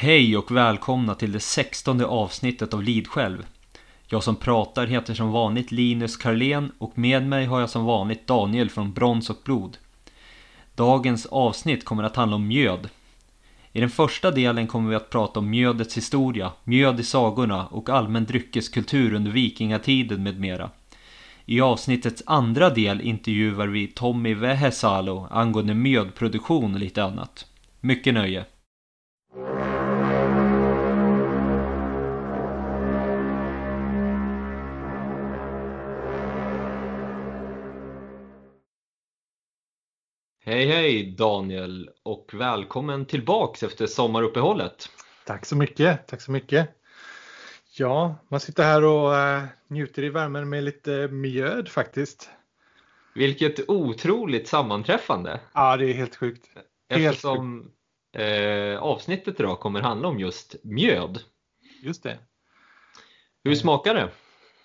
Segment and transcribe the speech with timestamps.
[0.00, 3.46] Hej och välkomna till det sextonde avsnittet av Lid själv.
[4.06, 8.26] Jag som pratar heter som vanligt Linus Karlén och med mig har jag som vanligt
[8.26, 9.76] Daniel från Brons och Blod.
[10.74, 12.88] Dagens avsnitt kommer att handla om mjöd.
[13.72, 17.88] I den första delen kommer vi att prata om mjödets historia, mjöd i sagorna och
[17.88, 20.70] allmän dryckeskultur under vikingatiden med mera.
[21.44, 27.46] I avsnittets andra del intervjuar vi Tommy Vehesalo angående mjödproduktion och lite annat.
[27.80, 28.44] Mycket nöje!
[40.48, 44.88] Hej hej Daniel och välkommen tillbaks efter sommaruppehållet.
[45.26, 46.68] Tack så mycket, tack så mycket.
[47.78, 52.30] Ja, man sitter här och äh, njuter i värmen med lite mjöd faktiskt.
[53.14, 55.40] Vilket otroligt sammanträffande.
[55.54, 56.46] Ja, det är helt sjukt.
[56.88, 57.70] Eftersom
[58.16, 61.18] eh, avsnittet idag kommer handla om just mjöd.
[61.82, 62.18] Just det.
[63.44, 64.08] Hur smakar det?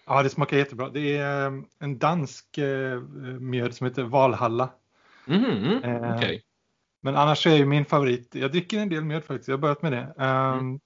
[0.06, 0.90] Ja, det smakar jättebra.
[0.90, 3.00] Det är äh, en dansk äh,
[3.40, 4.70] mjöd som heter Valhalla.
[5.28, 6.42] Mm, eh, okay.
[7.02, 9.82] Men annars är ju min favorit, jag dricker en del mjöd faktiskt, jag har börjat
[9.82, 10.14] med det.
[10.18, 10.80] Um, mm.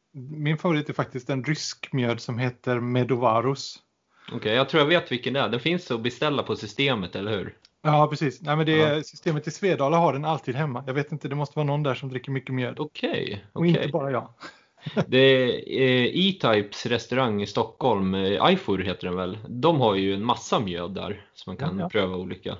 [0.43, 3.79] Min favorit är faktiskt en rysk mjöd som heter Medovarus.
[4.27, 5.49] Okej, okay, jag tror jag vet vilken det är.
[5.49, 7.55] Den finns att beställa på systemet, eller hur?
[7.81, 8.41] Ja, precis.
[8.41, 9.03] Nej, men det är, ja.
[9.03, 10.83] Systemet i Svedala har den alltid hemma.
[10.87, 12.79] Jag vet inte, det måste vara någon där som dricker mycket mjöd.
[12.79, 13.09] Okej.
[13.11, 14.29] Okay, Och inte bara jag.
[15.07, 19.37] det är E-Types restaurang i Stockholm, Ifor heter den väl.
[19.47, 21.89] De har ju en massa mjöd där som man kan ja, ja.
[21.89, 22.57] pröva olika.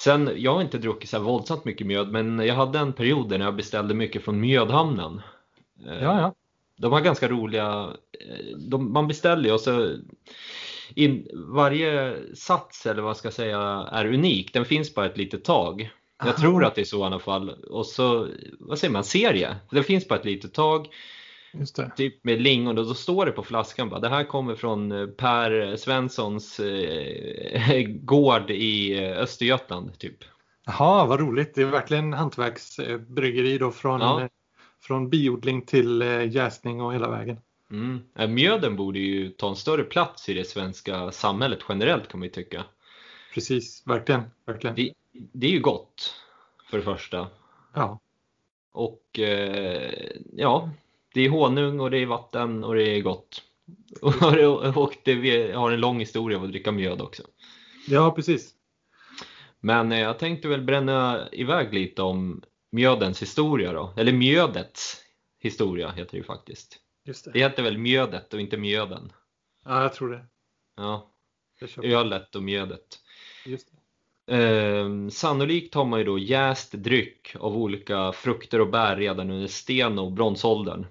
[0.00, 3.30] Sen, jag har inte druckit så här våldsamt mycket mjöd, men jag hade en period
[3.30, 5.20] när jag beställde mycket från Mjödhamnen.
[5.84, 6.34] Ja, ja.
[6.76, 7.96] De har ganska roliga,
[8.28, 9.96] eh, de, man beställer ju och så
[10.94, 15.44] in, varje sats eller vad jag ska säga är unik, den finns bara ett litet
[15.44, 15.90] tag.
[16.18, 16.36] Jag Aha.
[16.36, 17.50] tror att det är så i alla fall.
[17.50, 18.28] Och så,
[18.58, 19.56] vad säger man, serie.
[19.70, 20.88] Den finns bara ett litet tag.
[21.96, 25.06] Typ med lingon och då står det på flaskan bara det här kommer från eh,
[25.06, 30.16] Per Svenssons eh, gård i eh, Östergötland typ.
[30.66, 31.54] Jaha, vad roligt.
[31.54, 34.20] Det är verkligen hantverksbryggeri då från, ja.
[34.20, 34.28] Eh,
[34.80, 36.00] från biodling till
[36.30, 37.38] jäsning och hela vägen.
[37.70, 38.34] Mm.
[38.34, 42.32] Mjöden borde ju ta en större plats i det svenska samhället generellt kan man ju
[42.32, 42.64] tycka.
[43.34, 44.22] Precis, verkligen.
[44.46, 44.76] verkligen.
[44.76, 46.14] Det, det är ju gott
[46.70, 47.26] för det första.
[47.74, 48.00] Ja.
[48.72, 49.92] Och eh,
[50.32, 50.70] ja,
[51.14, 53.42] det är honung och det är vatten och det är gott.
[54.02, 54.12] och
[55.04, 57.22] det har en lång historia av att dricka mjöd också.
[57.88, 58.54] Ja, precis.
[59.60, 62.42] Men eh, jag tänkte väl bränna iväg lite om
[62.72, 63.94] mjödens historia då.
[63.96, 64.96] Eller mjödets
[65.40, 66.78] historia heter det ju faktiskt.
[67.04, 67.30] Just det.
[67.30, 69.12] det heter väl mjödet och inte mjöden?
[69.64, 70.24] Ja, jag tror det.
[70.76, 71.10] Ja.
[71.82, 72.98] Ölet och mjödet.
[73.46, 73.68] Just.
[74.30, 79.46] Eh, sannolikt har man ju då jäst dryck av olika frukter och bär redan under
[79.46, 80.86] sten och bronsåldern.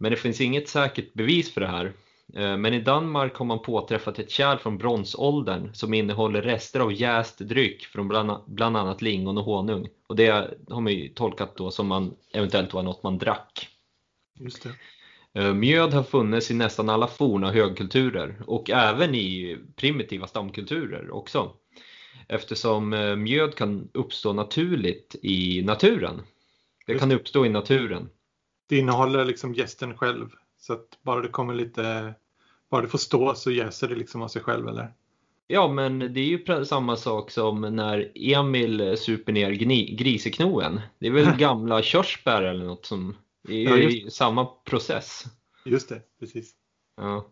[0.00, 1.92] Men det finns inget säkert bevis för det här.
[2.34, 6.92] Eh, men i Danmark har man påträffat ett kärl från bronsåldern som innehåller rester av
[6.92, 8.08] jäst dryck från
[8.46, 9.88] bland annat lingon och honung.
[10.06, 10.28] Och det
[10.68, 13.68] har man ju tolkat då som man eventuellt var något man drack.
[14.38, 14.70] Just det.
[15.40, 21.52] Eh, mjöd har funnits i nästan alla forna högkulturer och även i primitiva stamkulturer också.
[22.28, 26.22] Eftersom eh, mjöd kan uppstå naturligt i naturen.
[26.86, 28.08] Det kan uppstå i naturen
[28.70, 30.28] det innehåller liksom gästen själv.
[30.58, 32.14] Så att bara det kommer lite,
[32.70, 34.92] bara det får stå så jäser det liksom av sig själv eller?
[35.46, 39.50] Ja, men det är ju samma sak som när Emil super ner
[39.96, 40.80] griseknoen.
[40.98, 43.16] Det är väl gamla körsbär eller något som
[43.48, 45.24] är ja, samma process.
[45.64, 46.54] Just det, precis.
[46.96, 47.30] Ja.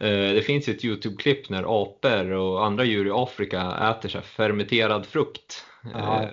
[0.00, 4.20] Eh, det finns ju ett Youtube-klipp när apor och andra djur i Afrika äter så
[4.20, 5.64] fermenterad frukt.
[5.92, 6.22] Ja.
[6.22, 6.30] Eh,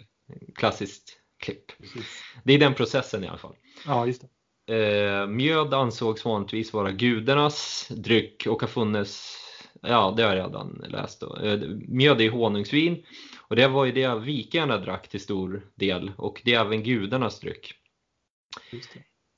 [0.55, 1.77] klassiskt klipp.
[1.79, 2.23] Precis.
[2.43, 3.55] Det är den processen i alla fall.
[3.85, 4.27] Ja, just det.
[4.65, 9.37] Eh, mjöd ansågs vanligtvis vara gudarnas dryck och har funnits,
[9.81, 11.37] ja det har jag redan läst då.
[11.37, 13.05] Eh, mjöd är honungsvin
[13.37, 17.39] och det var ju det vikingarna drack till stor del och det är även gudarnas
[17.39, 17.73] dryck.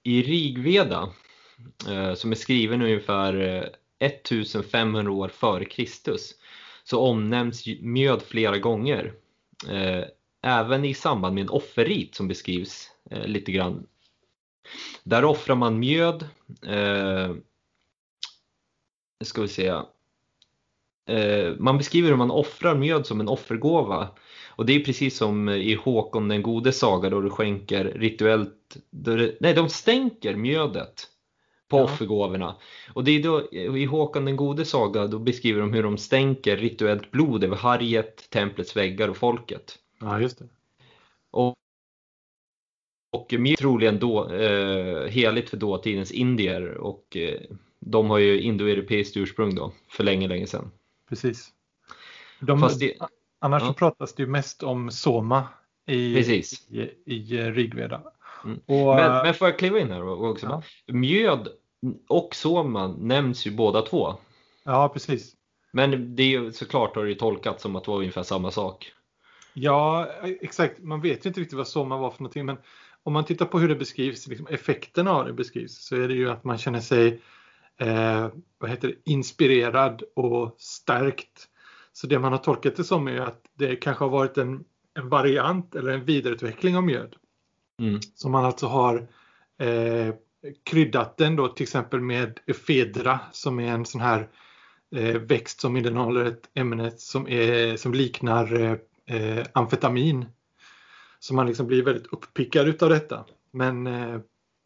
[0.04, 1.14] I Rigveda,
[1.90, 6.36] eh, som är skriven ungefär 1500 år före Kristus,
[6.84, 9.14] så omnämns mjöd flera gånger.
[10.44, 12.92] Även i samband med en offerrit som beskrivs
[13.26, 13.88] lite grann
[15.04, 16.28] där offrar man mjöd.
[16.68, 17.32] Eh,
[19.24, 19.68] ska vi se.
[21.08, 24.10] Eh, man beskriver hur man offrar mjöd som en offergåva.
[24.50, 29.38] Och det är precis som i Håkon den gode saga då du skänker rituellt, det,
[29.40, 31.08] nej de stänker mjödet
[31.68, 31.84] på ja.
[31.84, 32.56] offergåvorna.
[32.94, 36.58] Och det är då, i Håkon den gode saga då beskriver de hur de stänker
[36.58, 39.78] rituellt blod över Harriet, templets väggar och folket.
[40.02, 40.46] Ja, just det.
[41.32, 41.54] Och
[43.16, 47.40] och mjöd troligen då, eh, heligt för dåtidens indier och eh,
[47.80, 50.72] de har ju indoeuropeiskt ursprung då, för länge, länge sedan.
[51.10, 51.50] Precis.
[52.40, 52.94] De, det,
[53.40, 53.68] annars ja.
[53.68, 55.48] så pratas det ju mest om soma
[55.86, 56.68] i, Precis.
[56.70, 58.02] i, i Rigveda.
[58.44, 58.60] Mm.
[58.66, 60.46] Och, men, men får jag kliva in här också?
[60.46, 60.64] ja,
[60.94, 61.48] Mjöd
[62.08, 64.16] och soma nämns ju båda två.
[64.64, 65.36] ja, precis.
[65.72, 68.52] Men det är ju såklart har det ju tolkats som att det var ungefär samma
[68.52, 68.92] sak.
[69.54, 70.08] Ja,
[70.42, 70.80] exakt.
[70.80, 72.46] Man vet ju inte riktigt vad soma var för någonting.
[72.46, 72.58] Men
[73.06, 76.14] om man tittar på hur det beskrivs, liksom effekterna av det beskrivs, så är det
[76.14, 77.22] ju att man känner sig
[77.78, 81.48] eh, vad heter det, inspirerad och stärkt.
[81.94, 84.64] Så det man har tolkat det som är att det kanske har varit en,
[85.00, 87.16] en variant eller en vidareutveckling av mjöd.
[87.82, 88.00] Mm.
[88.16, 89.08] Som man alltså har
[89.62, 90.14] eh,
[90.70, 94.30] kryddat den då till exempel med efedra som är en sån här
[94.96, 98.78] eh, växt som innehåller ett ämne som, är, som liknar eh,
[99.18, 100.26] eh, amfetamin.
[101.26, 103.26] Så man liksom blir väldigt uppickad utav detta.
[103.52, 104.20] Men eh,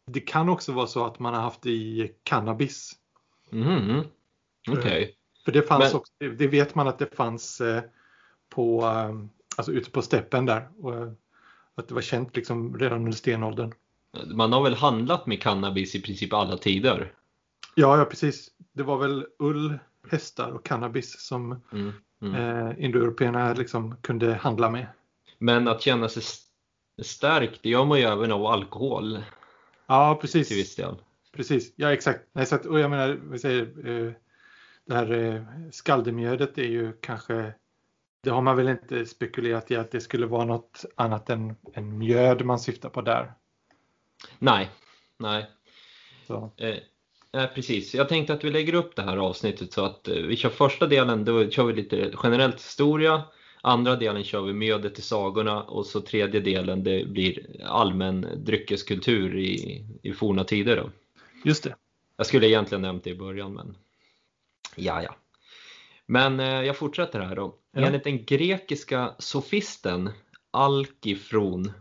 [0.06, 2.92] det kan också vara så att man har haft i cannabis.
[3.50, 4.02] Mhm.
[4.70, 5.16] Okej.
[5.44, 7.82] För det fanns Men- också, det vet man att det fanns eh,
[8.48, 9.24] på, eh,
[9.56, 10.68] alltså ute på steppen där.
[10.78, 11.12] Och, eh,
[11.74, 13.74] att det var känt liksom redan under stenåldern.
[14.34, 17.12] Man har väl handlat med cannabis i princip alla tider?
[17.74, 18.50] Ja, ja precis.
[18.72, 19.78] Det var väl ull,
[20.10, 21.92] hästar och cannabis som Mm.
[22.22, 22.34] Mm.
[22.34, 24.86] eh, indoeuropeerna liksom kunde handla med.
[25.38, 26.22] Men att känna sig
[27.00, 29.18] st- stärkt, det gör man ju även av alkohol
[29.86, 30.48] Ja, precis.
[30.48, 30.94] till viss del.
[31.36, 32.20] Precis, ja exakt.
[32.32, 33.62] Nej, så att, och jag menar, vi säger,
[34.06, 34.12] eh,
[34.86, 37.52] det här eh, skaldemjödet är ju kanske,
[38.22, 41.98] det har man väl inte spekulerat i att det skulle vara något annat än, än
[41.98, 43.32] mjöd man syftar på där.
[44.38, 44.70] Nej,
[45.18, 45.50] nej.
[46.26, 46.76] Så, Eh,
[47.32, 47.94] nej, precis.
[47.94, 50.86] Jag tänkte att vi lägger upp det här avsnittet så att eh, vi kör första
[50.86, 53.22] delen, då kör vi lite generellt historia.
[53.62, 59.38] Andra delen kör vi mjödet i sagorna och så tredje delen det blir allmän dryckeskultur
[59.38, 60.76] i, i forna tider.
[60.76, 60.90] Då.
[61.44, 61.74] just det.
[62.16, 63.76] Jag skulle egentligen nämnt det i början men
[64.76, 65.16] ja ja.
[66.06, 67.54] Men eh, jag fortsätter här då.
[67.72, 67.86] Ja.
[67.86, 70.10] Enligt den grekiska sofisten
[70.50, 71.72] Alkifron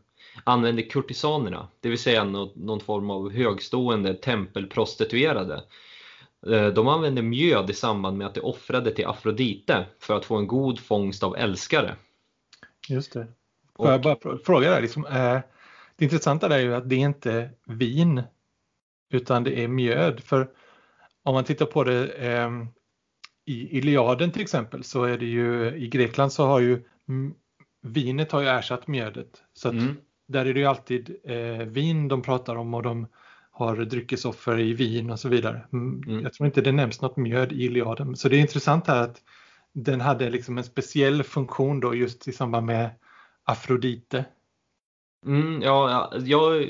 [0.43, 5.63] använde kurtisanerna, det vill säga nå- någon form av högstående tempelprostituerade.
[6.47, 10.35] Eh, De använde mjöd i samband med att de offrade till Afrodite för att få
[10.37, 11.95] en god fångst av älskare.
[12.89, 13.27] Just det.
[13.75, 15.39] Och- Får jag bara frå- fråga där, liksom, eh,
[15.95, 18.21] det intressanta där är ju att det är inte vin
[19.11, 20.19] utan det är mjöd.
[20.23, 20.49] För
[21.23, 22.49] om man tittar på det eh,
[23.45, 26.83] i Iliaden till exempel så är det ju i Grekland så har ju
[27.81, 29.43] vinet har ju ersatt mjödet.
[29.53, 29.97] Så Mm.
[30.27, 33.07] där är det ju alltid eh, vin de pratar om och de
[33.59, 35.61] har dryckesoffer i vin och så vidare.
[35.73, 36.23] Mm, Mm.
[36.23, 38.15] Jag tror inte det nämns något mjöd i Iliaden.
[38.15, 39.21] Så det är intressant här att
[39.73, 42.89] den hade liksom en speciell funktion då just i samband med
[43.43, 44.25] Afrodite.
[45.25, 46.67] Mm, ja, ja, jag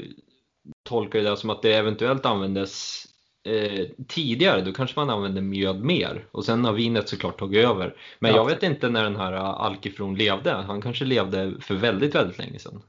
[0.84, 3.04] tolkar det som att det eventuellt användes
[3.48, 7.96] eh, tidigare, då kanske man använde mjöd mer och sen har vinet såklart tagit över.
[8.20, 12.16] Men Ja, jag vet inte när den här Alkifron levde, han kanske levde för väldigt,
[12.16, 12.82] väldigt länge sedan.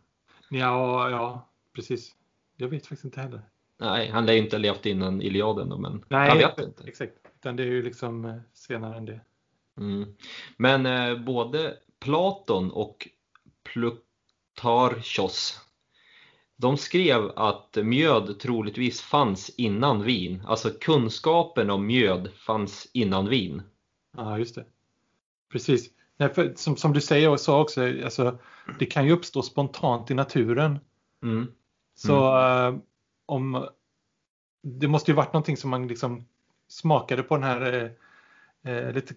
[0.51, 2.13] Ja, ja, precis.
[2.57, 3.43] Jag vet faktiskt inte heller.
[3.81, 6.85] Nej, han lär ju inte ha levt innan Iliaden då, men Nej, jag vet inte.
[6.85, 9.21] Exakt, utan det är ju liksom eh, senare än det.
[9.79, 10.15] Mm.
[10.57, 13.09] Men eh, både Platon och
[13.73, 15.61] Plutarchos
[16.61, 20.43] de skrev att mjöd troligtvis fanns innan vin.
[20.47, 23.63] Alltså kunskapen om mjöd fanns innan vin.
[24.17, 24.65] Ja, just det.
[25.53, 25.91] Precis.
[26.17, 28.39] Nej, för, som, som du säger och sa också, alltså,
[28.79, 30.79] det kan ju uppstå spontant i naturen.
[31.23, 31.53] Mm.
[31.95, 32.77] Så eh,
[33.31, 33.69] om
[34.63, 36.25] det måste ju varit någonting som man liksom
[36.69, 37.93] smakade på den här
[38.65, 39.15] eh, eh, lite,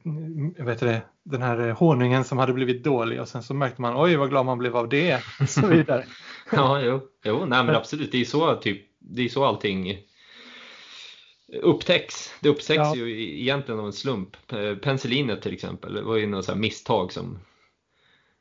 [0.57, 4.15] heter det, den här honungen som hade blivit dålig och sen så märkte man oj
[4.15, 6.05] vad glad man blev av det och så vidare.
[6.51, 8.11] Ja, jo, jo nej, men absolut.
[8.11, 9.97] Det är så, typ, det är så allting
[11.61, 12.33] upptäcks.
[12.41, 12.95] Det upptäcks Ja.
[12.95, 14.37] ju e- egentligen av en slump.
[14.81, 17.39] Penicillinet till exempel, det var ju något misstag som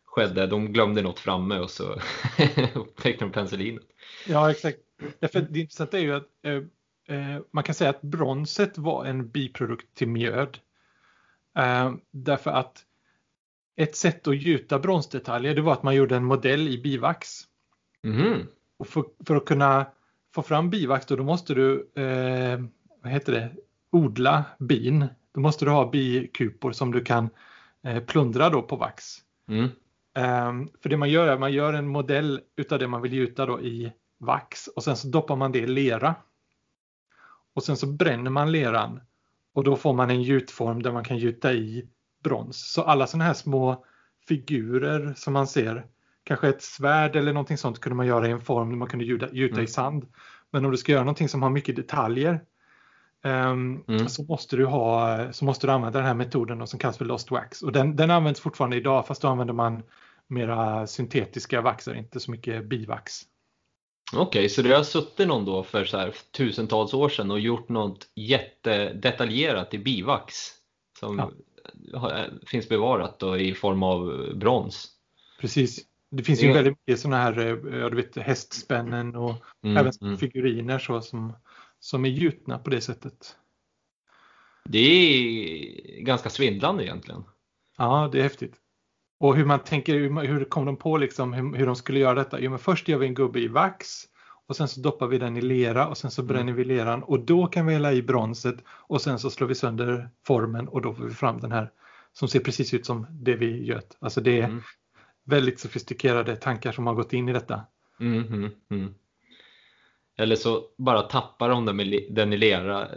[0.05, 0.47] skedde.
[0.47, 1.85] De glömde något framme och så
[2.75, 3.83] upptäckte de penicillinet.
[4.27, 4.79] Ja, exakt.
[5.19, 6.63] Därför det intressanta är ju att eh,
[7.17, 10.59] eh, man kan säga att bronset var en biprodukt till mjöd.
[11.59, 12.85] Eh, därför att
[13.77, 17.29] ett sätt att gjuta bronsdetaljer det var att man gjorde en modell i bivax.
[18.03, 18.47] Mhm.
[18.77, 19.87] Och för, för att kunna
[20.35, 22.61] få fram bivax då, då måste du eh,
[23.03, 23.51] vad heter det,
[23.91, 25.07] odla bin.
[25.35, 27.29] Då måste du ha bikupor som du kan
[27.83, 29.19] eh, plundra då på vax.
[29.49, 29.69] Mm.
[30.15, 33.13] Ehm, för det man gör är att man gör en modell utav det man vill
[33.13, 33.93] gjuta då i
[34.23, 36.15] vax och sen så doppar man det i lera.
[37.55, 39.01] Och sen så bränner man leran
[39.55, 41.89] och då får man en gjutform där man kan gjuta i
[42.25, 42.73] brons.
[42.73, 43.85] Så alla sådana här små
[44.29, 45.87] figurer som man ser
[46.25, 49.05] kanske ett svärd eller någonting sånt kunde man göra i en form där man kunde
[49.05, 49.65] gjuta, gjuta Mm.
[49.65, 50.07] i sand.
[50.51, 52.41] Men om du ska göra någonting som har mycket detaljer
[53.23, 54.09] ehm, Mm.
[54.09, 57.31] så, måste du ha, så måste du använda den här metoden som kallas för Lost
[57.31, 57.63] Wax.
[57.63, 59.83] Och den, den används fortfarande idag fast då använder man
[60.27, 63.23] mera syntetiska vaxer, inte så mycket bivax.
[64.15, 67.69] Okej, så det har suttit någon då för så här tusentals år sedan och gjort
[67.69, 70.35] något jättedetaljerat i bivax
[70.99, 71.33] som
[71.93, 72.25] Ja.
[72.47, 74.89] finns bevarat då i form av brons.
[75.41, 75.81] Precis.
[76.11, 79.93] Det finns ju Det- väldigt mycket sådana här eh, du vet, hästspännen och Mm, även
[80.03, 80.17] mm.
[80.19, 81.33] figuriner så som,
[81.81, 83.37] som är gjutna på det sättet.
[84.65, 87.25] Det är ganska svindlande egentligen.
[87.79, 88.55] Ja, det är häftigt.
[89.23, 89.95] Och hur man tänker,
[90.27, 92.41] hur, kom de på liksom hur, hur de skulle göra detta?
[92.41, 94.05] Jo, men först gör vi en gubbe i vax
[94.47, 97.21] och sen så doppar vi den i lera och sen så bränner vi leran och
[97.21, 100.95] då kan vi hälla i bronset och sen så slår vi sönder formen och då
[100.95, 101.71] får vi fram den här
[102.13, 103.97] som ser precis ut som det vi göt.
[104.01, 104.61] Alltså det är Mm.
[105.25, 107.61] väldigt sofistikerade tankar som har gått in i detta.
[108.01, 108.95] Mm, mm, mm.
[110.17, 111.77] Eller så bara tappar de den,
[112.11, 112.89] den i lera.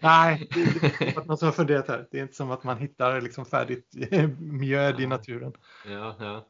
[0.00, 2.06] Nej, det är inte någon som har funderat här.
[2.10, 3.88] Det är inte som att man hittar liksom färdigt
[4.38, 5.52] mjöd i naturen.
[5.88, 6.46] Ja, ja.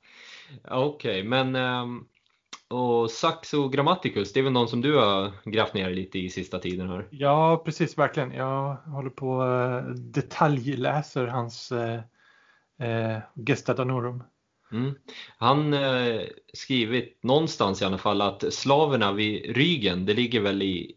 [0.64, 2.04] Okej, men ehm,
[2.72, 6.58] och Saxo Grammaticus, det är väl någon som du har grävt ner lite i sista
[6.58, 7.08] tiden här?
[7.11, 8.32] Ja, precis, verkligen.
[8.32, 12.00] Jag håller på eh, detaljläser hans eh,
[12.88, 14.22] eh, Gesta Danorum.
[14.73, 14.95] Mm.
[15.38, 16.21] Han eh,
[16.52, 20.97] skrivit någonstans i alla fall att slaverna vid Rügen, det ligger väl i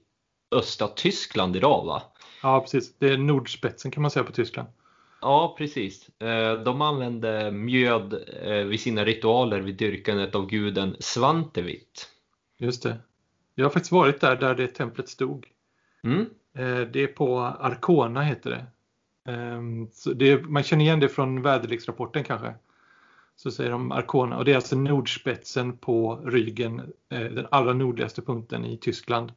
[0.52, 2.02] östra Tyskland idag va?
[2.42, 2.98] Ja, precis.
[2.98, 4.70] Det är nordspetsen kan man säga på Tyskland.
[5.22, 6.10] Ja, precis.
[6.22, 12.10] Eh, De använde mjöd eh, vid sina ritualer vid dyrkandet av guden Svantevit.
[12.58, 12.98] Just det.
[13.56, 15.48] Jag har faktiskt varit där, där det templet stod.
[16.04, 16.26] Mm.
[16.58, 18.66] Eh, det är på Arkona heter det.
[19.32, 22.54] Ehm, det är, man känner igen det från väderleksrapporten kanske.
[23.36, 28.22] Så säger de Arkona och det är alltså nordspetsen på ryggen, eh, den allra nordligaste
[28.22, 29.32] punkten i Tyskland.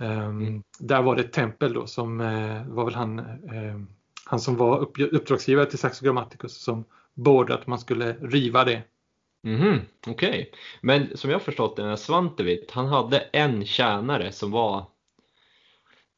[0.00, 0.62] Ehm, Mm.
[0.78, 3.80] Där var det ett tempel då som eh, var väl han, eh,
[4.24, 8.82] han som var upp, uppdragsgivare till Saxo Grammaticus som beordrade att man skulle riva det.
[9.42, 14.86] Mhm, Okej, men som jag förstått den här Svantevit, han hade en tjänare som var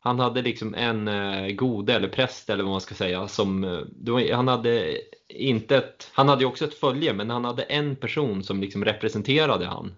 [0.04, 3.80] han hade liksom en eh, gode eller präst eller vad man ska säga som eh,
[3.90, 7.96] var, han hade inte ett, han hade ju också ett följe men han hade en
[7.96, 9.94] person som liksom representerade han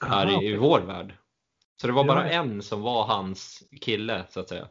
[0.00, 1.14] här Aha, i, i vår värld.
[1.80, 2.42] Så det var bara ja.
[2.42, 4.68] en som var hans kille så att säga.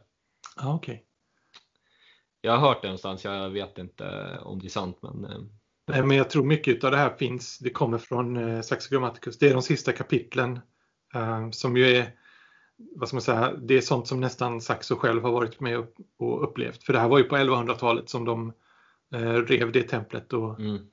[0.56, 1.04] Ja, okej.
[2.40, 5.38] Jag har hört det någonstans, jag vet inte om det är sant men eh,
[5.88, 9.38] Nej, men jag tror mycket av det här finns, det kommer från eh, Saxo Grammaticus.
[9.38, 10.60] Det är de sista kapitlen
[11.14, 12.12] eh, som ju är,
[12.76, 16.44] vad ska man säga, det är sånt som nästan Saxo själv har varit med och,
[16.44, 16.82] upplevt.
[16.82, 18.52] För det här var ju på 1100-talet som de
[19.14, 20.86] eh, rev det templet och mm.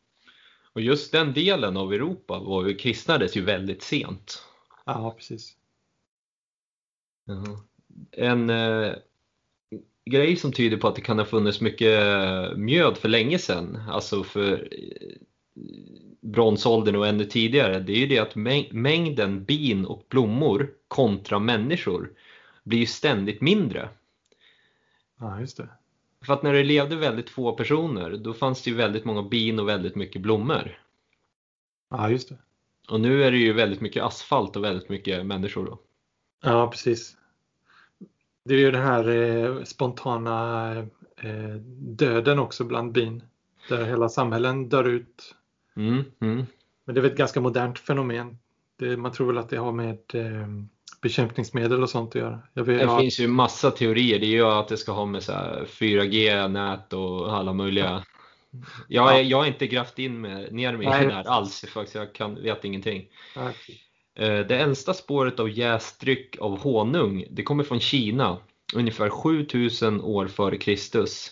[0.74, 4.44] Och just den delen av Europa var ju, kristnades ju väldigt sent.
[4.86, 5.58] ja, precis.
[7.26, 7.60] Jaha.
[8.12, 8.94] En eh,
[10.06, 13.84] grej som tyder på att det kan ha funnits mycket eh, mjöd för länge sedan,
[13.90, 14.70] alltså för
[16.22, 21.40] bronsåldern och ännu tidigare, det är ju det att mäng- mängden bin och blommor kontra
[21.40, 22.12] människor
[22.64, 23.90] blir ju ständigt mindre.
[25.20, 25.70] Ja, just det.
[26.26, 29.60] För att när det levde väldigt få personer, då fanns det ju väldigt många bin
[29.60, 30.80] och väldigt mycket blommor.
[31.90, 32.38] Ja, just det.
[32.90, 35.80] Och nu är det ju väldigt mycket asfalt och väldigt mycket människor då.
[36.44, 37.18] Ja, precis.
[38.46, 40.72] Det är ju den här eh, spontana
[41.18, 43.24] eh, döden också bland bin.
[43.70, 45.36] Där hela samhällen dör ut.
[45.76, 46.46] Mm, mm.
[46.86, 48.38] Men det är väl ett ganska modernt fenomen.
[48.80, 50.48] Det, man tror väl att det har med eh,
[51.02, 52.40] bekämpningsmedel och sånt att göra.
[52.54, 54.20] Vet, Det ja, finns ju massa teorier.
[54.20, 58.04] Det är ju att det ska ha med så här 4G-nät och alla möjliga.
[58.88, 59.22] Jag, Ja.
[59.22, 61.96] jag har inte grävt in med, ner mig i det här alls faktiskt.
[61.96, 63.08] Jag kan, vet ingenting.
[63.36, 63.52] ja,
[64.16, 68.38] Eh, Det äldsta spåret av jäst dryck av honung, det kommer från Kina,
[68.76, 71.32] ungefär 7000 år före Kristus.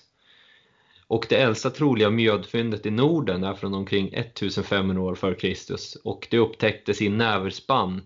[1.12, 6.28] Och det äldsta troliga mjödfyndet i Norden är från omkring 1500 år före Kristus och
[6.32, 8.02] det upptäcktes i näverspann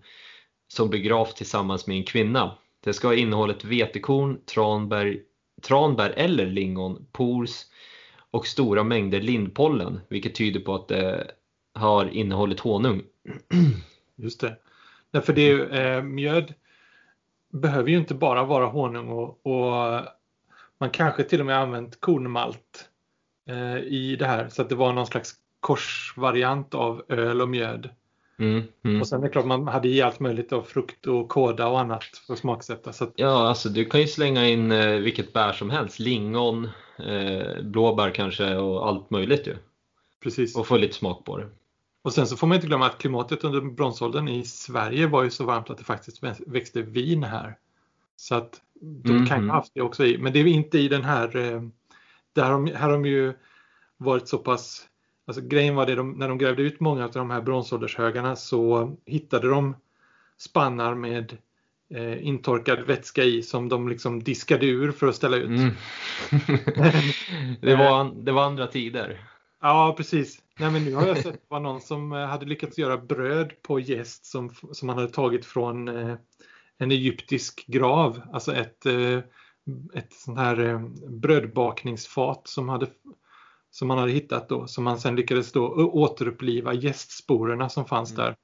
[0.68, 2.58] som begravts tillsammans med en kvinna.
[2.84, 5.20] Det ska ha innehållit vetekorn, tranbär,
[5.62, 7.52] tranbär eller lingon, pors
[8.32, 11.32] och stora mängder lindpollen, vilket tyder på att det
[11.74, 13.02] har innehållit honung.
[14.16, 14.58] Just det.
[15.12, 16.54] Därför det är ju, eh, mjöd
[17.54, 20.02] behöver ju inte bara vara honung och, och
[20.78, 22.90] man kanske till och med använt kornmalt
[23.50, 27.90] eh, i det här så att det var någon slags korsvariant av öl och mjöd.
[28.40, 29.02] Mm, mm.
[29.02, 31.80] Och sen är det klart man hade i allt möjligt av frukt och kåda och
[31.80, 32.94] annat för att smaksätta.
[32.94, 36.00] Så att, Ja, alltså du kan ju slänga in eh, vilket bär som helst.
[36.00, 39.56] Lingon, eh, blåbär kanske och allt möjligt ju.
[40.24, 40.56] precis.
[40.56, 41.50] Och få lite smak på det.
[42.02, 45.30] Och sen så får man inte glömma att klimatet under bronsåldern i Sverige var ju
[45.30, 47.58] så varmt att det faktiskt växte vin här.
[48.16, 49.26] Så att de mm.
[49.26, 51.62] kan ju ha haft det också i, men det är inte i den här, eh,
[52.36, 53.34] där har, här har de ju
[53.98, 54.88] varit så pass,
[55.28, 58.96] alltså grejen var det de, när de grävde ut många av de här bronsåldershögarna så
[59.06, 59.76] hittade de
[60.38, 61.38] spannar med
[61.90, 65.48] eh, intorkad vätska i som de liksom diskade ur för att ställa ut.
[65.48, 65.72] Mm.
[67.62, 69.20] det, var, det var andra tider.
[69.62, 70.42] Ja, precis.
[70.60, 73.80] Nej, men nu har jag sett var någon som eh, hade lyckats göra bröd på
[73.80, 76.16] gäst som, som man hade tagit från eh,
[76.78, 78.22] en egyptisk grav.
[78.34, 79.20] Alltså ett, eh,
[79.94, 80.80] ett sånt här eh,
[81.10, 82.88] brödbakningsfat som, hade,
[83.72, 84.68] som man hade hittat då.
[84.68, 88.26] Som man sen lyckades då återuppliva gästsporerna som fanns mm.
[88.26, 88.36] där.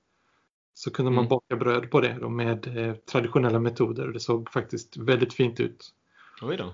[0.74, 1.30] Så kunde man mm.
[1.30, 4.08] baka bröd på det då med eh, traditionella metoder.
[4.08, 5.94] Det såg faktiskt väldigt fint ut.
[6.42, 6.74] Oj då.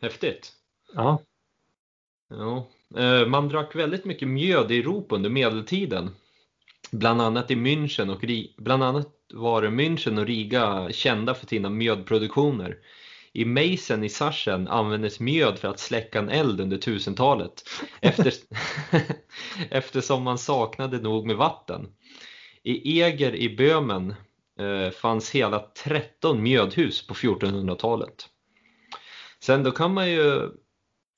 [0.00, 0.52] Häftigt.
[0.94, 1.22] Ja.
[2.28, 2.68] ja.
[2.96, 6.10] Eh, man drack väldigt mycket mjöd i Europa under medeltiden.
[6.90, 8.24] Bland annat i München och
[8.62, 12.76] bland annat var München och Riga kända för sina mjödproduktioner.
[13.32, 17.64] I Meissen i Sachsen användes mjöd för att släcka en eld under 1000-talet
[18.00, 18.32] efter...
[19.70, 21.88] eftersom man saknade nog med vatten.
[22.62, 24.14] I Eger i Böhmen
[24.58, 28.28] eh, fanns hela 13 mjödhus på 1400-talet.
[29.42, 30.22] Sen då kan man ju,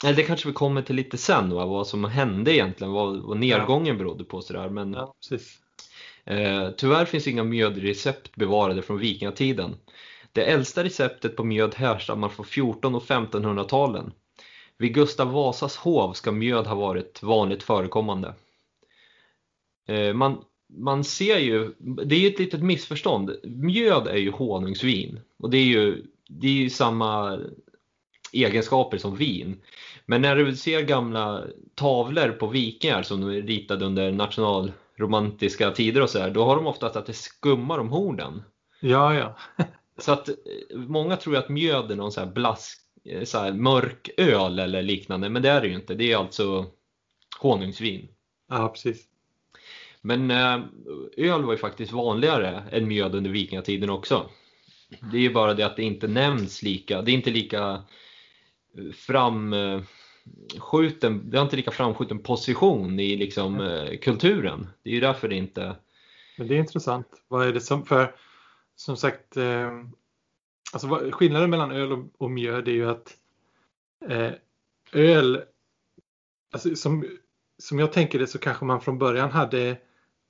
[0.05, 1.67] eller det kanske vi kommer till lite sen, va?
[1.67, 4.69] vad som hände egentligen, vad, vad nedgången berodde på sådär.
[4.69, 5.15] Men ja,
[6.27, 9.77] eh, tyvärr finns inga mjödrecept bevarade från vikingatiden.
[10.33, 14.13] Det äldsta receptet på mjöd härstammar från 14 och 1500-talen.
[14.79, 18.35] Vid Gustav Vasas hov ska mjöd ha varit vanligt förekommande.
[19.89, 20.45] Eh, man
[20.79, 23.37] man ser ju, det är ju ett litet missförstånd.
[23.45, 27.41] Mjöd är ju honungsvin och det är ju, det är ju samma
[28.33, 29.61] egenskaper som vin.
[30.07, 35.71] Men när du ser gamla tavlor på vikingar som de är ritade under national nationalromantiska
[35.71, 38.43] tider och så här, då har de oftast att det skummar om hornen.
[38.81, 39.37] Ja, ja.
[39.99, 40.29] så att
[40.75, 42.81] många tror att mjöd är någon så här blask,
[43.25, 45.95] så här mörk öl eller liknande, men det är det ju inte.
[45.95, 46.67] Det är alltså
[47.41, 48.09] honungsvin.
[48.49, 49.07] Ja, precis.
[50.01, 50.61] Men eh,
[51.17, 54.31] öl var ju faktiskt vanligare än mjöd under vikingatiden också.
[55.13, 57.83] Det är ju bara det att det inte nämns lika, det är inte lika
[58.79, 58.93] eh,
[60.25, 63.99] framskjuten, det har inte lika framskjuten position i liksom mm.
[63.99, 64.69] kulturen.
[64.83, 65.77] Det är ju därför det inte...
[66.39, 67.07] Men det är intressant.
[67.29, 68.15] Vad är det som, för
[68.77, 69.37] som sagt,
[70.73, 73.17] alltså skillnaden mellan öl och, och mjöd är ju att
[74.93, 75.43] öl,
[76.53, 77.05] alltså som,
[77.59, 79.77] som jag tänker det så kanske man från början hade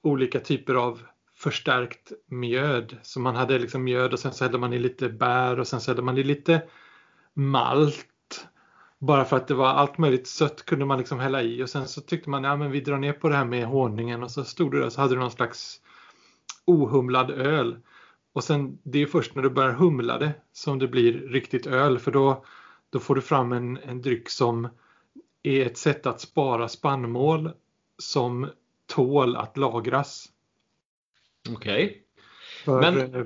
[0.02, 1.02] olika typer av
[1.34, 2.96] förstärkt mjöd.
[3.02, 5.80] Så man hade liksom mjöd och sen så hällde man i lite bär och sen
[5.80, 6.62] så hällde man i lite
[7.34, 8.06] malt.
[9.02, 11.88] Bara för att det var allt möjligt sött kunde man liksom hälla i och sen
[11.88, 14.44] så tyckte man ja men vi drar ner på det här med honungen och så
[14.44, 15.80] stod det där så hade du någon slags
[16.64, 17.76] ohumlad öl.
[18.32, 21.98] Och sen det är först när du börjar humla det som det blir riktigt öl
[21.98, 22.44] för då,
[22.90, 24.68] då får du fram en, en dryck som
[25.42, 27.50] är ett sätt att spara spannmål
[27.98, 28.50] som
[28.86, 30.26] tål att lagras.
[31.50, 32.02] Okej.
[32.66, 32.90] Okay.
[32.90, 33.14] Men...
[33.14, 33.20] Eh,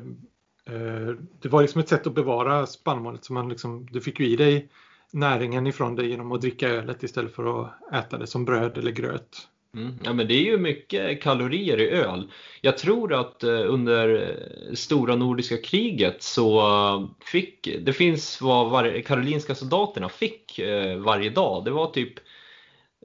[0.74, 3.24] eh, det var liksom ett sätt att bevara spannmålet.
[3.24, 4.70] Så man liksom, du fick ju i dig
[5.12, 8.90] näringen ifrån det genom att dricka ölet istället för att äta det som bröd eller
[8.90, 9.48] gröt.
[9.74, 9.94] Mm.
[10.04, 12.30] Ja men det är ju mycket kalorier i öl.
[12.60, 14.36] Jag tror att eh, under
[14.74, 20.60] stora nordiska kriget så fick, det finns vad var, karolinska soldaterna fick
[20.98, 21.64] varje dag.
[21.64, 22.14] Det var typ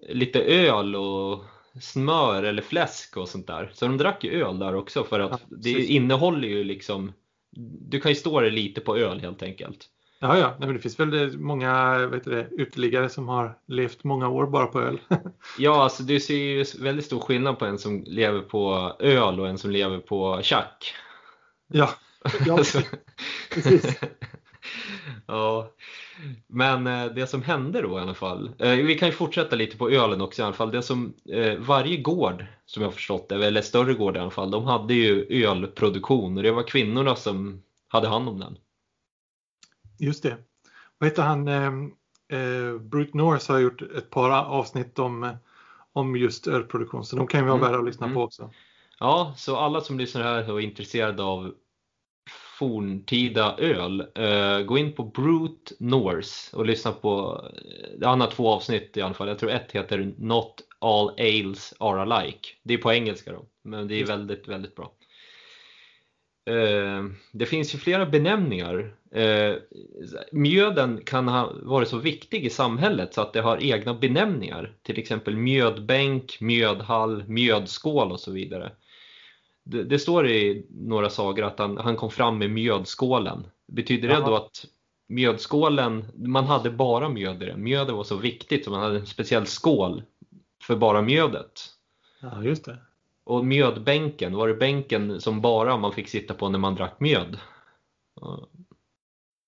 [0.09, 1.45] lite öl och
[1.81, 3.71] smör eller fläsk och sånt där.
[3.73, 7.13] Så de drack ju öl där också för att ja, det innehåller ju liksom
[7.89, 9.87] Du kan ju stå det lite på öl helt enkelt.
[10.23, 10.55] Ja, ja.
[10.59, 14.67] Nej, men det finns väl många vet du, uteliggare som har levt många år bara
[14.67, 14.99] på öl.
[15.57, 19.47] ja, alltså du ser ju väldigt stor skillnad på en som lever på öl och
[19.47, 20.93] en som lever på tjack.
[21.67, 21.89] Ja,
[22.45, 22.55] ja
[23.53, 23.99] precis.
[25.25, 25.71] ja.
[26.47, 29.77] Men eh, det som hände då i alla fall, eh, vi kan ju fortsätta lite
[29.77, 30.71] på ölen också i alla fall.
[30.71, 34.51] Det som, eh, varje gård som jag förstått det, eller större gård i alla fall,
[34.51, 38.57] de hade ju ölproduktion och det var kvinnorna som hade hand om den.
[40.01, 40.37] Just det.
[40.97, 41.47] Vad heter han?
[41.47, 45.37] Eh, Brute North har gjort ett par avsnitt om,
[45.93, 47.67] om just ölproduktion så de kan ju vara mm.
[47.67, 48.15] värda att lyssna mm.
[48.15, 48.51] på också.
[48.99, 51.53] Ja, så alla som lyssnar här och är intresserade av
[52.59, 54.07] forntida öl.
[54.19, 57.43] Uh, gå in på Brute Norse och lyssna på,
[58.01, 59.27] han har två avsnitt i alla fall.
[59.27, 62.49] Jag tror ett heter Not All Ales Are Alike.
[62.63, 64.91] Det är på engelska då, men det är väldigt, väldigt bra.
[66.45, 68.95] eh, det finns ju flera benämningar.
[69.13, 69.55] Eh,
[70.31, 74.75] mjöden kan ha varit så viktig i samhället så att det har egna benämningar.
[74.81, 78.71] Till exempel mjödbänk, mjödhall, mjödskål och så vidare.
[79.63, 83.47] Det, det står i några sagor att han, han kom fram med mjödskålen.
[83.67, 84.27] Betyder det Jaha.
[84.27, 84.65] då att
[85.07, 87.63] mjödskålen, man hade bara mjöd i den?
[87.63, 90.03] Mjöden var så viktigt så man hade en speciell skål
[90.63, 91.61] för bara mjödet.
[92.21, 92.77] Ja, just det.
[93.23, 97.37] Och mjödbänken, var det bänken som bara man fick sitta på när man drack mjöd?
[98.21, 98.47] Ja.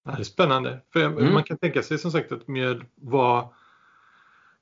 [0.04, 0.80] Det är spännande.
[0.94, 1.34] För Mm.
[1.34, 3.54] Man kan tänka sig som sagt att mjöd var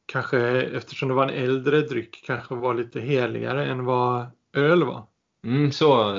[0.05, 5.03] kanske eftersom det var en äldre dryck kanske var lite heligare än vad öl var.
[5.43, 6.17] Mm, så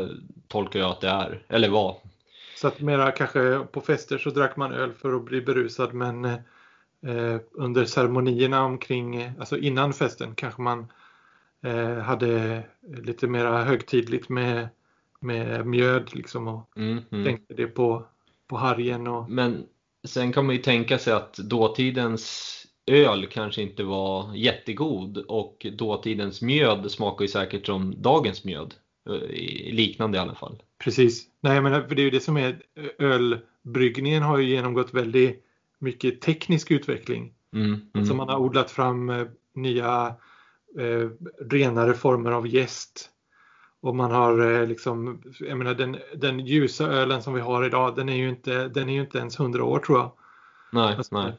[0.49, 1.97] tolkar jag att det är, eller var.
[2.57, 6.25] Så att mera kanske på fester så drack man öl för att bli berusad men
[6.25, 10.93] eh, under ceremonierna omkring, alltså innan festen kanske man
[11.63, 12.63] eh, hade
[13.03, 14.69] lite mera högtidligt med,
[15.21, 17.25] med mjöd liksom och Mm, mm.
[17.25, 18.07] tänkte det på,
[18.49, 19.67] på harjen och Men
[20.09, 26.43] sen kan man ju tänka sig att dåtidens öl kanske inte var jättegod och dåtidens
[26.43, 28.75] mjöd smakar ju säkert som dagens mjöd.
[29.09, 30.63] Eh, Liknande i alla fall.
[30.85, 31.27] Precis.
[31.41, 32.63] Nej, menar, för det är ju det som är
[32.99, 35.45] ölbryggningen har ju genomgått väldigt
[35.79, 37.33] mycket teknisk utveckling.
[37.55, 37.87] Mm, mm.
[37.95, 40.15] Alltså man har odlat fram eh, nya
[40.79, 41.09] eh,
[41.41, 43.11] renare former av jäst.
[43.83, 47.97] Och man har eh, liksom, jag menar den, den ljusa ölen som vi har idag,
[47.97, 50.13] den är ju inte, den är ju inte ens 100 år tror jag.
[50.73, 51.33] Nej, Alltså, nej.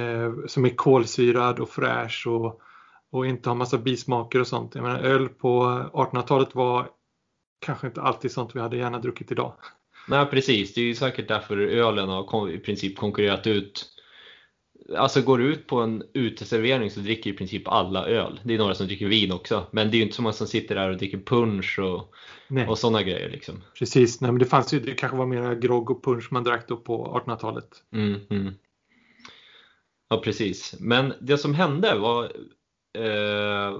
[0.00, 2.60] Eh, som är kolsyrad och fräsch och,
[3.10, 4.74] och inte har massa bismaker och sånt.
[4.74, 6.88] Jag menar öl på 1800-talet var
[7.58, 9.52] kanske inte alltid sånt vi hade gärna druckit idag.
[10.08, 10.74] Nej, precis.
[10.74, 13.86] Det är ju säkert därför ölen har i princip konkurrerat ut
[14.96, 18.40] Alltså går du ut på en uteservering så dricker i princip alla öl.
[18.44, 19.66] Det är några som dricker vin också.
[19.70, 22.14] Men det är ju inte så många som sitter där och dricker punch och,
[22.48, 22.66] Nej.
[22.66, 23.62] och sådana grejer liksom.
[23.78, 26.68] Precis, Nej, men det fanns ju, det kanske var mera grogg och punch man drack
[26.68, 27.68] då på 1800-talet.
[27.92, 28.54] Mm, mm.
[30.08, 30.74] Ja, precis.
[30.80, 32.24] Men det som hände var
[32.98, 33.74] eh,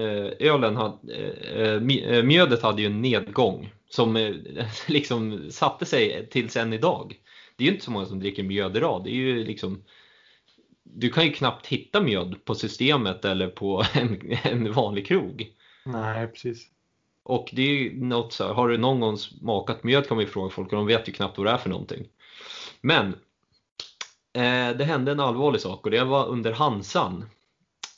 [0.00, 1.12] eh, ölen hade,
[1.54, 4.34] eh, mi- eh, mjödet hade ju en nedgång som eh,
[4.88, 7.14] liksom satte sig tills än idag.
[7.56, 9.04] Det är ju inte så många som dricker mjöd idag.
[9.04, 9.82] Det är ju liksom
[10.84, 15.52] du kan ju knappt hitta mjöd på systemet eller på en, en vanlig krog.
[15.84, 16.66] Nej, precis.
[17.22, 20.24] Och det är ju något så här, har du någon gång smakat mjöd kan man
[20.24, 22.06] ju fråga folk och de vet ju knappt vad det är för någonting.
[22.80, 23.06] Men
[24.32, 27.24] eh, det hände en allvarlig sak och det var under Hansan.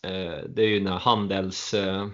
[0.02, 2.08] Eh, det är ju när handels, eh,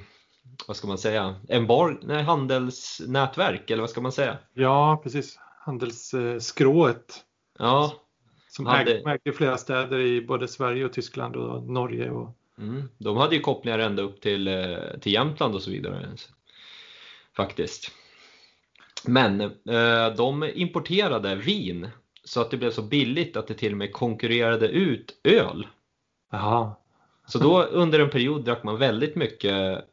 [0.67, 4.39] vad ska man säga, embar, nej, handelsnätverk eller vad ska man säga?
[4.55, 5.39] Ja, precis.
[5.65, 7.25] Handelsskrået
[7.59, 7.93] Ja,
[8.53, 12.11] som Hade- ägde, flera städer i både Sverige och Tyskland och Norge.
[12.11, 16.09] Och, mm, de hade ju kopplingar ända upp till, eh, till Jämtland och så vidare.
[17.37, 17.91] Faktiskt.
[19.07, 21.89] Men eh, de importerade vin
[22.25, 25.67] så att det blev så billigt att det till och med konkurrerade ut öl.
[26.31, 26.75] Jaha.
[27.27, 29.85] Så då under en period drack man väldigt mycket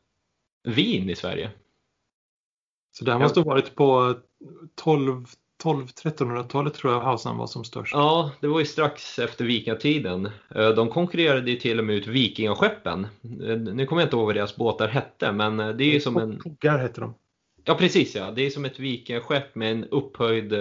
[0.64, 1.52] vin i Sverige.
[2.92, 4.16] Så det här måste ha varit på
[4.76, 5.26] 12
[5.64, 7.94] 12-1300-talet tror jag Hausan var som störst.
[7.94, 10.30] Ja, det var ju strax efter vikingatiden.
[10.56, 13.04] Eh, De konkurrerade ju till och med ut vikingaskeppen.
[13.24, 16.00] Eh, Nu kommer jag inte ihåg vad deras båtar hette, men eh, det är ju
[16.00, 16.40] som en...
[16.40, 17.14] Koggar heter de.
[17.64, 18.32] Ja, precis ja.
[18.32, 20.54] Det är som ett vikingaskepp med en upphöjd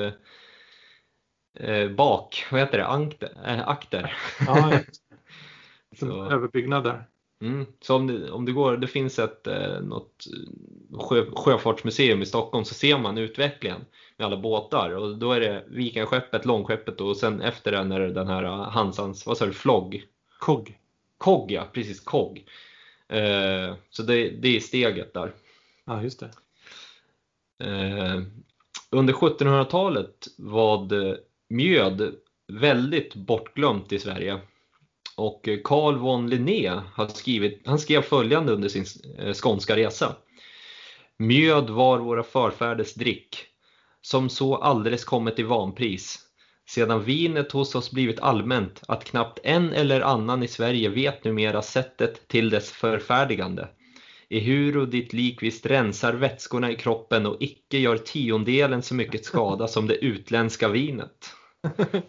[1.61, 4.17] eh, bak, vad heter det, Ankter, eh, akter.
[4.47, 4.71] Ja,
[5.99, 7.05] som Så, överbyggnad där.
[7.43, 10.25] mm, så om, det, om det går, det finns ett eh, något
[11.09, 13.81] sjö, sjöfartsmuseum i Stockholm så ser man utvecklingen
[14.19, 18.13] med alla båtar och då är det vikingaskeppet, långskeppet och sen efter den är det
[18.13, 20.03] den här eh, Hansans, vad sa du, flogg?
[20.39, 20.79] Kogg.
[21.19, 22.45] Kogg ja, precis Kogg.
[23.09, 25.33] Eh, så det, det är steget där.
[25.85, 26.31] Ja, just det.
[27.65, 28.23] Eh,
[28.91, 30.89] under 1700-talet var
[31.49, 32.15] mjöd
[32.49, 34.39] väldigt bortglömt i Sverige.
[35.17, 38.85] Och eh, Carl von Linné har skrivit, han skrev följande under sin
[39.19, 40.17] eh, skånska resa.
[41.17, 43.48] Mjöd var våra förfäders drick,
[44.09, 46.18] som så alldeles kommit i vanpris.
[46.68, 51.62] Sedan vinet hos oss blivit allmänt att knappt en eller annan i Sverige vet numera
[51.62, 53.68] sättet till dess förfärdigande
[54.31, 59.68] ehuru ditt lik visst rensar vätskorna i kroppen och icke gör tiondelen så mycket skada
[59.68, 61.31] som det utländska vinet.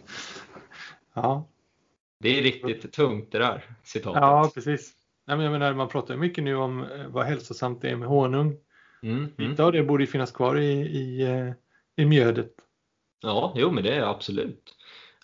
[1.14, 1.48] Ja,
[2.20, 4.22] Det är riktigt tungt det där citatet.
[4.22, 4.94] ja precis.
[5.28, 8.08] Nej, men jag menar, man pratar mycket nu om eh, vad hälsosamt det är med
[8.08, 8.58] honung.
[9.04, 9.50] Mm, mm.
[9.50, 11.52] Lite av det borde finnas kvar i, i, eh,
[12.00, 12.52] i mjödet.
[13.22, 14.76] Ja, jo men det är absolut.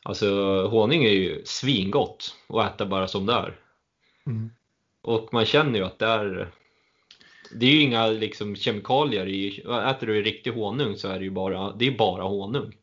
[0.03, 0.27] Alltså
[0.67, 3.59] honung är ju svingott att äta bara som det är.
[4.25, 4.49] Mm.
[5.01, 6.51] Och man känner ju att det är
[7.51, 9.59] Det är ju inga liksom, kemikalier i,
[9.89, 12.75] äter du riktig honung så är det ju bara, det är bara honung.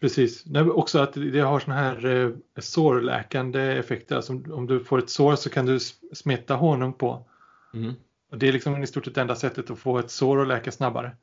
[0.00, 0.46] Precis.
[0.46, 2.30] Nej, också att det har såna här eh,
[2.60, 4.16] sårläkande effekter.
[4.16, 5.78] Alltså om, om du får ett sår så kan du
[6.12, 7.26] smeta honung på.
[7.74, 7.94] Mm.
[8.30, 10.72] Och det är liksom i stort sett enda sättet att få ett sår att läka
[10.72, 11.16] snabbare.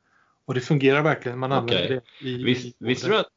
[0.44, 1.38] Och det fungerar verkligen.
[1.38, 2.00] Man använder Okej.
[2.20, 2.44] det i...
[2.44, 3.28] Visst, i visste du att...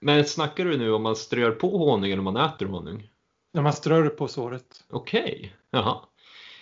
[0.00, 3.08] Men snackar du nu om man strör på honung eller om man äter honung?
[3.52, 4.84] När man strör det på såret.
[4.90, 5.98] Okej, jaha.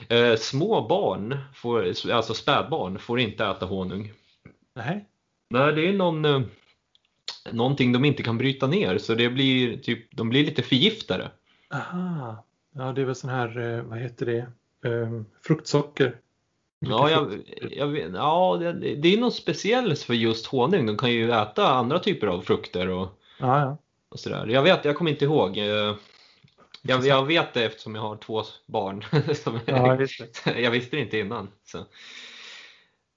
[0.09, 4.13] Eh, små barn, får, alltså spädbarn, får inte äta honung.
[4.75, 5.09] Nej.
[5.51, 6.43] Nej, det är någon, eh,
[7.53, 11.31] någonting de inte kan bryta ner så det blir typ, de blir lite förgiftade.
[11.71, 12.45] Aha.
[12.73, 14.53] Ja, det är väl sån här, eh, vad heter det,
[14.85, 16.17] Ehm, fruktsocker.
[16.81, 20.87] Ja, jag, jag ja det, det är något speciellt för just honung.
[20.87, 23.79] De kan ju äta andra typer av frukter och, Ja, ja.
[24.09, 24.47] och sådär.
[24.47, 25.59] Jag vet, jag kommer inte ihåg.
[25.59, 25.95] Eh,
[26.83, 29.05] Jag, jag vet det eftersom jag har två barn.
[29.67, 30.61] Ja det.
[30.61, 31.49] jag visste det inte innan.
[31.65, 31.87] Så.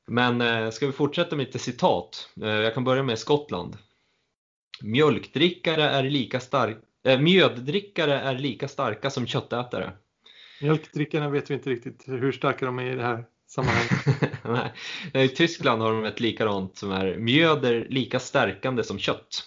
[0.07, 2.29] Men eh, ska vi fortsätta med lite citat?
[2.41, 3.77] Eh, jag kan börja med Skottland.
[4.81, 9.91] Mjölkdrickare är lika stark, eh, mjöddrickare är lika starka som köttätare.
[10.61, 14.31] Mjölkdrickarna vet vi inte riktigt hur starka de är i det här sammanhanget.
[15.13, 15.25] Nej.
[15.25, 19.43] I Tyskland har de ett likadant som är mjöd är lika stärkande som kött.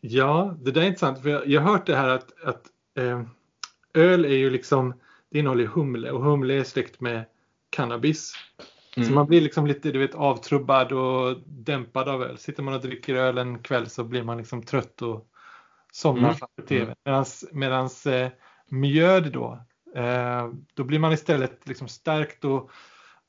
[0.00, 1.22] Ja, det där är intressant.
[1.22, 2.62] För jag, jag har hört det här att, att
[2.98, 3.22] eh,
[3.94, 4.94] öl är ju liksom,
[5.30, 7.24] det innehåller humle och humle är släkt med
[7.70, 8.34] cannabis.
[8.96, 9.08] Mm.
[9.08, 12.38] Så man blir liksom lite du vet, avtrubbad och dämpad av öl.
[12.38, 15.26] Sitter man och dricker öl en kväll så blir man liksom trött och
[15.92, 16.34] somnar Mm.
[16.34, 16.94] framför tv.
[17.04, 18.30] Medans, medans eh,
[18.68, 19.64] mjöd då,
[20.74, 22.70] då blir man istället liksom stärkt och,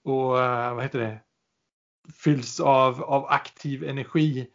[0.04, 1.19] och eh, vad heter det,
[2.13, 4.47] fylls av, av aktiv energi.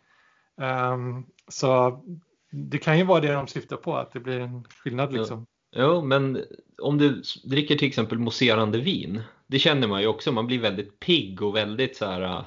[0.61, 2.03] Ehm, så
[2.51, 5.19] det kan ju vara det de syftar på, att det blir en skillnad Ja.
[5.19, 5.47] liksom.
[5.77, 6.45] Jo, men
[6.83, 11.01] om du dricker till exempel mousserande vin, det känner man ju också, man blir väldigt
[11.01, 12.23] pigg och väldigt så här.
[12.23, 12.45] äh,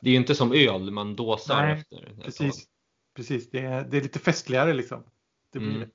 [0.00, 2.14] Det är ju inte som öl man dåsar Nej, efter.
[2.24, 2.64] Precis,
[3.16, 3.50] precis.
[3.50, 5.04] Det, är, det är lite festligare liksom.
[5.52, 5.80] Det blir Mm.
[5.80, 5.88] det.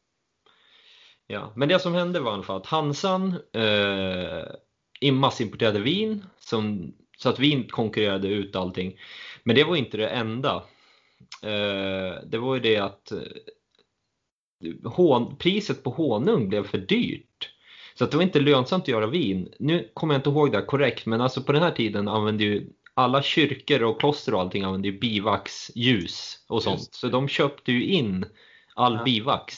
[1.31, 6.93] Ja, men det som hände var i alla fall att Hansan eh, massimporterade vin som,
[7.17, 8.99] så att vin konkurrerade ut allting.
[9.43, 10.55] Men det var inte det enda.
[11.43, 13.19] Eh, det var ju det att eh,
[14.83, 17.49] hon, priset på honung blev för dyrt.
[17.93, 19.53] Så att det var inte lönsamt att göra vin.
[19.59, 22.43] Nu kommer jag inte ihåg det här korrekt, men alltså på den här tiden använde
[22.43, 26.89] ju alla kyrkor och kloster och allting använde ju bivaxljus och sånt.
[26.91, 28.25] Så de köpte ju in
[28.75, 29.03] all Ja.
[29.03, 29.55] bivax.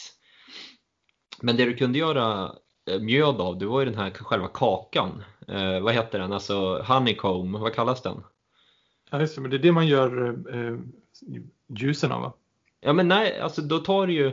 [1.42, 2.56] Men det du kunde göra
[2.90, 5.24] eh, mjöd av, det var ju den här själva kakan.
[5.48, 6.34] Eh, vad heter den?
[6.34, 8.24] Alltså honeycomb, vad kallas den?
[9.12, 10.78] Ja, just det, men det är det man gör eh,
[11.78, 12.34] ljusen av va?
[12.82, 14.32] Ja men nej, alltså då tar du ju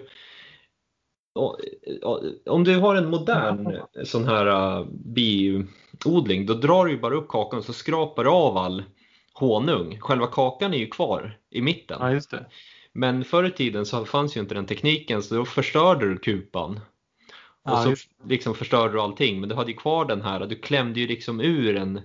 [2.46, 7.28] om du har en modern sån här uh, biodling, då drar du ju bara upp
[7.28, 8.82] kakan och så skrapar du av all
[9.32, 9.98] honung.
[10.00, 11.96] Själva kakan är ju kvar i mitten.
[12.00, 12.46] Ja, just det.
[12.92, 16.80] Men förr i tiden så fanns ju inte den tekniken så då förstörde du kupan.
[17.68, 20.46] Och Ja, så just liksom förstörde du allting men du hade ju kvar den här,
[20.46, 22.00] du klämde ju liksom ur en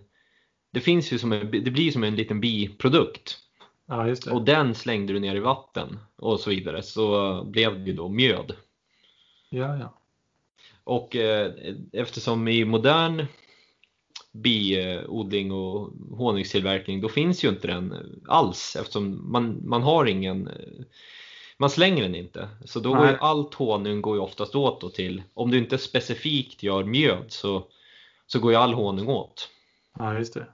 [0.71, 3.37] det finns ju som en, det blir som en liten biprodukt
[3.85, 4.31] Ja, just det.
[4.31, 8.09] och den slängde du ner i vatten och så vidare så blev det ju då
[8.09, 8.55] mjöd.
[9.49, 9.93] Ja, ja.
[10.83, 11.51] Och eh,
[11.91, 13.25] eftersom i modern
[14.31, 17.93] biodling och honungstillverkning då finns ju inte den
[18.27, 20.49] alls eftersom man, man har ingen
[21.63, 22.49] man slänger den inte.
[22.65, 25.77] Så då går ju allt honung går ju oftast åt då till, om du inte
[25.77, 27.67] specifikt gör mjöd så,
[28.27, 29.49] så går ju all honung åt.
[29.99, 30.47] Ja, just det.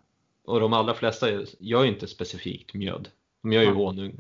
[0.43, 1.27] Och de allra flesta
[1.59, 3.09] gör ju inte specifikt mjöd.
[3.41, 3.73] De gör ju Ja.
[3.73, 4.19] honung.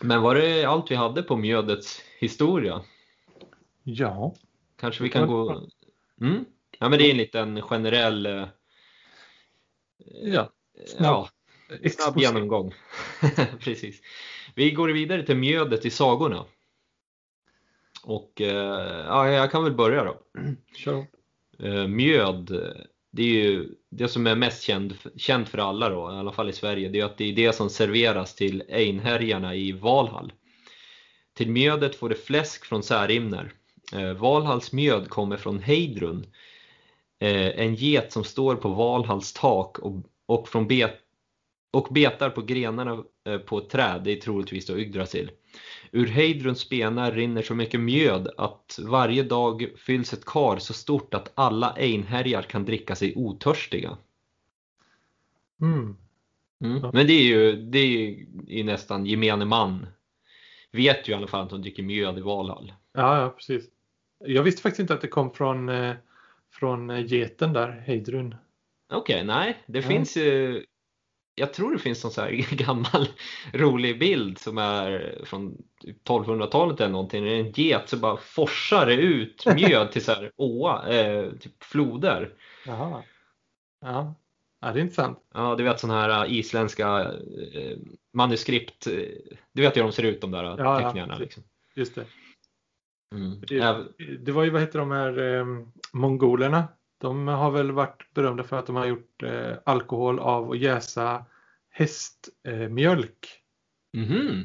[0.00, 2.82] Men var det allt vi hade på mjödets historia?
[3.82, 4.34] Ja,
[4.76, 5.68] Kanske vi kan gå...
[6.20, 6.44] Mm?
[6.78, 8.26] Ja, men det är en liten generell...
[8.26, 8.46] eh,
[10.22, 10.50] ja.
[10.98, 11.28] Ja,
[11.90, 12.74] snabb genomgång.
[13.60, 14.00] Precis.
[14.54, 16.44] Vi går vidare till mjödet i sagorna.
[18.04, 20.20] Och eh, ja, jag kan väl börja då.
[20.76, 21.06] Kör.
[21.58, 22.74] Eh, Mjöd,
[23.10, 26.50] det är ju det som är mest känd, känt för alla då, i alla fall
[26.50, 30.32] i Sverige, det är att det är det som serveras till einherjarna i Valhall.
[31.34, 33.52] Till mjödet får det fläsk från Särimner.
[33.92, 36.26] Eh, Valhalls mjöd kommer från Heidrun,
[37.18, 41.03] en get som står på Valhalls tak och, och, från bet,
[41.74, 45.30] och betar på grenarna eh, på ett träd, det är troligtvis då Yggdrasil.
[45.92, 51.14] Ur Heidruns benar rinner så mycket mjöd att varje dag fylls ett kar så stort
[51.14, 53.98] att alla einherjar kan dricka sig otörstiga.
[55.60, 55.96] Mm.
[56.64, 56.90] Mm.
[56.92, 59.86] Men det är ju det är ju nästan gemene man
[60.72, 62.72] vet ju i alla fall att de dricker mjöd i Valhall.
[62.92, 63.64] Ja, ja, precis.
[64.18, 65.94] Jag visste faktiskt inte att det kom från, eh,
[66.52, 68.34] från geten där, Heidrun.
[68.92, 69.88] Okej, okay, nej, det ja.
[69.88, 70.64] finns ju
[71.34, 73.08] jag tror det finns någon så här gammal
[73.52, 75.56] rolig bild som är från
[76.04, 77.24] 1200-talet typ eller någonting.
[77.24, 81.64] Det är en get som bara forsar ut mjöd till så här åa, eh, typ
[81.64, 82.34] floder.
[82.66, 83.02] Jaha.
[83.80, 84.14] Ja.
[84.60, 85.18] ja, det är intressant.
[85.34, 87.12] Ja, du vet sådana här isländska
[87.54, 87.78] eh,
[88.12, 88.86] manuskript.
[89.52, 91.14] Du vet hur de ser ut de där ja, teckningarna.
[91.14, 91.42] Ja, liksom.
[91.74, 92.04] Just det.
[93.14, 93.40] Mm.
[93.40, 93.86] Det,
[94.18, 95.44] det, var ju, vad heter de här eh,
[95.92, 96.68] mongolerna?
[96.98, 101.24] De har väl varit berömda för att de har gjort eh, alkohol av att jäsa
[101.70, 103.40] hästmjölk.
[103.96, 104.44] Eh, mm.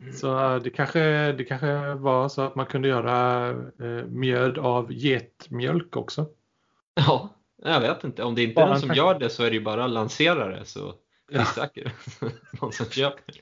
[0.00, 0.12] Mm.
[0.12, 5.96] Så det kanske, det kanske var så att man kunde göra eh, mjöd av getmjölk
[5.96, 6.26] också.
[6.94, 8.22] Ja, jag vet inte.
[8.22, 10.48] Om det inte är någon som gör det så är det ju bara att lansera
[10.48, 10.94] det så
[11.32, 11.92] är det säkert
[12.60, 13.34] någon som köper.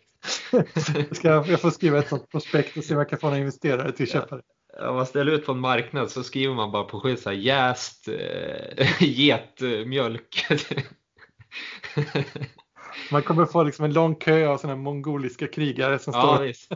[1.15, 3.93] Ska jag får skriva ett sånt prospekt och se om jag kan få några investerare
[3.93, 4.43] till att köpa det.
[4.81, 7.37] Om man ställer ut på en marknad så skriver man bara på skylt så här
[7.37, 10.47] jäst äh, getmjölk.
[13.11, 16.71] man kommer få liksom en lång kö av sådana mongoliska krigare som ja, står visst.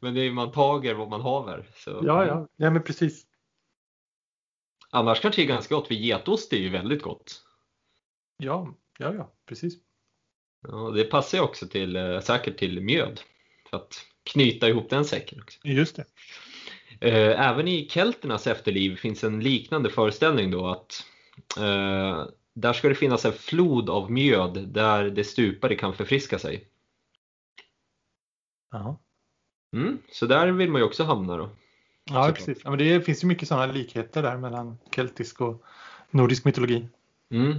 [0.00, 1.66] men det är man tager vad man haver.
[1.74, 1.90] Så.
[1.90, 3.26] Ja, ja, ja men precis.
[4.90, 7.42] Annars kanske det är ganska gott, för getost är ju väldigt gott.
[8.36, 9.74] Ja, ja, ja, precis.
[10.68, 13.20] Ja, det passar ju också till, eh, säkert till mjöd.
[13.74, 15.58] För att knyta ihop den säcken också.
[15.62, 16.04] Just det.
[17.00, 21.04] Eh, även i kelternas efterliv finns en liknande föreställning då att
[21.58, 26.68] eh, där ska det finnas en flod av mjöd där det stupade kan förfriska sig.
[28.72, 29.00] Ja.
[29.76, 31.50] Mm, så där vill man ju också hamna då.
[32.04, 32.58] Ja, precis.
[32.64, 35.64] Ja, men det finns ju mycket sådana likheter där mellan keltisk och
[36.10, 36.88] nordisk mytologi.
[37.30, 37.56] Mm.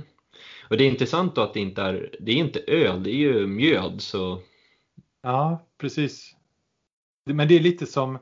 [0.70, 3.16] Och det är intressant då att det inte är, det är inte öl, det är
[3.16, 4.02] ju mjöd.
[4.02, 4.42] Så...
[5.26, 6.36] Ja, precis.
[7.26, 8.18] Men det är lite som,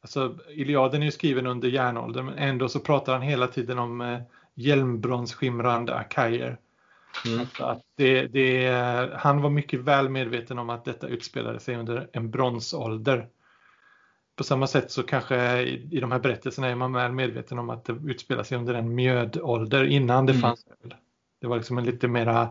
[0.00, 4.00] alltså Iliaden är ju skriven under järnåldern men ändå så pratar han hela tiden om
[4.00, 4.20] eh,
[4.54, 6.58] hjälmbronsskimrande akajer.
[7.26, 7.46] Mm.
[7.60, 8.70] Att det, det,
[9.16, 13.28] han var mycket väl medveten om att detta utspelade sig under en bronsålder.
[14.36, 17.70] På samma sätt så kanske i, i de här berättelserna är man väl medveten om
[17.70, 20.42] att det utspelar sig under en mjödålder innan det mm.
[20.42, 20.94] fanns öl.
[21.40, 22.50] Det var liksom en lite mera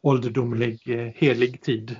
[0.00, 1.96] ålderdomlig, eh, helig tid.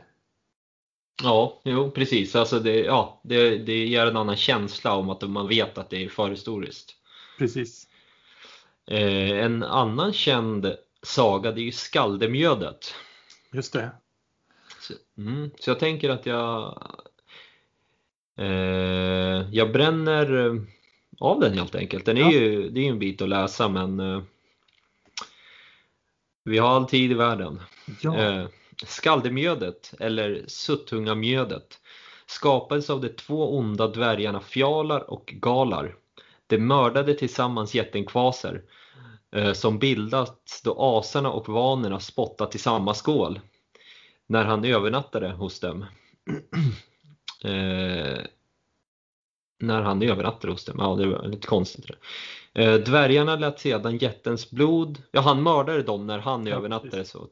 [1.22, 2.36] Ja, jo precis.
[2.36, 6.04] Alltså det, ja, det, det ger en annan känsla om att man vet att det
[6.04, 6.94] är förhistoriskt.
[7.38, 7.88] Precis.
[8.86, 12.94] Eh, en annan känd saga det är ju Skaldemjödet.
[13.52, 13.90] Just det.
[14.80, 16.82] Så, mm, så jag tänker att jag
[18.36, 20.60] eh, jag bränner
[21.20, 22.04] av den helt enkelt.
[22.04, 22.32] Den är ja.
[22.32, 24.22] ju, det är ju en bit att läsa men eh,
[26.44, 27.60] vi har all tid i världen.
[28.00, 28.48] Ja.
[28.86, 31.80] Skaldemjödet, eller suttungamjödet,
[32.26, 35.96] skapades av de två onda dvärgarna Fjalar och Galar.
[36.46, 38.62] De mördade tillsammans jätten Kvaser,
[39.32, 43.40] eh, som bildats då asarna och vanerna spottat i samma skål,
[44.26, 45.84] när han övernattade hos dem.
[47.44, 48.18] eh,
[49.60, 51.86] när han övernattade hos dem, ja det var lite konstigt.
[51.86, 51.94] Det.
[52.58, 57.04] Eh, dvärgarna lät sedan jättens blod, ja han mördade dem när han ja, övernattade.
[57.04, 57.28] Så.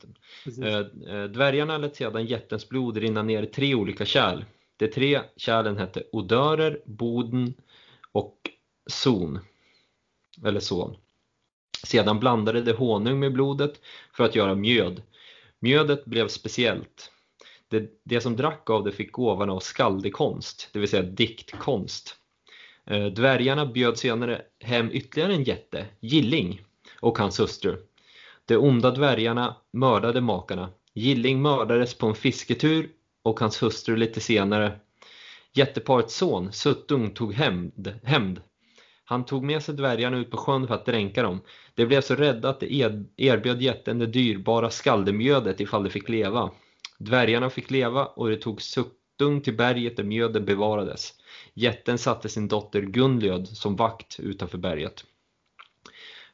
[0.63, 0.77] Eh,
[1.15, 4.45] eh, dvärgarna lät sedan jättens blod rinna ner i tre olika kärl.
[4.77, 7.55] De tre kärlen hette Odörer, Boden
[8.13, 8.39] och
[8.91, 9.39] Zon.
[10.45, 10.97] Eller Son.
[11.85, 13.81] Sedan blandade de honung med blodet
[14.13, 15.03] för att göra mjöd.
[15.59, 17.13] Mjödet blev speciellt.
[17.69, 22.17] Det, det som drack av det fick gåvan av skaldekonst, det vill säga diktkonst.
[22.91, 26.61] Eh, dvärgarna bjöd senare hem ytterligare en jätte, Gilling,
[27.01, 27.77] och hans hustru.
[28.45, 30.71] De onda dvärgarna mördade makarna.
[30.95, 32.91] Gilling mördades på en fisketur
[33.23, 34.81] och hans hustru lite senare.
[35.53, 37.99] Jätteparets son, Suttung, tog hämnd.
[38.03, 38.41] hämnd.
[39.05, 41.41] Han tog med sig dvärgarna ut på sjön för att dränka dem.
[41.75, 46.51] De blev så rädda att de erbjöd jätten det dyrbara skaldemjödet ifall de fick leva.
[46.99, 49.06] Dvärgarna fick leva och det tog Suttung
[49.45, 51.15] till berget där mjöden bevarades.
[51.55, 55.05] Jätten satte sin dotter Gunlöd som vakt utanför berget.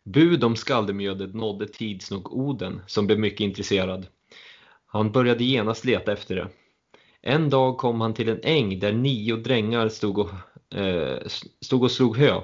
[0.04, 4.06] Bud om skaldemjödet nådde tids nog Oden som blev mycket intresserad.
[4.86, 6.48] Han började genast leta efter det.
[7.20, 10.30] En dag kom han till en äng där nio drängar stod och,
[10.78, 11.18] eh,
[11.60, 12.40] stod och slog hö.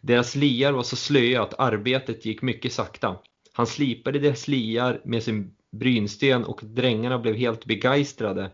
[0.00, 3.16] Deras liar var så slöa att arbetet gick mycket sakta.
[3.52, 8.50] Han slipade deras liar med sin brynsten och drängarna blev helt begeistrade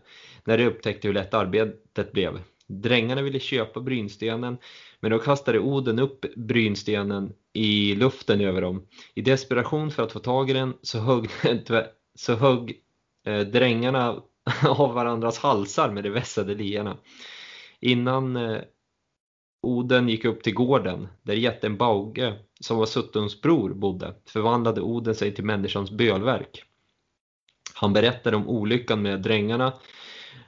[0.47, 2.39] när de upptäckte hur lätt arbetet blev.
[2.67, 4.57] Drängarna ville köpa brynstenen
[4.99, 8.87] men då kastade Oden upp brynstenen i luften över dem.
[9.13, 11.29] I desperation för att få tag i den så högg,
[12.15, 12.75] så högg
[13.25, 14.23] eh, drängarna
[14.67, 16.97] av varandras halsar med de vässade liarna.
[17.79, 18.61] Innan eh,
[19.61, 25.15] Oden gick upp till gården där jätten Bauge, som var Suttuns bror, bodde, förvandlade Oden
[25.15, 26.63] sig till människans bölverk.
[27.73, 29.73] Han berättade om olyckan med drängarna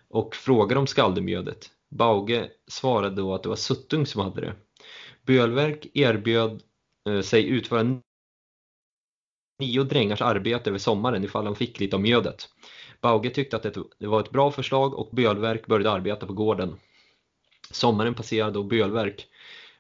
[0.09, 1.69] och frågade om skaldemjödet.
[1.89, 4.55] Bauge svarade då att det var Suttung som hade det.
[5.25, 6.63] Bölverk erbjöd
[7.09, 8.01] eh, sig utföra
[9.59, 12.49] nio drängars arbete över sommaren ifall han fick lite av mjödet.
[13.01, 13.63] Bauge tyckte att
[13.99, 16.75] det var ett bra förslag och Bölverk började arbeta på gården.
[17.71, 19.27] Sommaren passerade och Bölverk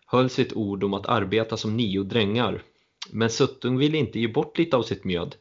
[0.05, 2.63] höll sitt ord om att arbeta som nio drängar.
[3.09, 5.35] Men Suttung ville inte ge bort lite av sitt mjöd.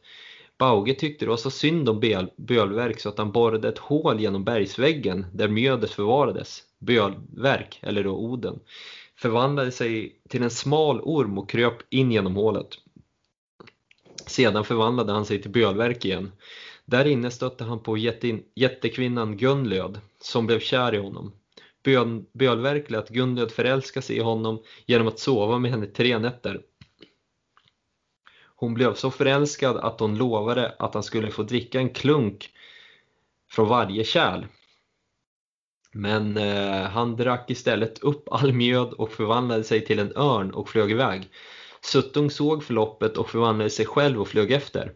[0.59, 1.99] Bauge tyckte det var så synd om
[2.37, 6.63] Bölverk så att han borrade ett hål genom bergsväggen där mjödet förvarades.
[6.79, 8.59] Bölverk, eller då Oden,
[9.15, 12.67] förvandlade sig till en smal orm och kröp in genom hålet.
[14.25, 16.31] Sedan förvandlade han sig till Bölverk igen.
[16.85, 17.97] Där inne stötte han på
[18.55, 21.31] jättekvinnan Gunlöd som blev kär i honom.
[22.33, 26.61] Bölverk lät Gunlöd förälska sig i honom genom att sova med henne tre nätter.
[28.59, 32.49] Hon blev så förälskad att hon lovade att han skulle få dricka en klunk
[33.51, 34.45] från varje kärl.
[35.93, 40.69] Men eh, han drack istället upp all mjöd och förvandlade sig till en örn och
[40.69, 41.29] flög iväg.
[41.81, 44.93] Suttung såg förloppet och förvandlade sig själv och flög efter.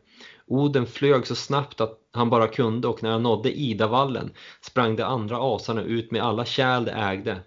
[0.48, 5.04] Oden flög så snabbt att han bara kunde och när han nådde Idavallen sprang de
[5.04, 7.40] andra asarna ut med alla kärl de ägde.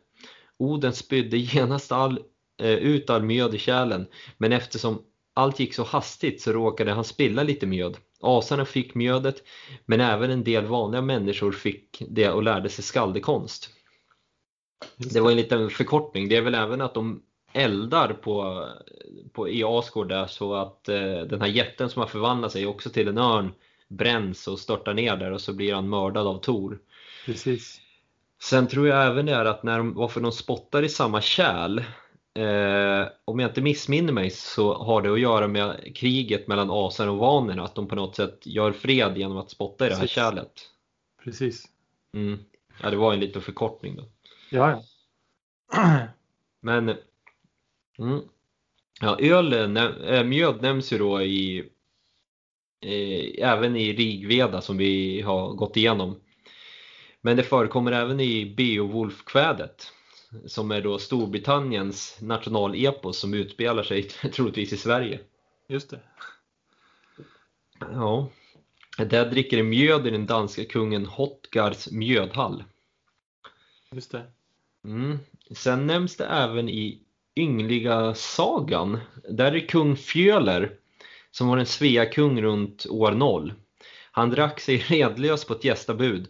[0.58, 2.20] Oden spydde genast all,
[2.62, 4.06] eh, ut all mjöd i kärlen
[4.38, 5.02] men eftersom
[5.36, 7.96] allt gick så hastigt så råkade han spilla lite mjöd.
[8.20, 9.42] Asarna fick mjödet
[9.86, 13.70] men även en del vanliga människor fick det och lärde sig skaldekonst.
[14.96, 16.28] Det var en liten förkortning.
[16.28, 17.22] Det är väl även att de
[17.52, 18.66] eldar på,
[19.32, 22.90] på, i Asgård där så att eh, den här jätten som har förvandlat sig också
[22.90, 23.52] till en örn
[23.88, 26.78] bränns och störtar ner där och så blir han mördad av Tor.
[27.26, 27.80] Precis.
[28.42, 31.82] Sen tror jag även det är att när de, varför de spottar i samma kärl
[32.36, 37.08] eh, om jag inte missminner mig så har det att göra med kriget mellan asar
[37.08, 40.06] och vanerna, att de på något sätt gör fred genom att spotta i det här
[40.06, 40.52] kärlet.
[41.24, 41.68] Precis.
[42.14, 42.38] Mm.
[42.82, 44.04] Ja, det var en liten förkortning då.
[44.50, 44.82] Ja, ja.
[46.60, 46.88] Men
[47.98, 48.20] mm.
[49.00, 49.76] ja, öl,
[50.06, 51.58] äh, mjöd nämns ju då i
[52.80, 56.20] eh, även i Rigveda som vi har gått igenom.
[57.20, 59.92] Men det förekommer även i Beowulf-kvädet
[60.46, 65.20] som är då Storbritanniens nationalepos som utspelar sig troligtvis i Sverige.
[65.68, 66.00] Just det.
[67.78, 68.28] Ja.
[68.98, 72.64] Där dricker mjöd i den danska kungen Hotgars mjödhall.
[73.92, 74.22] Just det.
[74.84, 75.18] Mm.
[75.50, 77.02] Sen nämns det även i
[77.36, 78.98] Yngliga sagan.
[79.30, 80.72] Där är kung Fjöler
[81.30, 83.54] som var en Svea-kung runt år 0.
[84.10, 86.28] Han drack sig redlös på ett gästabud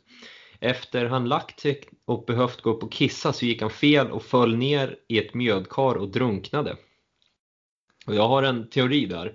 [0.61, 4.23] efter han lagt sig och behövt gå upp och kissa så gick han fel och
[4.23, 6.77] föll ner i ett mjödkar och drunknade.
[8.07, 9.33] Och jag har en teori där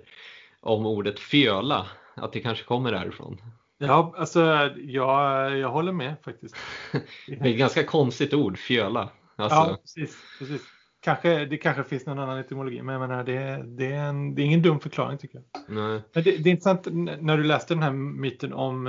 [0.60, 3.42] om ordet fjöla, att det kanske kommer därifrån.
[3.78, 6.56] Ja, alltså jag, jag håller med faktiskt.
[7.26, 9.10] det är ett ganska konstigt ord, fjöla.
[9.36, 9.56] Alltså...
[9.56, 10.16] Ja, precis.
[10.38, 10.62] precis.
[11.00, 14.42] Kanske, det kanske finns någon annan etymologi, men jag menar, det, det, är en, det
[14.42, 15.62] är ingen dum förklaring tycker jag.
[15.68, 16.02] Nej.
[16.14, 16.86] Men det, det är intressant
[17.20, 18.86] när du läste den här myten om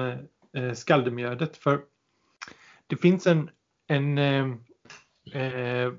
[0.58, 1.82] eh, skaldemjödet, för
[2.88, 3.50] det finns en,
[3.88, 4.46] en eh,
[5.42, 5.94] eh,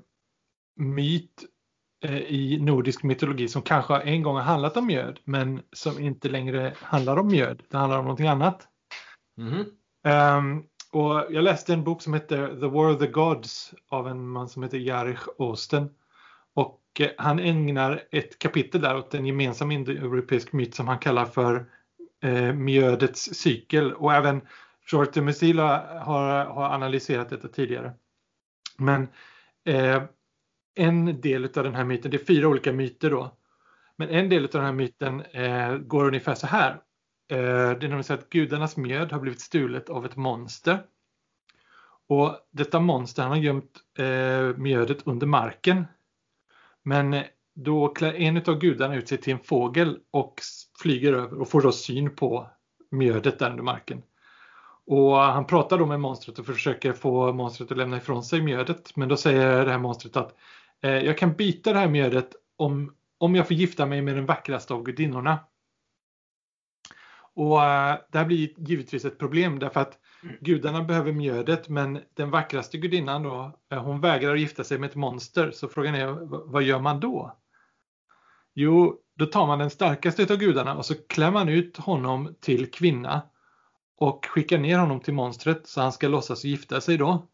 [0.75, 1.45] myt
[2.03, 6.29] eh, i nordisk mytologi som kanske en gång har handlat om mjöd men som inte
[6.29, 7.63] längre handlar om mjöd.
[7.69, 8.67] Det handlar om någonting annat.
[9.37, 9.65] Mm.
[10.37, 14.27] Um, och jag läste en bok som heter The War of the Gods av en
[14.27, 15.89] man som heter Jarich Osten.
[16.53, 21.25] Och eh, han ägnar ett kapitel där åt en gemensam indoeuropeisk myt som han kallar
[21.25, 21.65] för
[22.23, 23.93] eh, mjödets cykel.
[23.93, 24.41] Och även
[24.91, 27.93] Shorty Musila har, har analyserat detta tidigare.
[28.77, 29.07] Men
[29.65, 30.03] eh,
[30.75, 33.37] en del av den här myten, det är fyra olika myter då.
[33.97, 36.71] Men en del av den här myten eh, går ungefär så här.
[37.31, 40.79] Eh, det är nämligen så att gudarnas mjöd har blivit stulet av ett monster.
[42.07, 45.85] Och detta monster han har gömt eh, mjödet under marken.
[46.83, 47.23] Men
[47.55, 50.41] då klär en av gudarna ut sig till en fågel och
[50.81, 52.49] flyger över och får då syn på
[52.91, 54.01] mjödet där under marken.
[54.87, 58.95] Och han pratar då med monstret och försöker få monstret att lämna ifrån sig mjödet.
[58.95, 60.35] Men då säger det här monstret att
[60.81, 64.25] eh, jag kan byta det här mjödet om, om jag får gifta mig med den
[64.25, 65.39] vackraste av gudinnorna.
[67.33, 69.99] Och eh, det här blir givetvis ett problem därför att
[70.41, 74.95] gudarna behöver mjödet men den vackraste gudinnan då, eh, hon vägrar gifta sig med ett
[74.95, 75.51] monster.
[75.51, 76.07] Så frågan är
[76.51, 77.37] vad gör man då?
[78.53, 82.71] Jo, då tar man den starkaste av gudarna och så klär man ut honom till
[82.71, 83.21] kvinna
[83.97, 87.27] och skickar ner honom till monstret så han ska låtsas gifta sig då.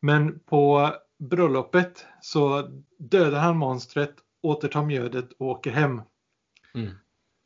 [0.00, 6.02] Men på bröllopet så dödar han monstret, återtar mjödet och åker hem.
[6.74, 6.90] Mm.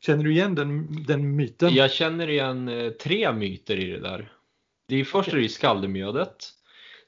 [0.05, 1.73] Känner du igen den, den myten?
[1.73, 4.31] Jag känner igen eh, tre myter i det där.
[4.87, 6.49] Det är först är det skaldemjödet.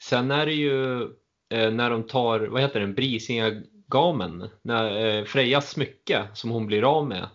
[0.01, 1.01] Sen är det ju
[1.49, 6.97] eh, när de tar, vad heter den, Brisingamen, när eh, Frejas smycke som hon blir
[6.97, 7.29] av med.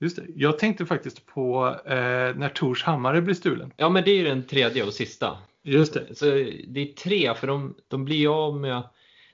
[0.00, 0.24] Just det.
[0.34, 1.94] Jag tänkte faktiskt på eh,
[2.36, 3.72] när Tors hammare blir stulen.
[3.76, 5.38] Ja men det är ju den tredje och sista.
[5.62, 6.14] Just det.
[6.14, 6.24] Så
[6.68, 8.82] det är tre för de, de blir av med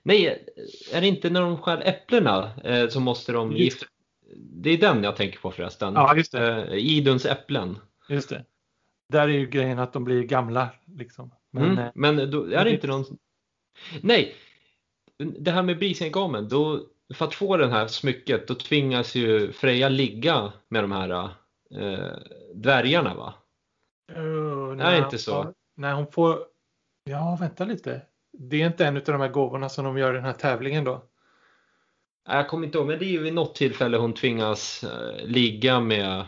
[0.07, 0.45] Nej,
[0.93, 3.87] är det inte när de skär äpplena eh, så måste de gifta
[4.37, 5.95] Det är den jag tänker på förresten.
[5.95, 6.65] Ja, just det.
[6.65, 7.79] Eh, Iduns äpplen.
[8.09, 8.45] Just det.
[9.09, 10.69] Där är ju grejen att de blir gamla.
[10.99, 11.31] Liksom.
[11.51, 11.93] Men, Men, eh, mm.
[11.95, 13.05] men då är det inte någon...
[14.01, 14.35] Nej!
[15.19, 19.89] Det här med brisingamen, då för att få det här smycket då tvingas ju Freja
[19.89, 21.11] ligga med de här
[21.71, 22.17] eh,
[22.55, 23.35] dvärgarna va?
[24.17, 25.53] Uh, Är det inte så?
[25.77, 26.39] Nej, hon får...
[27.05, 28.03] Ja, vänta lite.
[28.33, 30.85] Det är inte en av de här gåvorna som de gör i den här tävlingen
[30.85, 31.03] då?
[32.29, 35.81] Jag kommer inte ihåg, men det är ju vid något tillfälle hon tvingas eh, ligga
[35.81, 36.27] med, med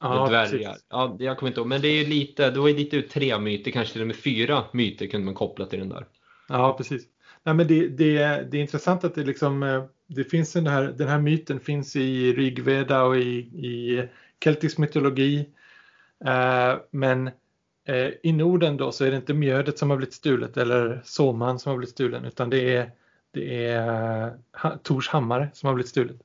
[0.00, 0.50] Ja, dvärgar.
[0.50, 0.86] precis.
[0.88, 3.38] Ja, jag kommer inte ihåg, men det är ju lite, det var ju lite tre
[3.38, 6.06] myter, kanske till och med fyra myter kunde man koppla till den där.
[6.48, 7.02] Ja, precis.
[7.44, 8.18] Nej, men det, det,
[8.50, 9.84] det är intressant att det liksom eh,
[10.14, 14.08] det finns den här, den här myten finns i Rigveda och i, i
[14.44, 15.48] keltisk mytologi.
[16.24, 17.26] Eh, men
[17.88, 21.58] eh, i Norden då så är det inte mjödet som har blivit stulet eller såman
[21.58, 22.90] som har blivit stulen utan det är,
[23.30, 26.16] det är ha, Tors hammare som har blivit stulet.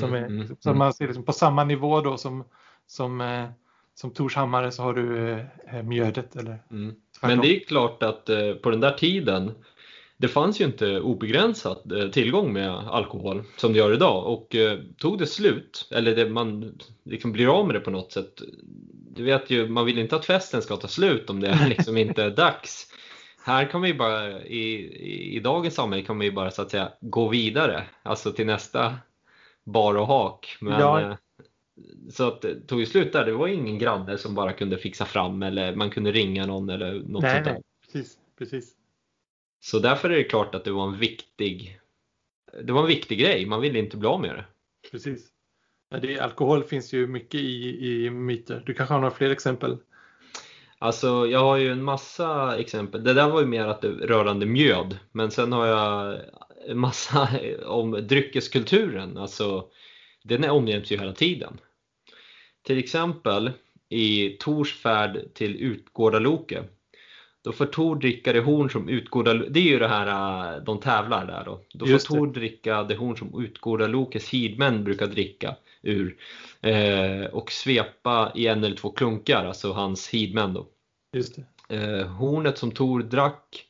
[0.00, 0.78] som är, mm, så mm.
[0.78, 2.44] man ser liksom på samma nivå då som,
[2.86, 3.48] som, eh,
[3.94, 5.38] som Tors hammare så har du
[5.82, 6.36] mjödet.
[6.36, 6.94] Eller, Mm.
[7.22, 8.30] Men det är klart att
[8.62, 9.52] på den där tiden
[10.22, 14.78] det fanns ju inte obegränsat eh, tillgång med alkohol som det gör idag och eh,
[14.98, 18.42] tog det slut eller det, man liksom blir av med det på något sätt.
[19.16, 22.22] Du vet ju, man vill inte att festen ska ta slut om det liksom inte
[22.22, 22.86] är dags.
[23.44, 26.92] Här kan ju bara, i, i, i dagens samhälle kan ju bara så att säga
[27.00, 28.94] gå vidare, alltså till nästa
[29.64, 30.56] bar och hak.
[30.60, 31.00] Men, Ja.
[31.00, 31.14] eh,
[32.10, 35.04] Så att det tog ju slut där, det var ingen granne som bara kunde fixa
[35.04, 37.52] fram eller man kunde ringa någon eller något nej, sånt där.
[37.52, 37.62] nej,
[37.92, 38.72] precis, precis.
[39.64, 41.80] Så därför är det klart att det var en viktig
[42.62, 44.44] det var en viktig grej, man ville inte bli av med det.
[44.90, 45.28] precis.
[46.00, 48.62] Det, alkohol finns ju mycket i, i myter.
[48.66, 49.78] Du kanske har några fler exempel?
[50.78, 53.04] Alltså jag har ju en massa exempel.
[53.04, 54.98] Det där var ju mer att det rörande mjöd.
[55.12, 56.20] Men sen har jag
[56.68, 57.28] en massa
[57.66, 59.18] om dryckeskulturen.
[59.18, 59.68] Alltså
[60.24, 61.58] den är omnämns ju hela tiden.
[62.62, 63.50] Till exempel
[63.88, 66.64] i Tors färd till Utgårdaloke.
[67.44, 70.06] Då får Tor dricka det horn som Utgårdaloke, det är ju det här
[70.56, 71.60] äh, de tävlar där då.
[71.72, 71.98] Då får.
[71.98, 76.16] Tor dricka det horn som Utgårdalokes hidmän brukar dricka ur.
[76.60, 80.66] Eh, och svepa i en eller två klunkar, alltså hans hidmän då.
[81.12, 81.76] Just det.
[81.76, 83.66] Eh, hornet som Tor drack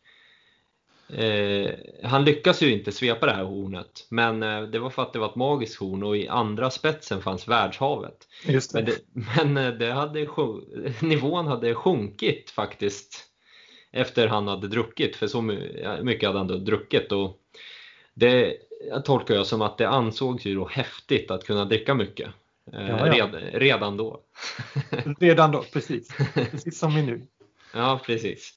[1.09, 1.70] eh,
[2.03, 5.18] han lyckas ju inte svepa det här hornet men eh, det var för att det
[5.18, 8.29] var ett magiskt horn och i andra spetsen fanns världshavet.
[8.47, 8.79] Just det.
[8.79, 10.29] Men, det, men eh, det hade,
[11.01, 13.32] nivån hade sjunkit faktiskt
[13.93, 17.12] efter han hade druckit för så my- mycket hade han då druckit.
[17.12, 17.38] Och
[18.14, 18.57] det
[19.05, 22.28] tolkar jag som att det ansågs ju då häftigt att kunna dricka mycket.
[22.72, 23.26] eh, Ja, ja.
[23.26, 24.20] Red, redan då.
[25.20, 26.09] Redan då, precis.
[26.34, 27.22] Precis som vi nu.
[27.74, 28.55] Ja, precis.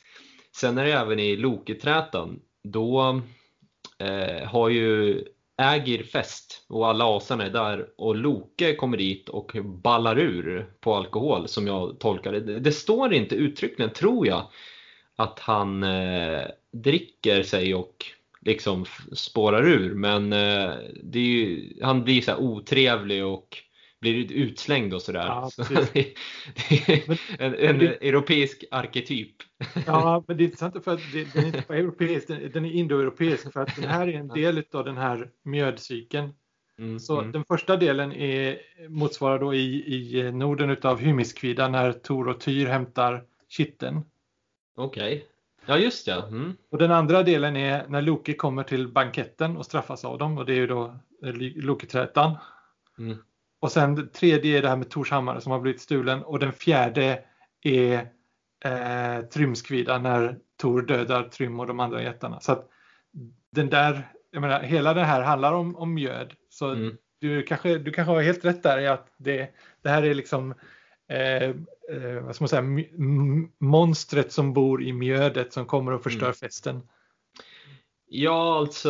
[0.56, 2.40] Sen är det även i Loketrätan.
[2.64, 3.22] Då
[4.00, 5.22] eh, har ju
[5.62, 9.52] Ägir fest och alla asarna är där och Loke kommer dit och
[9.84, 12.60] ballar ur på alkohol som jag tolkar det.
[12.60, 14.48] Det står inte uttryckligen, tror jag,
[15.16, 16.42] att han eh,
[16.72, 18.06] dricker sig och
[18.42, 20.72] liksom spårar ur men eh,
[21.04, 23.58] det är ju, han blir så otrevlig och
[24.02, 25.26] blir utslängd och sådär.
[25.26, 25.64] Ja, så
[25.94, 29.36] det, det är Men- en, en det- europeisk arketyp.
[29.86, 32.66] Ja, men det är intressant för att det, den är inte bara europeisk, den, den
[32.66, 36.34] är indoeuropeisk för att den här är en del av den här mjödcykeln.
[36.80, 37.32] Mm, Så mm.
[37.32, 38.58] den första delen är,
[38.90, 44.02] motsvarar då i, i Norden utav Hymiskvida när Tor och Tyr hämtar kitteln.
[44.76, 45.28] Okej.
[45.66, 46.28] Ja, just ja.
[46.28, 46.54] Mm.
[46.70, 50.46] Och den andra delen är när Loke kommer till banketten och straffas av dem och
[50.46, 50.86] det är ju då
[51.26, 52.38] eh, Loketrätan.
[52.98, 53.18] Mm.
[53.60, 56.54] Och sen tredje är det här med Tors hammare som har blivit stulen och den
[56.54, 57.20] fjärde
[57.62, 58.08] är
[58.66, 62.40] eh, Trymskvida när Tor dödar Trym och de andra jättarna.
[62.40, 62.70] Så att
[63.52, 66.34] den där, jag menar, hela det här handlar om, om mjöd.
[66.50, 66.98] Så Mm.
[67.20, 69.50] du, kanske, du kanske har helt rätt där i att det,
[69.82, 70.54] det här är liksom
[71.10, 72.64] eh, eh, vad ska man säga,
[73.58, 76.34] monstret som bor i mjödet som kommer och förstör Mm.
[76.34, 76.82] festen.
[78.08, 78.90] Ja, alltså,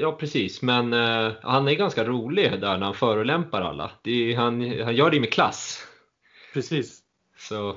[0.00, 0.62] ja precis.
[0.62, 3.90] Men eh, han är ganska rolig där när han förolämpar alla.
[4.04, 5.86] Är, han, han gör det med klass.
[6.54, 7.02] Precis.
[7.38, 7.76] Så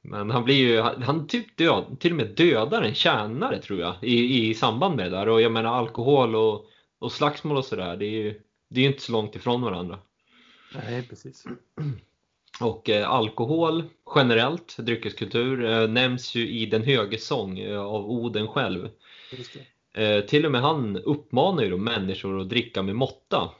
[0.00, 3.94] Men han blir ju, han typ död, till och med dödar en tjänare tror jag
[4.02, 5.28] i, i samband med det där.
[5.28, 6.66] Och jag menar alkohol och,
[6.98, 9.98] och slagsmål och sådär, det är ju det är inte så långt ifrån varandra.
[10.74, 11.44] Nej, precis.
[12.60, 13.84] Och eh, alkohol
[14.14, 18.88] generellt, dryckeskultur, eh, nämns ju i Den höge sång eh, av Oden själv.
[20.26, 23.50] Till och med han uppmanar ju då människor att dricka med måtta.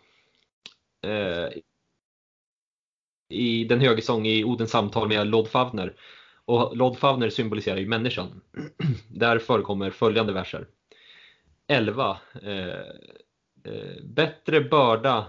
[3.28, 5.94] I Den höge sång i Odens samtal med Lodfavner.
[6.44, 8.40] Och Lodfavner symboliserar ju människan.
[9.08, 10.66] Där förekommer följande verser.
[11.66, 12.18] 11.
[13.68, 15.26] Eh, bättre börda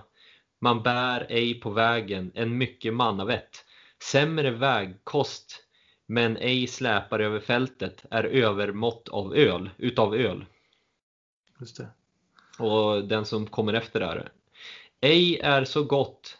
[0.59, 3.65] man bär ej på vägen en mycket mannavett.
[4.03, 5.65] Sämre vägkost
[6.05, 10.45] men ej släpar över fältet är övermått av öl, utav öl.
[11.59, 11.87] Just det.
[12.63, 14.31] Och den som kommer efter där.
[15.01, 16.37] Ej är så gott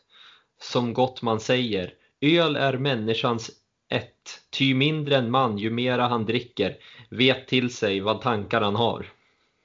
[0.61, 1.93] som gott man säger.
[2.22, 3.51] Öl är människans
[3.89, 6.78] ett, ty mindre än man ju mera han dricker
[7.09, 9.05] vet till sig vad tankar han har.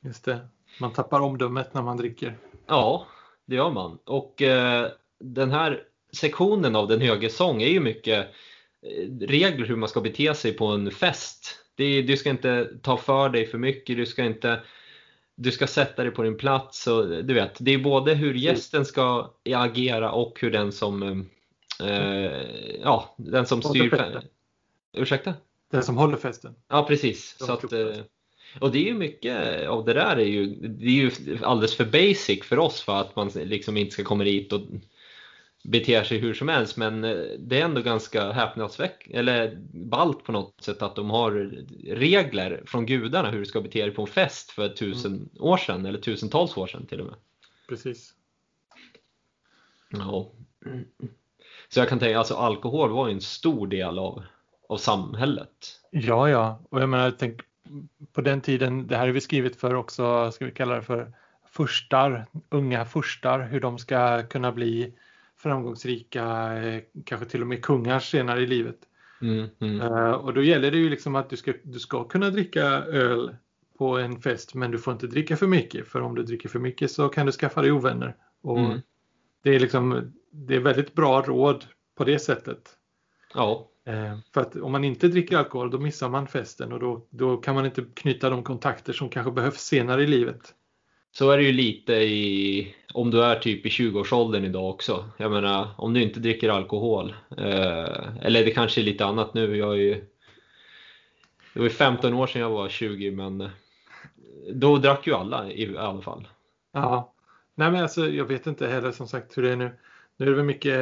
[0.00, 0.48] Just det.
[0.80, 2.38] Man tappar omdömet när man dricker.
[2.66, 3.06] Ja,
[3.46, 3.98] det gör man.
[4.04, 4.90] Och eh,
[5.20, 5.82] den här
[6.12, 8.26] sektionen av Den höge sång är ju mycket
[8.82, 11.58] eh, regler hur man ska bete sig på en fest.
[11.76, 14.60] Det, du ska inte ta för dig för mycket, du ska inte
[15.36, 18.84] du ska sätta dig på din plats och du vet, det är både hur gästen
[18.84, 21.02] ska agera och hur den som
[21.82, 22.42] eh,
[22.82, 24.12] ja, den som styr
[24.92, 25.34] Ursäkta?
[25.70, 26.54] Den som håller festen.
[26.68, 27.36] Ja, precis.
[27.38, 27.96] Så att, eh,
[28.60, 31.10] och det är ju mycket av det där är ju, det är ju
[31.42, 34.60] alldeles för basic för oss för att man liksom inte ska komma dit och
[35.64, 40.32] bete sig hur som helst men eh, det är ändå ganska häpnadsväckande eller ballt på
[40.32, 41.30] något sätt att de har
[41.84, 45.28] regler från gudarna hur du ska bete dig på en fest för tusen mm.
[45.40, 47.14] år sedan eller tusentals år sedan till och med.
[47.68, 48.14] Precis.
[49.88, 50.32] Ja.
[51.68, 54.22] Så jag kan tänka, alltså alkohol var ju en stor del av,
[54.68, 55.80] av samhället.
[55.90, 57.40] Ja, ja, och jag menar, tänk
[58.12, 61.12] på den tiden, det här är vi skrivit för också, ska vi kalla det för
[61.50, 64.94] furstar, unga furstar, hur de ska kunna bli
[65.36, 68.78] framgångsrika, eh, kanske till och med kungar senare i livet.
[69.22, 69.80] Mm, mm.
[69.80, 73.36] Uh, och då gäller det ju liksom att du ska, du ska kunna dricka öl
[73.78, 76.58] på en fest men du får inte dricka för mycket för om du dricker för
[76.58, 78.16] mycket så kan du skaffa dig ovänner.
[78.42, 78.80] Och mm.
[79.42, 81.64] det, är liksom, det är väldigt bra råd
[81.94, 82.76] på det sättet.
[83.34, 83.70] Ja.
[83.88, 87.36] Uh, för att om man inte dricker alkohol då missar man festen och då, då
[87.36, 90.54] kan man inte knyta de kontakter som kanske behövs senare i livet.
[91.12, 95.08] Så är det ju lite i, om du är typ i 20-årsåldern idag också.
[95.16, 97.14] Jag menar, om du inte dricker alkohol.
[97.38, 99.56] Eh, eller det kanske är lite annat nu.
[99.56, 99.94] Jag är ju,
[101.52, 103.50] det var ju 15 år sedan jag var 20 men
[104.52, 106.28] då drack ju alla i, alla fall.
[106.72, 107.14] Ja,
[107.54, 109.70] nej men alltså jag vet inte heller som sagt hur det är nu.
[110.16, 110.74] Nu är det väl mycket,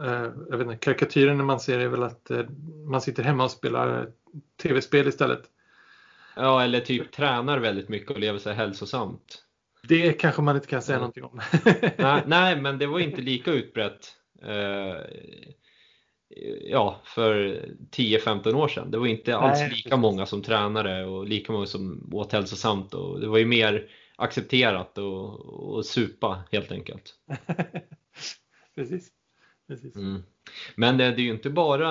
[0.00, 2.44] eh, jag vet inte, karikatyren när man ser är väl att eh,
[2.86, 4.10] man sitter hemma och spelar
[4.62, 5.42] tv-spel istället.
[6.36, 9.44] Ja, eller typ tränar väldigt mycket och lever sig hälsosamt.
[9.88, 11.00] Det kanske man inte kan säga mm.
[11.00, 11.40] någonting om.
[11.98, 14.96] nej, nej, men det var inte lika utbrett eh,
[16.60, 18.90] ja, för 10-15 år sedan.
[18.90, 20.00] Det var inte alls nej, lika precis.
[20.00, 22.94] många som tränade och lika många som åt hälsosamt.
[22.94, 25.40] Och det var ju mer accepterat och,
[25.74, 27.14] och supa helt enkelt.
[28.78, 29.08] precis.
[29.68, 29.96] precis.
[29.96, 30.22] Mm.
[30.74, 31.88] Men det, är ju inte bara,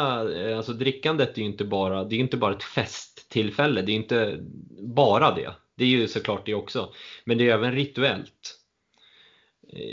[0.58, 4.38] alltså drickandet är ju inte bara, det är inte bara ett festtillfälle, det är inte
[4.80, 5.54] bara det.
[5.76, 6.94] Det är ju såklart det också.
[7.26, 8.60] Men det är även rituellt.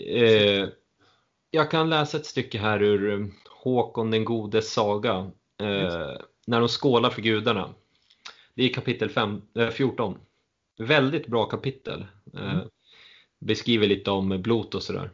[0.07, 0.69] Eh,
[1.51, 5.31] jag kan läsa ett stycke här ur eh, Håkon den godes saga.
[5.61, 6.17] Eh,
[6.47, 7.75] när de skålar för gudarna.
[8.55, 9.43] Det är kapitel 5,
[9.73, 10.19] 14.
[10.79, 12.07] Väldigt bra kapitel.
[12.35, 12.69] Mm.
[13.39, 15.11] Beskriver lite om blot och sådär.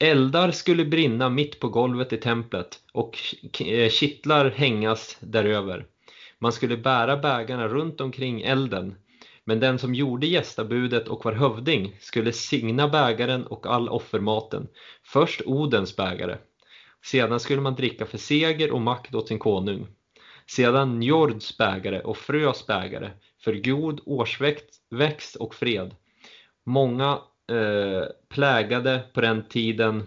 [0.00, 3.18] Eldar skulle brinna mitt på golvet i templet och
[3.60, 5.86] eh, kittlar hängas däröver.
[6.38, 8.94] Man skulle bära bägarna runt omkring elden
[9.48, 14.68] men den som gjorde gästabudet och var hövding skulle signa bägaren och all offermaten,
[15.04, 16.38] först Odens bägare.
[17.04, 19.86] Sedan skulle man dricka för seger och makt åt sin konung.
[20.46, 23.10] Sedan Njords bägare och Frös bägare
[23.44, 25.94] för god årsväxt och fred.
[26.66, 27.18] Många
[27.48, 30.02] eh, plägade på den tiden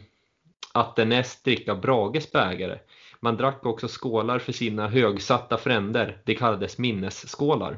[0.74, 2.80] att därnäst dricka Brages bägare.
[3.20, 7.78] Man drack också skålar för sina högsatta fränder, det kallades minnesskålar.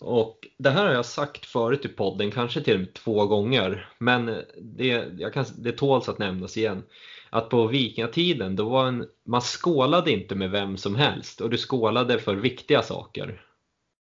[0.00, 3.88] Och det här har jag sagt förut i podden, kanske till och med två gånger,
[3.98, 4.26] men
[4.60, 4.86] det,
[5.18, 6.82] jag kan, det tåls att nämnas igen.
[7.30, 11.58] Att på vikingatiden, då var en, man skålade inte med vem som helst och du
[11.58, 13.44] skålade för viktiga saker.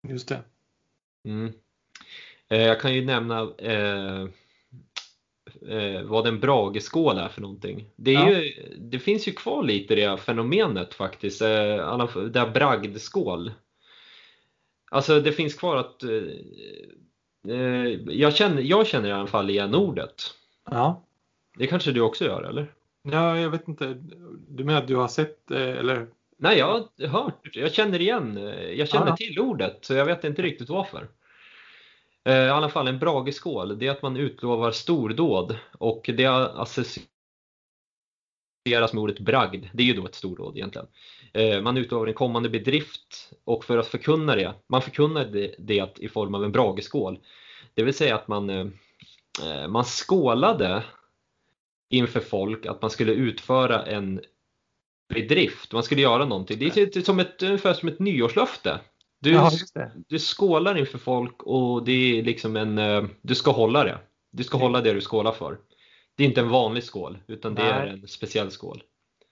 [0.08, 0.40] Just det.
[1.24, 1.52] Mm.
[2.48, 4.22] Eh, jag kan ju nämna eh,
[5.68, 7.86] eh, vad en brageskål är för någonting.
[7.96, 8.30] Det, Ja.
[8.30, 13.52] ju, det finns ju kvar lite det fenomenet faktiskt, eh, det här bragdskål.
[14.90, 16.02] Alltså det finns kvar att
[18.08, 20.22] jag, känner, jag känner i alla fall igen ordet.
[20.70, 21.02] Ja.
[21.58, 22.72] Det kanske du också gör eller?
[23.02, 24.02] ja, jag vet inte.
[24.48, 26.06] Du menar att du har sett eller?
[26.36, 28.36] Nej, jag har hört, jag känner igen,
[28.76, 29.16] jag känner Ja.
[29.16, 31.08] till ordet så jag vet inte riktigt varför.
[32.24, 37.02] Eh, I alla fall en brageskål, det är att man utlovar stordåd och det associeras
[38.66, 39.66] med ordet bragd.
[39.72, 40.86] Det är ju då ett stordåd egentligen.
[41.32, 45.24] Eh, Man utlovar en kommande bedrift och för att förkunna det, man förkunnar
[45.58, 47.18] det, i form av en brageskål.
[47.74, 48.66] Det vill säga att man, eh,
[49.68, 50.82] man skålade
[51.88, 54.20] inför folk att man skulle utföra en
[55.14, 56.58] bedrift, man skulle göra någonting.
[56.58, 58.80] Det är som ett, ungefär som ett nyårslöfte.
[59.24, 59.90] Du, Ja, just det.
[60.08, 63.98] du skålar inför folk och det är liksom en, eh, du ska hålla det.
[64.32, 65.58] Du ska hålla det du skålar för.
[66.16, 67.72] Det är inte en vanlig skål, utan det Nej.
[67.72, 68.82] är en speciell skål.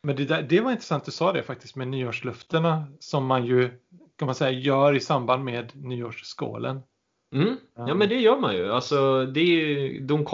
[0.03, 3.70] Men det, där, det var intressant du sa det faktiskt med nyårslöftena som man ju
[4.18, 6.80] kan man säga gör i samband med nyårsskålen.
[7.33, 7.57] Mm.
[7.76, 8.72] Ja men det gör man ju.
[8.72, 10.24] Alltså, det är ju de,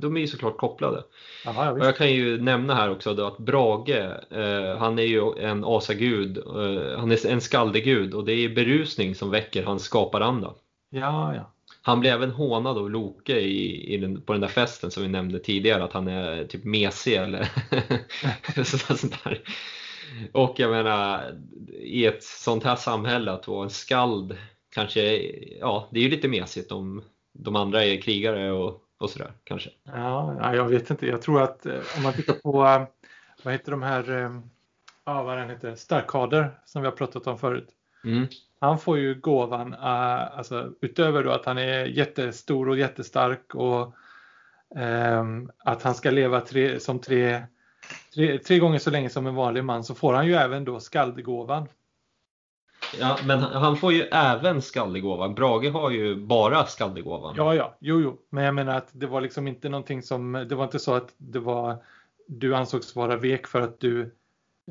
[0.00, 1.02] de är ju såklart kopplade.
[1.44, 3.88] Jaha, ja, Och jag kan ju nämna här också då att Brage,
[4.30, 9.14] eh, han är ju en asagud, eh, han är en skaldegud och det är berusning
[9.14, 10.54] som väcker hans skaparanda.
[10.90, 11.52] ja, ja.
[11.82, 15.08] Han blev även hånad av Loke i, i den, på den där festen som vi
[15.08, 17.48] nämnde tidigare, att han är typ mesig eller
[18.64, 19.40] så- sånt där.
[20.32, 21.22] Och jag menar,
[21.80, 24.36] i ett sånt här samhälle att vara en skald
[24.70, 25.00] kanske,
[25.60, 27.02] ja det är ju lite mesigt om
[27.32, 29.70] de andra är krigare och, och sådär kanske.
[29.84, 31.06] Ja, ja, jag vet inte.
[31.06, 32.82] Jag tror att eh, om man tittar på, eh,
[33.42, 34.40] vad heter de här, eh,
[35.04, 37.68] ja vad den heter, Starkader som vi har pratat om förut.
[38.04, 38.26] Mm.
[38.60, 43.94] Han får ju gåvan, alltså utöver då att han är jättestor och jättestark och
[44.76, 47.42] ehm, att han ska leva tre, som tre,
[48.14, 50.80] tre, tre gånger så länge som en vanlig man så får han ju även då
[50.80, 51.68] skaldgåvan.
[52.98, 55.34] Ja, men han får ju även skaldegåvan.
[55.34, 57.34] Brage har ju bara skaldegåvan.
[57.36, 60.54] Ja, ja, jo, jo, men jag menar att det var liksom inte någonting som, det
[60.54, 61.76] var inte så att det var,
[62.28, 64.14] du ansågs vara vek för att du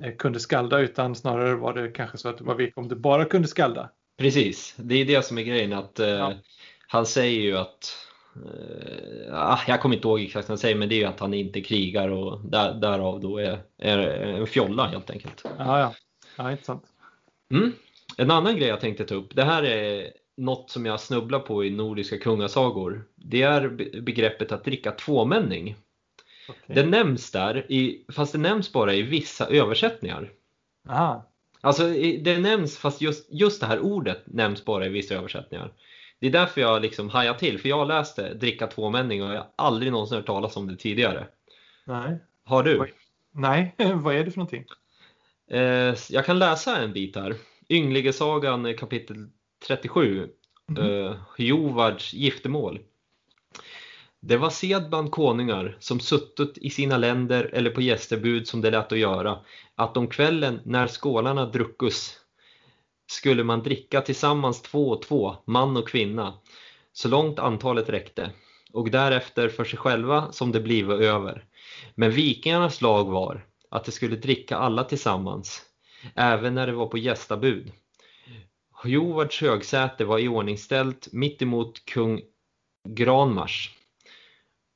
[0.04, 2.96] eh, kunde skalda utan snarare var det kanske så att du var vek om du
[2.96, 3.90] bara kunde skalda.
[4.18, 5.74] Precis, det är det som är grejen.
[5.74, 6.34] Att, eh, Ja.
[6.92, 7.98] Han säger ju att,
[8.36, 11.20] eh, ah, jag kommer inte ihåg exakt vad han säger, men det är ju att
[11.20, 15.46] han inte krigar och där, därav då är, är en fjolla helt enkelt.
[15.58, 15.94] Ja, ja,
[16.38, 16.84] ja intressant.
[17.52, 17.74] Mm.
[18.20, 21.66] En annan grej jag tänkte ta upp, det här är något som jag snubblar på
[21.66, 23.04] i nordiska kungasagor.
[23.16, 25.76] Det är be- begreppet att dricka tvåmänning.
[26.50, 26.76] Okej.
[26.76, 30.30] Det nämns där, i, fast det nämns bara i vissa översättningar.
[30.90, 31.32] Aha.
[31.62, 31.84] Alltså
[32.22, 35.74] det nämns, fast just, just det här ordet nämns bara i vissa översättningar.
[36.20, 39.48] Det är därför jag liksom hajar till, för jag läste dricka tvåmänning och jag har
[39.56, 41.28] aldrig någonsin hört talas om det tidigare.
[41.86, 42.20] Nej.
[42.44, 42.78] Har du?
[43.32, 44.66] Nej, vad är det för någonting?
[45.52, 47.36] Eh, jag kan läsa en bit här.
[47.70, 49.30] Ynglingesagan eh, kapitel
[49.68, 50.30] 37.
[50.68, 50.86] Mhm.
[50.86, 52.80] Eh, Hjovards giftermål.
[54.22, 58.72] Det var sed bland konungar som suttit i sina länder eller på gästerbud som det
[58.72, 59.40] lät att göra,
[59.76, 62.20] att om kvällen när skålarna druckus
[63.12, 66.34] skulle man dricka tillsammans två och två, man och kvinna,
[66.94, 68.32] så långt antalet räckte,
[68.74, 71.46] och därefter för sig själva som det blive över.
[71.96, 75.66] Men vikingarnas lag var att de skulle dricka alla tillsammans,
[76.16, 77.72] även när det var på gästabud.
[78.86, 82.22] Hjovards högsäte var iordningställt mittemot kung
[82.90, 83.72] Granmars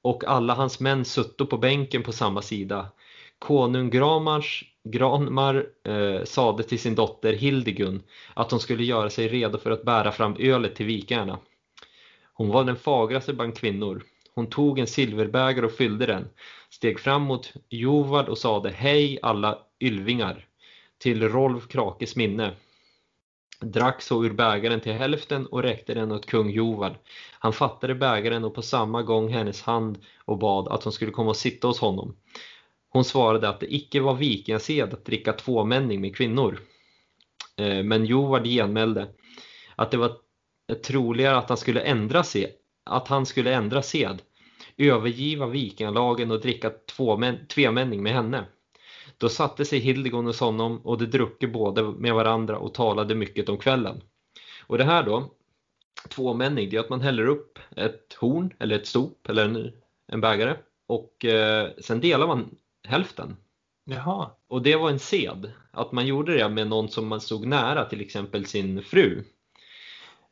[0.02, 2.92] och alla hans män sutto på bänken på samma sida.
[3.40, 8.04] Konung Granmars, Granmar eh, sade till sin dotter Hildegun
[8.34, 11.40] att hon skulle göra sig redo för att bära fram ölet till vikarna.
[12.34, 14.04] Hon var den fagraste bland kvinnor.
[14.36, 16.30] Hon tog en silverbägare och fyllde den,
[16.70, 20.48] steg fram mot Jovard och sade Hej alla ylvingar
[21.04, 22.52] till Rolf Krakes minne.
[23.60, 26.94] Drack så ur bägaren till hälften och räckte den åt kung Jovard.
[27.40, 31.30] Han fattade bägaren och på samma gång hennes hand och bad att hon skulle komma
[31.30, 32.16] och sitta hos honom.
[32.90, 36.60] Hon svarade att det icke var vikingased att dricka tvåmänning med kvinnor.
[37.58, 39.08] Eh, men Jovard genmälde
[39.76, 40.12] att det var
[40.86, 42.50] troligare att han skulle ändra sed,
[42.84, 44.22] att han skulle ändra sed,
[44.78, 48.46] övergiva vikingalagen och dricka tvåmän, tvemänning med henne.
[49.24, 53.50] Då satte sig Hildegon hos honom och de druckit båda med varandra och talade mycket
[53.50, 54.02] om kvällen.
[54.68, 55.32] Och det här då,
[56.10, 59.72] tvåmänning, det är att man häller upp ett horn eller ett stop eller en,
[60.08, 60.56] en bägare
[60.88, 62.56] och eh, sen delar man
[62.88, 63.36] hälften.
[63.86, 64.32] Jaha.
[64.48, 67.86] Och det var en sed, att man gjorde det med någon som man stod nära,
[67.86, 69.24] till exempel sin fru.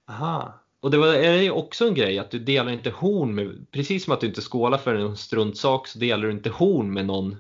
[0.10, 0.54] Aha.
[0.80, 4.04] och det var, är ju också en grej att du delar inte horn med, precis
[4.04, 7.36] som att du inte skålar för en struntsak så delar du inte horn med någon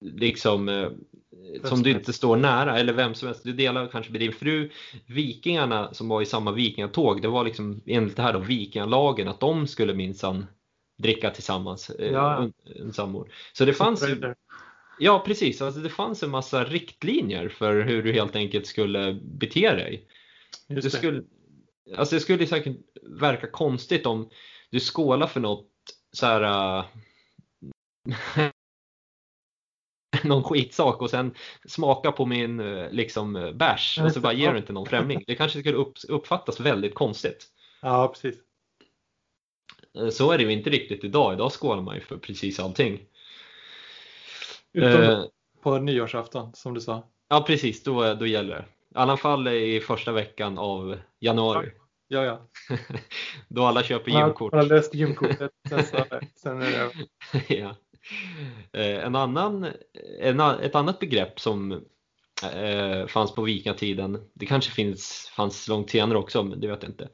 [0.00, 0.88] liksom eh,
[1.64, 3.44] som du inte står nära eller vem som helst.
[3.44, 4.70] Du delar kanske med din fru.
[5.06, 9.40] Vikingarna som var i samma vikingatåg, det var liksom enligt det här då vikingalagen att
[9.40, 10.46] de skulle minsann
[10.98, 11.90] dricka tillsammans.
[11.90, 12.50] Eh, Ja.
[12.80, 13.30] En samord.
[13.52, 14.34] Så det fanns ju,
[14.98, 19.74] ja precis, alltså det fanns en massa riktlinjer för hur du helt enkelt skulle bete
[19.74, 20.06] dig.
[20.68, 20.96] Just Det det.
[20.96, 21.22] skulle,
[21.96, 24.30] alltså det skulle säkert verka konstigt om
[24.70, 25.66] du skålar för något
[26.12, 26.84] så här.
[30.28, 31.34] någon skitsak och sen
[31.68, 35.24] smaka på min äh, liksom äh, bärs och så bara ger du inte någon främling.
[35.26, 37.46] Det kanske skulle upp, uppfattas väldigt konstigt.
[37.82, 38.34] Ja, precis.
[39.96, 41.34] Äh, Så är det ju inte riktigt idag.
[41.34, 43.00] Idag skålar man ju för precis allting.
[44.72, 45.24] Utom Eh,
[45.62, 47.08] på nyårsafton som du sa.
[47.28, 48.64] Ja precis, då, då gäller det.
[48.94, 51.70] I alla fall i första veckan av januari.
[52.08, 52.48] Ja, ja.
[53.48, 54.52] Då alla köper gymkort.
[54.52, 55.50] Man har löst gymkortet.
[55.68, 56.04] Sen, så,
[56.34, 56.90] sen är det
[57.54, 57.76] ja.
[58.72, 59.66] Eh, En annan,
[60.20, 61.72] en, ett annat begrepp som
[62.54, 66.90] eh, fanns på vikingatiden, det kanske finns, fanns långt senare också, men det vet jag
[66.90, 67.08] inte.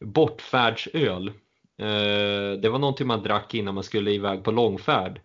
[0.00, 1.28] Bortfärdsöl.
[1.78, 5.20] Eh, Det var någonting man drack innan man skulle iväg på långfärd.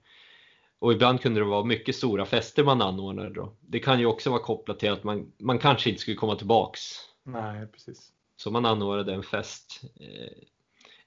[0.80, 3.56] Och ibland kunde det vara mycket stora fester man anordnade då.
[3.62, 6.82] Det kan ju också vara kopplat till att man, man kanske inte skulle komma tillbaks.
[7.24, 8.12] Nej, precis.
[8.38, 9.82] Så man anordnade en fest.
[10.00, 10.34] Eh,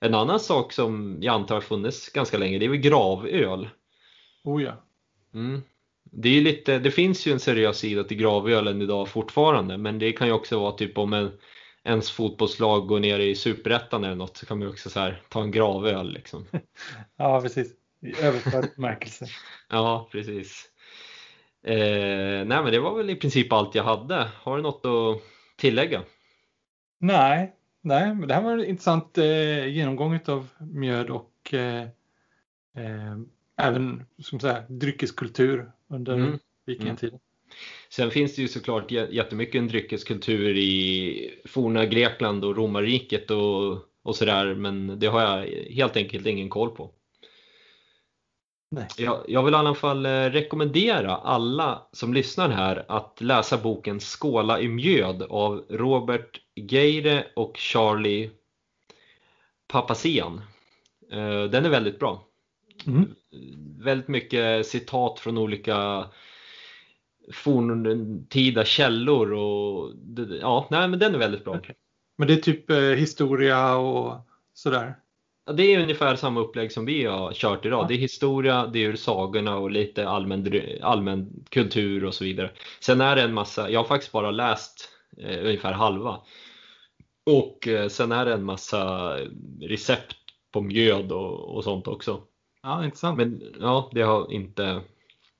[0.00, 3.68] En annan sak som jag antar har funnits ganska länge, det är väl gravöl.
[4.44, 4.84] Oh ja.
[5.34, 5.62] Mm.
[6.04, 10.12] Det, är lite, det finns ju en seriös sida till gravölen idag fortfarande, men det
[10.12, 11.30] kan ju också vara typ om en,
[11.84, 15.22] ens fotbollslag går ner i superettan eller något så kan man ju också så här,
[15.28, 16.46] ta en gravöl liksom.
[17.16, 17.72] Ja, precis.
[18.00, 19.26] I överförd bemärkelse.
[19.70, 20.70] Ja, precis.
[21.62, 24.28] Eh, nej men det var väl i princip allt jag hade.
[24.34, 25.22] Har du något att
[25.56, 26.02] tillägga?
[26.98, 31.82] Nej, nej, men det här var en intressant eh, genomgång av mjöd och eh,
[32.76, 33.16] eh,
[33.58, 36.38] även som säga, dryckeskultur under Mm.
[36.66, 37.18] vikingatiden.
[37.90, 43.78] Sen finns det ju såklart jä- jättemycket en dryckeskultur i forna Grekland och romarriket och,
[44.02, 46.90] och sådär, men det har jag helt enkelt ingen koll på.
[48.70, 48.86] Nej.
[48.98, 54.00] Jag, jag vill i alla fall eh, rekommendera alla som lyssnar här att läsa boken
[54.00, 58.30] Skåla i mjöd av Robert Geire och Charlie
[59.66, 60.40] Papazian.
[61.12, 62.24] Eh, Den är väldigt bra.
[62.86, 63.14] Mm.
[63.78, 66.04] Väldigt mycket citat från olika
[67.32, 69.92] forntida källor och
[70.40, 71.56] ja, nej men den är väldigt bra.
[71.56, 71.74] Okej.
[72.18, 74.14] Men det är typ eh, historia och
[74.54, 74.96] sådär.
[75.46, 77.84] Ja, det är ungefär samma upplägg som vi har kört idag.
[77.84, 77.88] Ja.
[77.88, 80.52] Det är historia, det är ur sagorna och lite allmän,
[80.82, 82.50] allmän kultur och så vidare.
[82.80, 86.20] Sen är det en massa, jag har faktiskt bara läst eh, ungefär halva.
[87.26, 89.14] Och eh, sen är det en massa
[89.60, 90.16] recept
[90.52, 92.22] på mjöd och, och sånt också.
[92.62, 93.16] Ja, intressant.
[93.16, 94.80] Men ja, det har inte,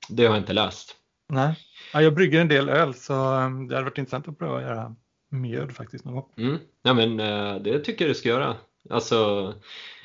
[0.08, 0.96] det har jag inte läst.
[1.28, 1.58] Nej.
[1.92, 4.62] Ja, jag brygger en del öl så eh, det hade varit intressant att pröva att
[4.62, 4.94] göra
[5.28, 6.32] mjöd faktiskt någon gång.
[6.36, 6.58] Mm.
[6.82, 8.56] Ja, men eh, det tycker jag du ska göra.
[8.90, 9.54] Alltså,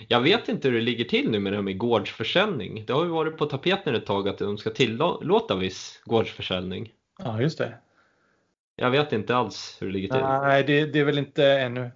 [0.08, 2.84] jag vet inte hur det ligger till nu med det här med gårdsförsäljning.
[2.86, 6.92] Det har ju varit på tapeten ett tag att de ska tillåta viss gårdsförsäljning.
[7.20, 7.78] Ja, just det.
[8.76, 10.22] Jag vet inte alls hur det ligger till.
[10.22, 11.92] Nej, det, det är väl inte ännu.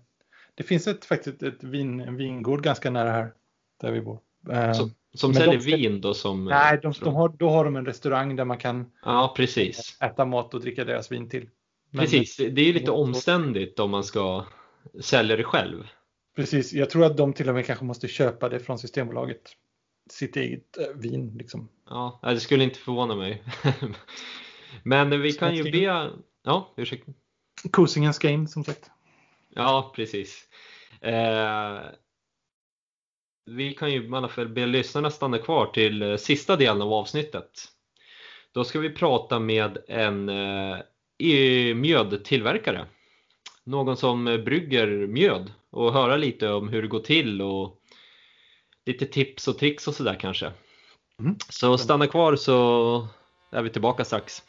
[0.55, 3.33] Det finns ett, faktiskt ett vin, en vingård ganska nära här
[3.81, 4.19] där vi bor.
[4.51, 4.73] Eh,
[5.17, 6.45] Som, Men säljer de vin då som...
[6.45, 9.97] nej, de, de har, då har de en restaurang där man kan Ja, precis.
[10.01, 11.49] äta mat och dricka deras vin till.
[11.91, 14.45] Men- Precis, det är ju lite omständigt om man ska
[15.01, 15.87] sälja det själv.
[16.35, 19.41] Precis, jag tror att de till och med kanske måste köpa det från Systembolaget.
[20.09, 21.69] Sitt eget eh, vin liksom.
[21.89, 23.43] Ja, det skulle inte förvåna mig.
[24.83, 26.09] Men vi kan ju be...
[26.43, 27.11] Ja, ursäkta.
[27.71, 28.91] Kosingen ska in som sagt.
[29.55, 30.47] Ja, precis.
[31.01, 31.79] Eh,
[33.47, 36.93] vi kan ju i alla fall be lyssnarna stanna kvar till eh, sista delen av
[36.93, 37.51] avsnittet.
[38.53, 42.85] Då ska vi prata med en eh, mjödtillverkare.
[43.63, 47.77] Någon som brygger mjöd och höra lite om hur det går till och
[48.85, 50.51] lite tips och tricks och sådär kanske.
[51.19, 51.35] Mm.
[51.49, 53.07] Så stanna kvar så
[53.51, 54.43] är vi tillbaka strax.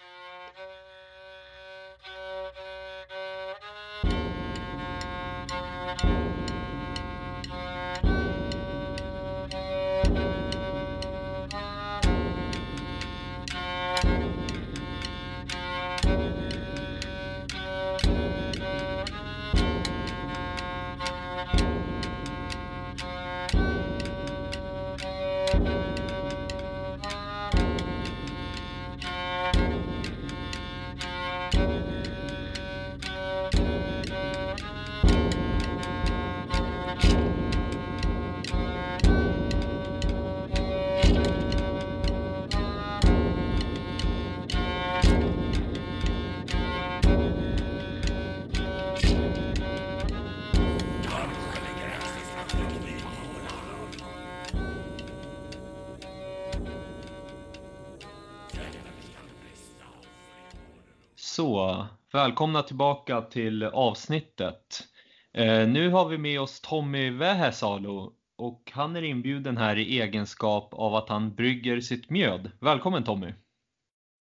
[62.58, 64.88] Välkomna tillbaka till avsnittet.
[65.32, 70.74] Eh, nu har vi med oss Tommy Vähäsalo och han är inbjuden här i egenskap
[70.74, 72.50] av att han brygger sitt mjöd.
[72.60, 73.34] Välkommen Tommy!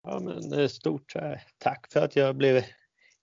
[0.03, 2.65] Ja, men eh, stort eh, tack för att jag blev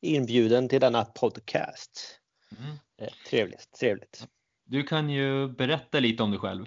[0.01, 2.19] inbjuden till denna podcast.
[2.59, 2.77] Mm.
[3.01, 4.27] Eh, trevligt, trevligt.
[4.65, 6.65] Du kan ju berätta lite om dig själv.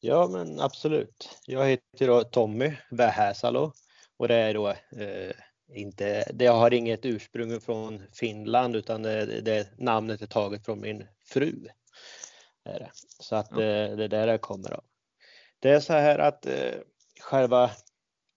[0.00, 1.38] Ja, men absolut.
[1.46, 3.72] Jag heter Tommy Vähäsalo
[4.16, 5.32] och det är då eh,
[5.74, 11.06] inte, det har inget ursprung från Finland utan det, det namnet är taget från min
[11.24, 11.68] fru.
[12.64, 12.90] Det.
[13.20, 14.84] Så att eh, det är där det kommer av.
[15.58, 16.74] Det är så här att eh,
[17.20, 17.70] själva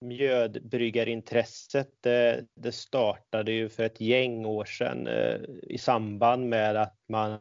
[0.02, 6.98] mjödbryggarintresset det, det startade ju för ett gäng år sedan eh, i samband med att
[7.10, 7.40] man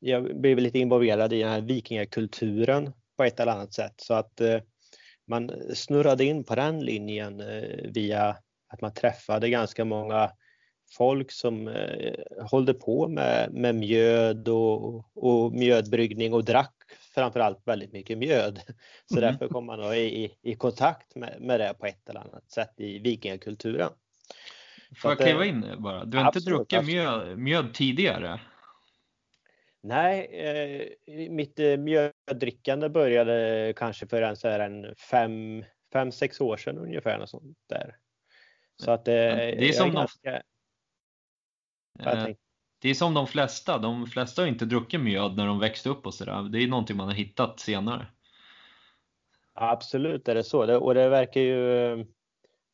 [0.00, 4.40] jag blev lite involverad i den här vikingakulturen på ett eller annat sätt så att
[5.26, 8.36] man snurrade in på den linjen eh, via
[8.68, 10.30] att man träffade ganska många
[10.96, 12.14] folk som eh,
[12.50, 16.74] hållde på med, med mjöd och, och mjödbryggning och drack
[17.14, 18.60] framförallt väldigt mycket mjöd.
[19.06, 19.30] Så mm.
[19.30, 22.98] därför kom man i, i kontakt med, med det på ett eller annat sätt i
[22.98, 23.90] vikingakulturen.
[25.02, 26.04] Får jag kliva in bara?
[26.04, 28.40] Du har absolut, inte druckit mjöd, mjöd tidigare?
[29.82, 30.26] Nej,
[31.06, 31.76] eh, mitt eh,
[32.26, 37.18] mjöddrickande började kanske för en, så här, en fem, fem, sex år sedan ungefär.
[37.18, 37.96] Något sånt där.
[38.76, 40.42] Så att, eh, det är som de, ganska...
[42.00, 42.28] eh,
[42.78, 43.78] det är som de flesta.
[43.78, 46.42] De flesta har inte druckit mjöd när de växte upp och sådär.
[46.42, 48.06] Det är någonting man har hittat senare.
[49.54, 50.66] Absolut är det så.
[50.66, 52.06] Det, och det verkar ju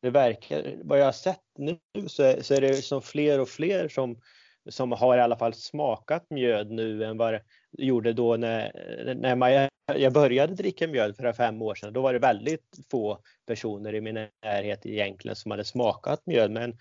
[0.01, 3.49] det verkar, vad jag har sett nu så är, så är det som fler och
[3.49, 4.21] fler som
[4.69, 7.41] som har i alla fall smakat mjöd nu än vad det
[7.77, 8.71] gjorde då när,
[9.15, 11.93] när man, jag började dricka mjöd för fem år sedan.
[11.93, 16.51] Då var det väldigt få personer i min närhet egentligen som hade smakat mjöd.
[16.51, 16.77] Men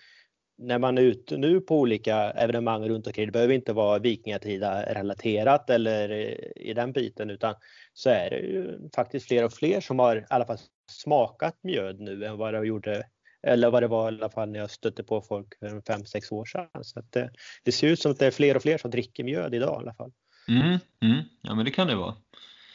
[0.58, 4.94] när man är ute nu på olika evenemang runt omkring, det behöver inte vara vikingatida
[4.94, 6.10] relaterat eller
[6.58, 7.54] i den biten utan
[7.92, 10.58] så är det ju faktiskt fler och fler som har i alla fall
[10.90, 13.04] smakat mjöd nu än vad det gjorde
[13.42, 16.32] eller vad det var i alla fall när jag stötte på folk för fem sex
[16.32, 16.68] år sedan.
[16.82, 17.28] Så det, eh,
[17.64, 19.82] det, ser ut som att det är fler och fler som dricker mjöd idag i
[19.82, 20.12] alla fall.
[20.48, 21.24] Mm, mm.
[21.42, 22.14] Ja men det kan det vara.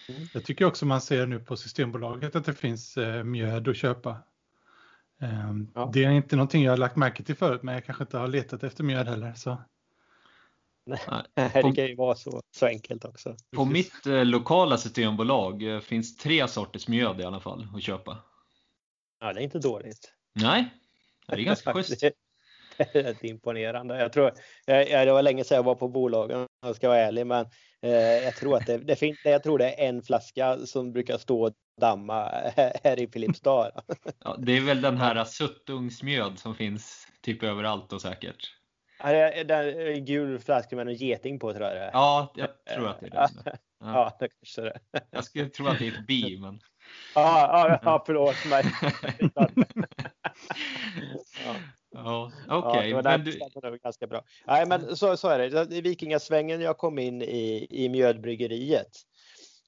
[0.09, 0.21] Mm.
[0.33, 4.17] Jag tycker också man ser nu på Systembolaget att det finns eh, mjöd att köpa.
[5.21, 5.89] Um, ja.
[5.93, 8.27] Det är inte någonting jag har lagt märke till förut men jag kanske inte har
[8.27, 9.33] letat efter mjöd heller.
[9.33, 9.57] Så.
[10.85, 10.99] Nej,
[11.53, 13.35] det kan ju vara så, så enkelt också.
[13.55, 18.17] På mitt eh, lokala systembolag eh, finns tre sorters mjöd i alla fall att köpa.
[19.19, 20.14] Ja, det är inte dåligt.
[20.35, 20.69] Nej,
[21.27, 21.99] det är ganska schysst.
[22.77, 23.97] det är rätt imponerande.
[23.99, 24.31] Jag tror,
[24.65, 27.45] jag, det var länge sedan jag var på bolagen, om jag ska vara ärlig, men
[27.81, 31.17] eh, jag tror att det, det finns, jag tror det är en flaska som brukar
[31.17, 32.29] stå och damma
[32.83, 33.71] här i Filipstad.
[34.23, 38.51] ja, det är väl den här suttungsmjöd som finns typ överallt och säkert.
[38.99, 41.91] Ja, det är den gul flaska med en geting på tror jag det är.
[41.93, 43.53] Ja, jag tror att det är den.
[43.79, 44.79] Ja, ja det kanske det
[45.11, 46.59] Jag skulle tro att det är ett bi, men...
[47.15, 48.63] Ja, ja, ja förlåt mig.
[51.45, 51.55] ja.
[51.95, 52.93] Ja, okej.
[52.95, 53.11] Okay.
[53.11, 53.77] Ja, du...
[53.83, 54.23] ganska bra.
[54.47, 55.75] Nej, men så, så är det.
[55.75, 58.91] I Vikingasvängen jag kom in i, i mjödbryggeriet.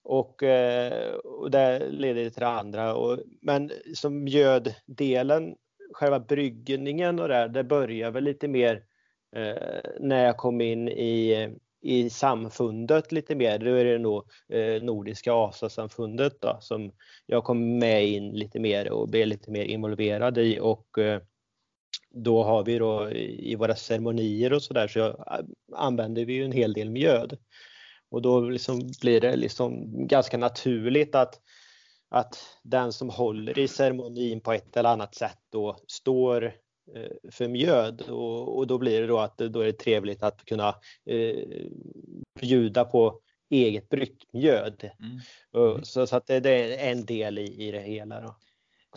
[0.04, 2.96] Och, eh, och det leder till det andra.
[2.96, 5.56] Och, men som mjöddelen,
[5.94, 8.84] själva bryggningen och det, där, det börjar väl lite mer
[9.36, 11.50] eh, när jag kom in i
[11.88, 13.60] i samfundet lite mer.
[13.60, 16.92] Då är det nog eh, Nordiska asasamfundet då, som
[17.26, 21.22] jag kom med in lite mer och blev lite mer involverad i och eh,
[22.10, 26.34] då har vi då i våra ceremonier och sådär så, där, så eh, använder vi
[26.34, 27.38] ju en hel del mjöd.
[28.10, 31.42] Och då liksom blir det liksom ganska naturligt att,
[32.10, 36.54] att den som håller i ceremonin på ett eller annat sätt då står
[36.96, 40.46] Eh, för mjöd och, och, då blir det då att då är det trevligt att
[40.46, 40.76] kunna
[41.06, 41.36] eh,
[42.42, 43.20] bjuda på
[43.50, 44.90] eget bryggt mjöd.
[45.00, 45.84] Mm.
[45.84, 48.22] Så, så, att det, det, är en del i, i det hela.
[48.22, 48.36] Då.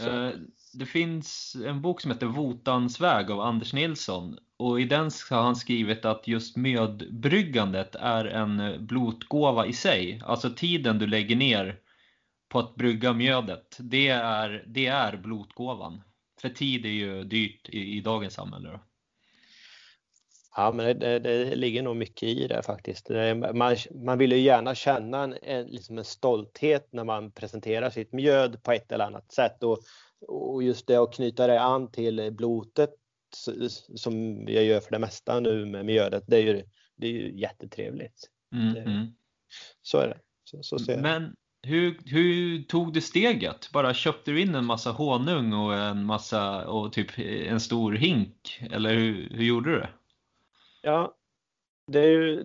[0.01, 0.31] Eh,
[0.73, 5.43] det finns en bok som heter Votans väg av Anders Nilsson och i den har
[5.43, 10.21] han skrivit att just mjödbryggandet är en blotgåva i sig.
[10.25, 11.79] Alltså tiden du lägger ner
[12.49, 16.03] på att brygga mjödet, det är, det är blotgåvan.
[16.41, 18.69] För tid är ju dyrt i, i dagens samhälle.
[18.69, 18.81] Då.
[20.57, 23.09] Ja, men det, det, ligger nog mycket i det faktiskt.
[23.55, 28.13] Man, man vill ju gärna känna en, en, liksom en stolthet när man presenterar sitt
[28.13, 29.63] mjöd på ett eller annat sätt.
[29.63, 29.79] Och,
[30.29, 32.91] och just det att knyta det an till blotet
[33.95, 36.65] som jag gör för det mesta nu med mjödet, det är ju,
[36.97, 38.31] det är ju jättetrevligt.
[38.55, 39.07] Mm, det, mm.
[39.83, 40.19] Så är det.
[40.63, 43.71] Så, så Men hur, hur tog du steget?
[43.73, 48.61] Bara köpte du in en massa honung och en massa och typ en stor hink?
[48.73, 49.89] Eller hur, hur gjorde du det?
[50.83, 51.15] Ja,
[51.87, 52.45] det, ju,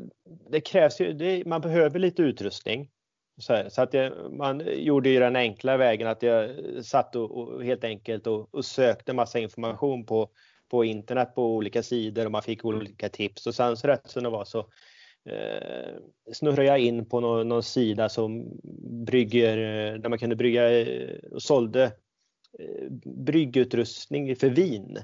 [0.50, 2.90] det krävs ju, det, man behöver lite utrustning.
[3.38, 6.50] Så, här, så att jag, man gjorde ju den enkla vägen att jag
[6.86, 10.30] satt och, och helt enkelt och, och, sökte massa information på,
[10.70, 14.24] på internet på olika sidor och man fick olika tips och sen så rätt som
[14.24, 14.70] det var så
[15.30, 15.96] eh,
[16.34, 18.60] snurrade jag in på någon, någon, sida som
[19.06, 19.58] brygger,
[19.98, 20.64] där man kunde brygga
[21.32, 21.84] och sålde
[22.60, 24.98] eh, bryggutrustning för vin.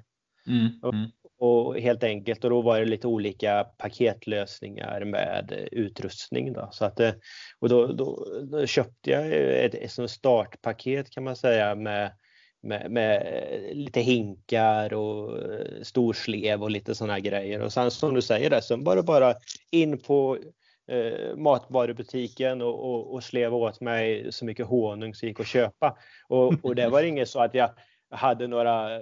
[0.47, 1.09] Mm, mm.
[1.39, 6.53] Och helt enkelt och då var det lite olika paketlösningar med utrustning.
[6.53, 6.69] Då.
[6.71, 7.11] Så att, eh,
[7.59, 9.27] och då, då, då köpte jag
[9.65, 12.11] ett, ett startpaket kan man säga med,
[12.61, 13.23] med, med
[13.73, 15.39] lite hinkar och
[15.81, 17.61] storslev och lite sådana grejer.
[17.61, 19.33] Och sen som du säger, där, så var det bara
[19.71, 20.37] in på
[20.87, 25.97] eh, matvarubutiken och, och, och sleva åt mig så mycket honung som gick att köpa.
[26.27, 27.69] Och, och det var inget så att jag
[28.09, 29.01] hade några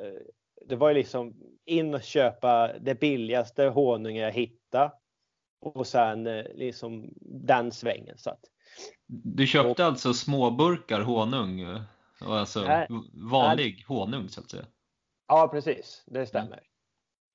[0.69, 1.33] det var ju liksom
[1.65, 4.91] in och köpa det billigaste honungen jag hittade
[5.61, 8.17] och sen eh, liksom den svängen.
[8.17, 8.39] Så att,
[9.07, 11.61] du köpte och, alltså småburkar honung?
[12.21, 14.65] Alltså nej, vanlig honung så att säga?
[15.27, 16.47] Ja precis, det stämmer.
[16.47, 16.63] Mm.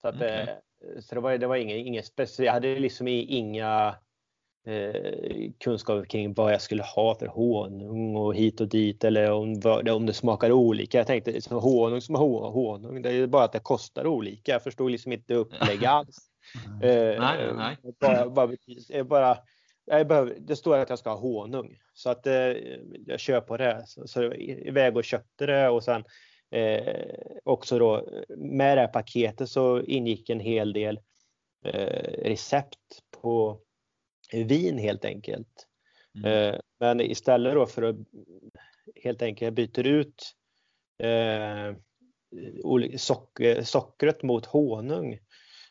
[0.00, 0.40] Så, att, okay.
[0.40, 3.96] Eh, så det var, det var inget, inget speciellt, jag hade liksom inga
[4.66, 9.60] eh, kunskap kring vad jag skulle ha för honung och hit och dit eller om,
[9.90, 10.98] om det smakar olika.
[10.98, 14.52] Jag tänkte liksom, honung som honung, det är bara att det kostar olika.
[14.52, 16.16] Jag förstod liksom inte upplägg alls.
[16.82, 17.76] Eh, nej, nej.
[18.00, 19.38] Bara, bara, bara,
[19.84, 22.34] jag behöver, det står att jag ska ha honung så att eh,
[23.06, 23.82] jag kör på det.
[23.86, 26.04] Så, så iväg och köpte det och sen
[26.50, 27.04] eh,
[27.44, 31.00] också då med det här paketet så ingick en hel del
[31.64, 33.60] eh, recept på
[34.32, 35.66] vin helt enkelt.
[36.14, 36.54] Mm.
[36.54, 37.96] Eh, men istället då för att
[39.02, 40.34] helt enkelt byta ut
[40.98, 41.76] eh,
[42.96, 45.18] socker, sockret mot honung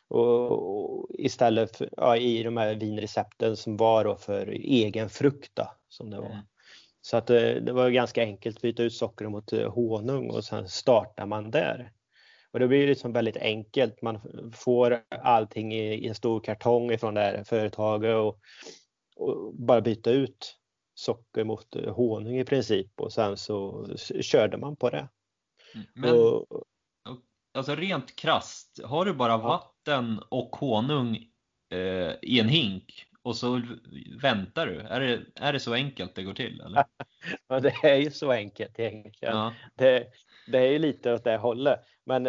[0.08, 5.70] och, istället för, ja, i de här vinrecepten som var då för egen frukt då,
[5.88, 6.26] som det var.
[6.26, 6.44] Mm.
[7.00, 10.44] Så att det, eh, det var ganska enkelt att byta ut socker mot honung och
[10.44, 11.92] sen startar man där.
[12.50, 14.02] Och det blir liksom väldigt enkelt.
[14.02, 14.20] Man
[14.54, 18.40] får allting i, en stor kartong ifrån det här företaget och,
[19.16, 20.56] och, bara byta ut
[20.94, 23.86] socker mot honung i princip och sen så
[24.20, 25.08] körde man på det.
[25.74, 26.46] Mm, men, och,
[27.54, 29.73] alltså rent krast, har du bara vatten
[30.28, 31.16] och honung
[31.70, 33.62] eh, i en hink och så
[34.22, 34.80] väntar du?
[34.80, 36.60] Är det, är det så enkelt det går till?
[36.60, 36.84] Eller?
[37.48, 39.36] ja, det är ju så enkelt egentligen.
[39.36, 39.54] Ja.
[39.74, 40.06] Det,
[40.46, 41.80] det är ju lite åt det hållet.
[42.04, 42.28] Men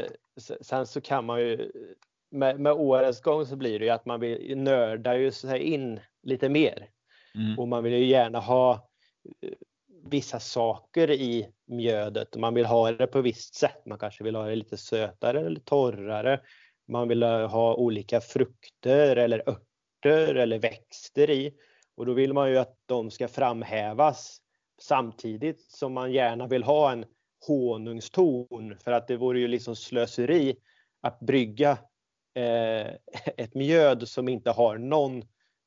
[0.61, 1.71] sen så kan man ju
[2.31, 5.99] med, med årens gång så blir det ju att man vill nörda ju sig in
[6.23, 6.89] lite mer.
[7.35, 7.59] Mm.
[7.59, 8.89] Och man vill ju gärna ha
[9.41, 9.49] eh,
[10.03, 13.85] vissa saker i mjödet man vill ha det på visst sätt.
[13.85, 16.41] Man kanske vill ha det lite sötare eller torrare.
[16.87, 21.53] Man vill ha olika frukter eller örter eller växter i
[21.95, 24.41] och då vill man ju att de ska framhävas
[24.81, 27.05] samtidigt som man gärna vill ha en
[27.47, 30.55] honungston för att det vore ju liksom slöseri
[31.01, 31.71] att brygga
[32.33, 32.87] eh,
[33.37, 35.23] ett mjöd som inte har någon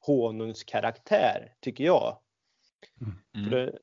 [0.07, 2.19] honungskaraktär, tycker jag.
[3.35, 3.51] Mm.
[3.51, 3.79] Det,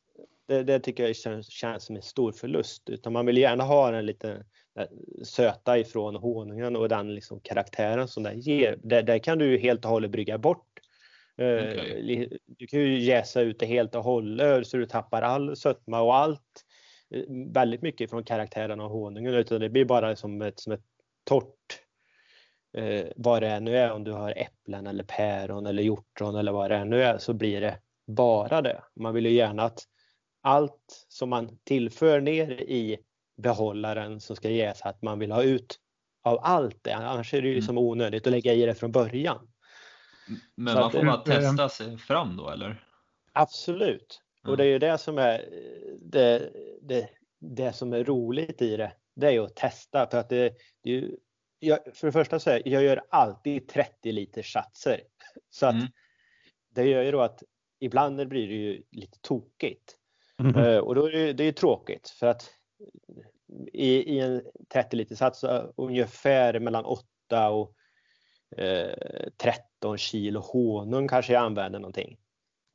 [0.47, 2.89] det, det, tycker jag känns, känns, som en stor förlust.
[2.89, 4.45] Utan man vill gärna ha den lite
[5.23, 8.79] söta ifrån honungen och den liksom karaktären som den ger.
[8.83, 10.79] Det, det kan du helt och hållet brygga bort.
[11.37, 12.29] Eh, okay.
[12.45, 16.15] Du kan ju jäsa ut det helt och hållet så du tappar all sötma och
[16.15, 16.65] allt
[17.53, 20.83] väldigt mycket från karaktären av honungen utan det blir bara som ett, som ett
[21.23, 21.81] torrt
[22.77, 26.71] eh, vad det nu är om du har äpplen eller päron eller hjortron eller vad
[26.71, 28.81] det nu är så blir det bara det.
[28.95, 29.79] Man vill ju gärna att
[30.45, 32.97] allt som man tillför ner i
[33.37, 35.79] behållaren som ska jäsa att man vill ha ut
[36.23, 36.95] av allt det.
[36.95, 37.59] Annars är det ju mm.
[37.59, 39.47] liksom onödigt att lägga i det från början.
[40.55, 42.83] Men så man får bara testa sig fram då eller?
[43.33, 44.21] Absolut.
[44.43, 44.51] Mm.
[44.51, 45.45] Och det är ju det som är
[46.01, 46.51] det,
[46.81, 47.09] det,
[47.39, 48.91] det som är roligt i det.
[49.15, 50.53] Det är ju att testa för att det,
[50.83, 51.15] det är ju,
[51.59, 55.01] jag, för det första så är jag gör alltid 30 liters satser.
[55.49, 55.87] Så att mm.
[56.69, 57.43] det gör ju då att
[57.79, 59.97] ibland blir det ju lite tokigt.
[60.39, 60.83] Mm.
[60.83, 62.51] Och då är det, det är tråkigt för att
[63.73, 64.41] i, i en
[64.73, 67.73] 30 liters sats så ungefär mellan 8 och
[68.57, 72.17] eh, 13 kilo honung kanske jag använder någonting.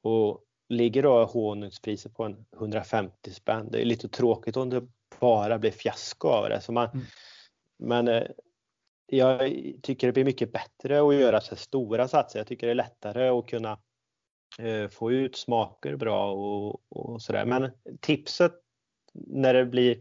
[0.02, 3.68] Och ligger då honungspriset på en 150 spänn.
[3.70, 4.82] Det är lite tråkigt om det
[5.20, 6.60] bara blir fiasko av det.
[6.60, 7.06] Så man, mm.
[7.78, 8.26] Men eh,
[9.06, 12.38] jag tycker det blir mycket bättre att göra så stora satser.
[12.38, 13.78] Jag tycker det är lättare att kunna eh,
[14.90, 17.44] få ut smaker bra och, och sådär.
[17.44, 17.70] Men
[18.00, 18.52] tipset
[19.14, 19.98] när det blir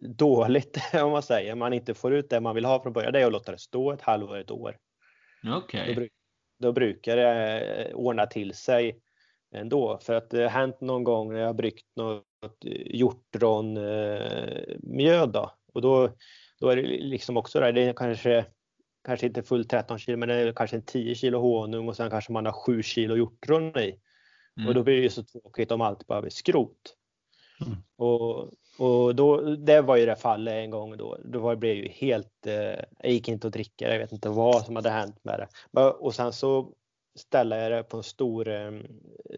[0.00, 3.20] dåligt, om man säger, man inte får ut det man vill ha från början, det
[3.20, 4.76] är att låta det stå ett halvår, ett år.
[5.56, 5.94] Okej.
[5.94, 6.06] Då,
[6.58, 9.00] då brukar det eh, ordna till sig
[9.54, 9.98] ändå.
[10.02, 12.24] För att det har hänt någon gång när jag har bryggt något
[12.86, 15.50] hjortronmjöd då.
[15.74, 16.10] Och då,
[16.60, 18.44] då är det liksom också där, det är kanske,
[19.06, 22.32] kanske inte fullt 13 kilo men det är kanske 10 kilo honung och sen kanske
[22.32, 23.98] man har 7 kilo hjortron i.
[24.56, 24.68] Mm.
[24.68, 26.94] Och då blir det ju så tråkigt om allt bara blir skrot.
[27.66, 27.78] Mm.
[27.96, 31.18] Och, och då, det var ju det fallet en gång då.
[31.24, 32.54] Då var, det blev ju helt, eh,
[32.98, 35.82] jag gick inte att dricka, jag vet inte vad som hade hänt med det.
[35.90, 36.72] Och sen så
[37.18, 38.72] ställde jag det på en stor, eh,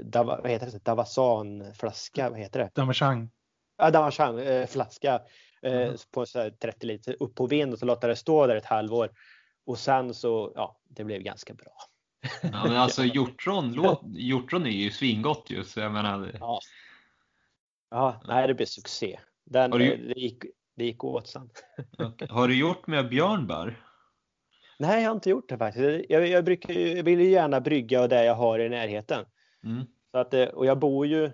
[0.00, 2.70] Dava, vad heter det, Davasan-flaska, vad heter det?
[2.74, 3.30] Damachang.
[3.78, 5.22] Ja, Davasan eh, flaska
[5.62, 5.96] eh, Mhm.
[6.10, 8.64] på så här 30 liter upp på vind och så låta det stå där ett
[8.64, 9.10] halvår.
[9.68, 11.72] Och sen så, ja, det blev ganska bra.
[12.42, 16.36] Ja, men alltså hjortron, låt, hjortron är ju svingott ju, så jag menar.
[16.40, 16.60] Ja.
[17.90, 19.20] Ja, nej det blev succé.
[19.44, 20.44] Den, du- eh, det, gick,
[20.76, 21.50] det gick åt sen.
[21.98, 22.28] Okej.
[22.30, 23.82] Har du gjort med björnbär?
[24.78, 26.10] Nej, jag har inte gjort det faktiskt.
[26.10, 29.24] Jag, jag, brukar, jag vill ju gärna brygga och det jag har i närheten.
[29.64, 29.86] Mm.
[30.10, 31.30] Så att, eh, och jag bor ju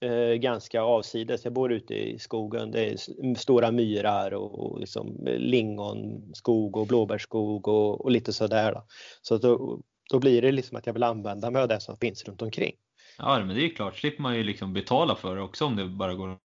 [0.00, 1.44] eh, ganska avsides.
[1.44, 2.70] Jag bor ute i skogen.
[2.70, 8.72] Det är stora myrar och, och liksom lingonskog och blåbärsskog och, och lite sådär.
[8.72, 8.84] Då.
[9.22, 9.80] Så då,
[10.10, 12.72] då blir det liksom att jag vill använda mig av det som finns runt omkring.
[13.18, 15.84] Ja, men det är klart, slipper man ju liksom betala för det också om det
[15.84, 16.38] bara går och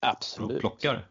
[0.00, 0.60] Absolut.
[0.60, 1.08] plockar.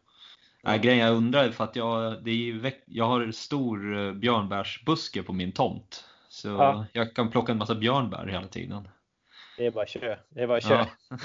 [0.64, 5.34] Nej, grejen jag undrar för att jag, det är jag har stor eh, björnbärsbuske på
[5.34, 6.04] min tomt.
[6.30, 6.86] Så Ja.
[6.94, 8.88] jag kan plocka en massa björnbär hela tiden.
[9.58, 10.18] Det är bara kö.
[10.30, 10.74] Det är bara kö.
[10.74, 10.90] Ja.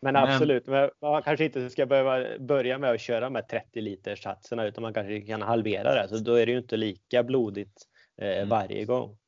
[0.00, 4.22] Men absolut, men man kanske inte ska behöva börja med att köra med 30 liters
[4.22, 6.08] satserna utan man kanske kan halvera det.
[6.08, 7.82] Så då är det ju inte lika blodigt
[8.22, 8.48] eh, Mm.
[8.48, 9.18] varje gång.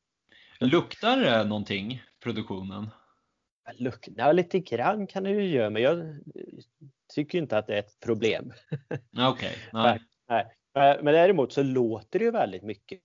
[0.59, 2.89] Luktar det någonting, produktionen?
[3.73, 6.19] Lukta lite grann kan det ju göra, men jag
[7.13, 8.53] tycker inte att det är ett problem.
[9.19, 9.55] Okej.
[9.73, 9.99] Nej.
[10.29, 12.99] Eh, Men däremot så låter det ju väldigt mycket.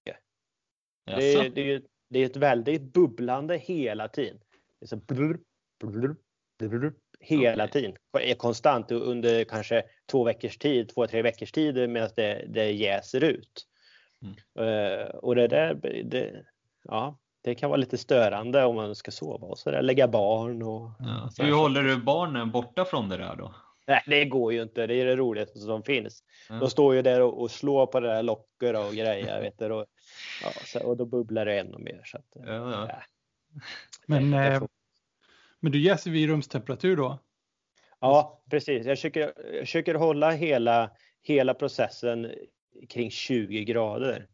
[1.06, 4.38] Det det är, ju- det är ett väldigt bubblande hela tiden.
[4.80, 5.40] Det är så blur,
[5.84, 6.16] blur,
[6.58, 7.72] blur, hela Okej.
[7.72, 7.96] tiden.
[8.20, 13.24] Är konstant under kanske två veckors tid, två, tre veckors tid medan det, det jäser
[13.24, 13.66] ut.
[14.22, 14.68] Mm.
[14.68, 15.74] Eh, och det där,
[16.04, 16.44] det,
[16.84, 20.62] ja, det kan vara lite störande om man ska sova och så där, lägga barn
[20.62, 21.28] och Ja.
[21.32, 23.54] så Hur håller du barnen borta från det där då?
[23.86, 24.86] Nej, det går ju inte.
[24.86, 26.22] Det är det roligaste som finns.
[26.48, 26.54] Ja.
[26.54, 29.40] De står ju där och, och slår på det där locket och grejer.
[29.42, 29.86] Vet du, och,
[30.42, 32.02] ja, så, och då bubblar det ännu mer.
[32.04, 32.86] Så att, Ja, ja.
[32.88, 33.02] ja.
[34.06, 34.62] Men, eh,
[35.60, 37.18] men du jäser vid rumstemperatur då?
[38.00, 38.86] Ja, precis.
[38.86, 39.20] Jag försöker,
[39.52, 40.90] jag försöker hålla hela,
[41.22, 42.32] hela processen
[42.88, 44.28] kring 20 grader.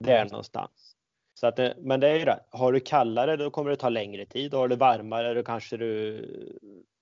[0.00, 0.96] Där någonstans.
[1.34, 2.40] Så att, det- men det är ju det.
[2.50, 4.54] Har du kallare då kommer det ta längre tid.
[4.54, 6.58] Har du varmare då kanske du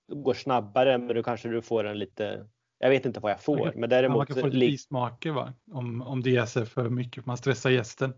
[0.08, 2.48] går snabbare men då kanske du får en lite
[2.82, 3.56] Jag vet inte vad jag får.
[3.56, 5.52] Man kan- Men Man däremot kan få lite bismaker va?
[5.72, 8.14] Om, om det jäser för mycket, man stressar gästen.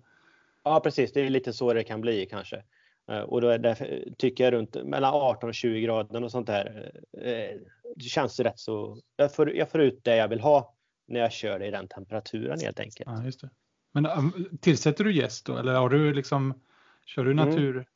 [0.64, 2.62] Ja precis, det är lite så det kan bli kanske.
[3.10, 6.46] Eh, Och då är därför, tycker jag runt mellan 18 och 20 grader och sånt
[6.46, 6.92] där.
[7.18, 7.60] eh,
[7.96, 8.98] Det känns rätt så.
[9.16, 10.74] Jag får, jag får ut det jag vill ha
[11.08, 13.10] när jag kör det i den temperaturen helt enkelt.
[13.10, 13.50] Ja, just det.
[13.92, 16.60] Men um, tillsätter du jäst då eller har du liksom,
[17.04, 17.48] kör du Mm.
[17.48, 17.86] natur?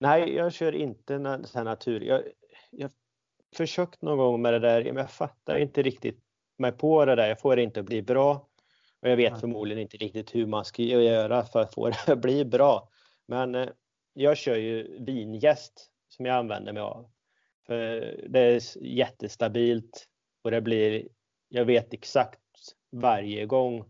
[0.00, 2.00] Nej, jag kör inte na- natur.
[2.00, 2.22] Jag,
[2.70, 2.90] jag
[3.56, 6.18] försökt någon gång med det där, men jag fattar inte riktigt
[6.58, 7.28] mig på det där.
[7.28, 8.48] Jag får det inte att bli bra.
[9.00, 12.18] Och jag vet förmodligen inte riktigt hur man ska göra för att få det att
[12.18, 12.88] bli bra.
[13.28, 13.68] Men eh,
[14.12, 17.10] jag kör ju vingäst som jag använder mig av.
[17.66, 20.06] För det är jättestabilt
[20.44, 21.08] och det blir,
[21.48, 22.38] jag vet exakt
[22.92, 23.84] varje gång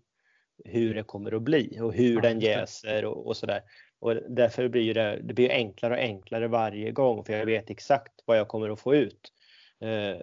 [0.64, 3.62] hur det kommer att bli och hur den jäser och, och sådär.
[3.98, 8.12] Och därför blir det, det blir enklare och enklare varje gång för jag vet exakt
[8.24, 9.32] vad jag kommer att få ut.
[9.82, 10.20] Eh,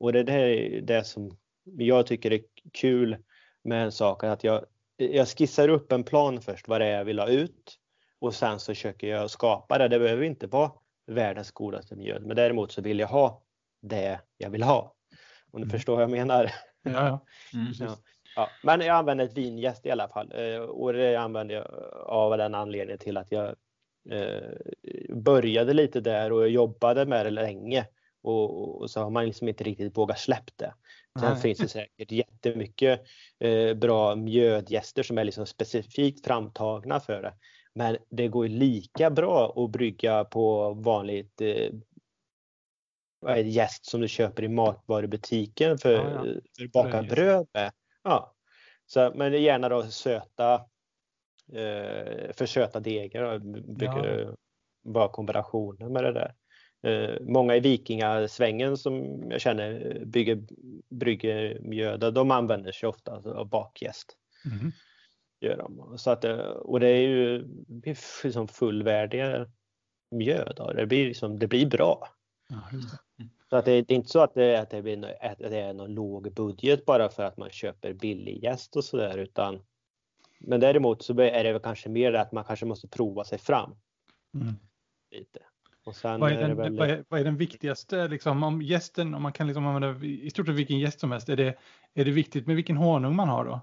[0.00, 2.40] och det där är det som jag tycker är
[2.72, 3.16] kul
[3.64, 4.64] med en sak, att jag,
[4.96, 7.78] jag skissar upp en plan först vad det är jag vill ha ut
[8.18, 9.88] och sen så försöker jag skapa det.
[9.88, 10.70] Det behöver inte vara
[11.06, 13.42] världens godaste mjöl, men däremot så vill jag ha
[13.82, 14.94] det jag vill ha.
[15.50, 15.70] Om du Mm.
[15.70, 16.50] förstår vad jag menar.
[16.82, 17.24] Ja, ja.
[17.54, 17.72] Mm.
[17.80, 17.96] Ja.
[18.36, 21.66] Ja, men jag använder ett vingäst i alla fall eh, och det använder jag
[22.06, 23.54] av den anledningen till att jag
[24.10, 24.50] eh,
[25.08, 27.86] började lite där och jobbade med det länge
[28.26, 30.74] och, och så har man liksom inte riktigt vågat släppa det.
[31.20, 31.40] Sen Nej.
[31.40, 33.00] finns det säkert jättemycket
[33.38, 37.34] eh, bra mjödgäster som är liksom specifikt framtagna för det.
[37.74, 41.70] Men det går lika bra att brygga på vanligt eh,
[43.46, 46.40] jäst som du köper i matvarubutiken för, Ja, ja.
[46.58, 47.72] för baka bröd med.
[48.02, 48.34] Ja.
[48.86, 50.54] Så, men gärna då söta,
[51.52, 53.38] eh, för söta degar.
[53.74, 54.34] brukar Ja.
[54.84, 56.34] bara kombinationen med det där.
[56.82, 60.42] Eh, många i vikingasvängen som jag känner bygger,
[60.90, 64.16] brygger mjöd, de använder sig ofta av bakjäst.
[64.44, 64.72] Mm.
[65.40, 65.98] Gör de.
[65.98, 67.48] Så att, eh, och det är ju
[68.24, 69.46] liksom fullvärdiga
[70.10, 70.72] mjöd.
[70.76, 72.08] Det blir, liksom, det blir bra.
[72.48, 73.28] Det.
[73.50, 75.72] Så att det, det, är inte så att det, att, det blir, att det är
[75.72, 79.62] någon låg budget bara för att man köper billig gäst och sådär utan
[80.40, 83.76] men däremot så är det väl kanske mer att man kanske måste prova sig fram.
[84.34, 84.54] Mm.
[85.10, 85.40] Lite.
[85.86, 86.76] Vad, är den, är väl...
[86.76, 90.30] vad, är, vad är den viktigaste, liksom, om gästen, om man kan liksom använda i
[90.30, 91.54] stort sett vilken gäst som helst, är det,
[91.94, 93.60] är det viktigt med vilken honung man har då?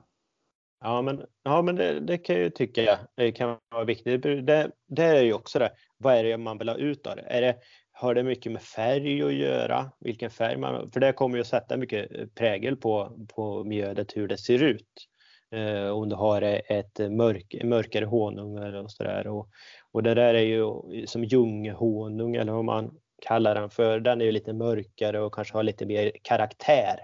[0.84, 4.24] Ja, men, ja, men det, det kan jag ju tycka det kan vara viktigt.
[4.24, 5.72] Det, det är ju också det.
[5.98, 7.22] Vad är det man vill ha ut av det?
[7.22, 7.58] Är det
[7.92, 9.92] har det mycket med färg att göra?
[10.00, 14.28] Vilken färg man För det kommer ju att sätta mycket prägel på, på mjödet, hur
[14.28, 15.08] det ser ut.
[15.52, 19.28] Eh, om du har ett mörk, mörkare honung och sådär.
[19.28, 19.50] Och,
[19.94, 24.00] och det där är ju som ljunghonung eller vad man kallar den för.
[24.00, 27.00] Den är ju lite mörkare och kanske har lite mer karaktär.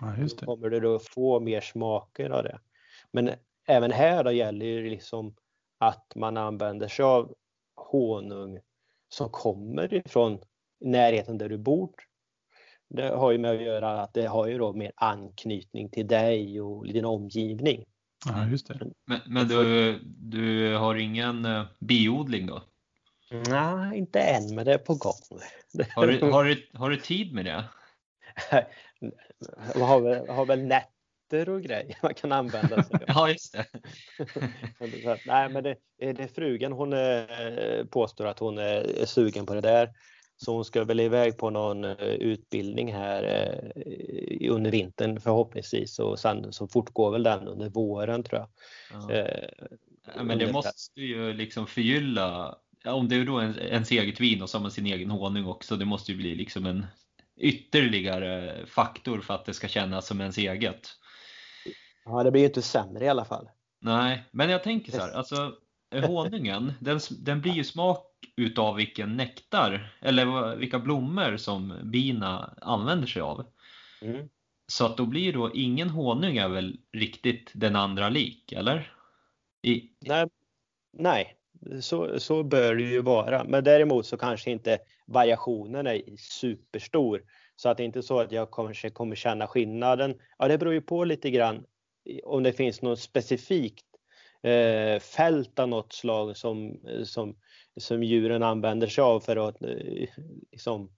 [0.00, 0.46] Ja, just det.
[0.46, 2.58] Då kommer du då få mer smaker av det.
[3.12, 3.30] Men
[3.68, 5.34] även här då gäller det liksom
[5.78, 7.34] att man använder sig av
[7.76, 8.58] honung
[9.08, 10.38] som kommer ifrån
[10.80, 11.90] närheten där du bor.
[12.88, 16.60] Det har ju med att göra att det har ju då mer anknytning till dig
[16.60, 17.84] och din omgivning.
[18.26, 18.80] Ja, just det.
[19.06, 22.62] Men, men du, du har ingen uh, biodling då?
[23.48, 25.40] Nej, inte än, men det är på gång.
[25.94, 27.64] Har du, har du, har du tid med det?
[29.74, 30.88] Man har väl, har väl nät
[31.30, 33.02] katter och grejer man kan använda sig av.
[33.06, 33.66] ja, just det.
[35.26, 39.60] Nej, men det, det är frugan, hon är, påstår att hon är sugen på det
[39.60, 39.90] där.
[40.44, 46.18] Så hon ska väl iväg på någon eh, utbildning här eh, under vintern förhoppningsvis och
[46.18, 48.48] sen så fortgår väl den under våren tror jag.
[48.92, 49.14] Ja.
[49.14, 49.48] Eh,
[50.16, 54.42] ja, men det måste ju liksom förgylla, om det är då en, ens eget vin
[54.42, 56.86] och så har man sin egen honung också, det måste ju bli liksom en
[57.36, 60.88] ytterligare faktor för att det ska kännas som ens eget.
[62.04, 63.48] Ja, det blir ju inte sämre i alla fall.
[63.80, 65.52] Nej, men jag tänker så här, alltså
[65.90, 68.06] honungen, den, den blir ju smak
[68.36, 73.46] utav vilken nektar eller vilka blommor som bina använder sig av.
[74.02, 74.28] Mm.
[74.66, 78.92] Så att då blir då ingen honung är väl riktigt den andra lik, eller?
[79.62, 79.82] I...
[80.00, 80.28] Nej,
[80.92, 81.36] nej.
[81.80, 83.44] Så, så bör det ju vara.
[83.44, 87.22] Men däremot så kanske inte variationen är superstor.
[87.56, 90.14] Så att det är inte så att jag kanske kommer känna skillnaden.
[90.38, 91.64] Ja, det beror ju på lite grann
[92.24, 93.89] om det finns något specifikt
[94.42, 97.36] eh, fält av något slag som, som,
[97.80, 100.08] som djuren använder sig av för att eh,
[100.52, 100.90] liksom,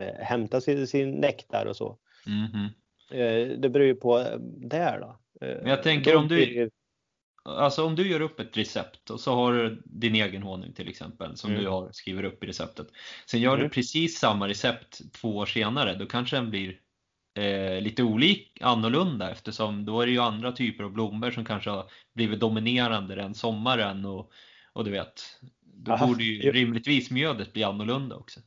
[0.00, 1.98] eh, hämta sin, sin nektar och så.
[2.26, 2.68] Mm -hmm.
[3.10, 5.18] eh, det beror ju på eh, där då.
[5.46, 6.70] Eh, Men jag tänker om du,
[7.44, 10.88] alltså om du gör upp ett recept och så har du din egen honung till
[10.88, 11.62] exempel som mm.
[11.62, 12.86] du har, skriver upp i receptet.
[13.26, 13.62] Sen gör mm.
[13.62, 16.78] du precis samma recept två år senare, då kanske den blir
[17.34, 21.70] eh, lite olik, annorlunda eftersom då är det ju andra typer av blommor som kanske
[21.70, 21.84] har
[22.14, 24.30] blivit dominerande den sommaren och,
[24.72, 25.22] och du vet,
[25.60, 28.40] då Aha, borde ju rimligtvis mjödet bli annorlunda också.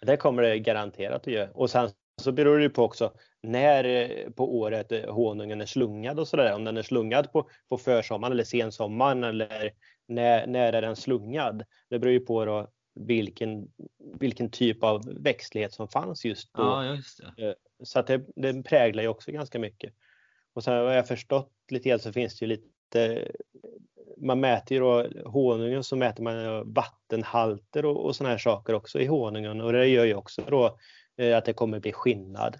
[0.00, 1.50] Det kommer det garanterat att göra.
[1.50, 1.90] Och sen
[2.20, 3.12] så beror det på också
[3.42, 6.54] när eh, på året eh, honungen är slungad och sådär.
[6.54, 9.70] Om den är slungad på, på försommaren eller sensommaren eller
[10.08, 11.64] när, när är den slungad?
[11.90, 12.68] Det beror ju på då
[13.06, 13.68] vilken,
[14.20, 16.62] vilken typ av växtlighet som fanns just då.
[16.62, 17.48] Ja, just det.
[17.48, 19.94] Eh, så att det, det präglar ju också ganska mycket.
[20.52, 23.32] Och sen vad jag förstått lite grann så finns det ju lite
[24.20, 29.00] man mäter ju då honungen så mäter man vattenhalter och, och såna här saker också
[29.00, 30.78] i honungen och det gör ju också då
[31.16, 32.56] eh, att det kommer bli skillnad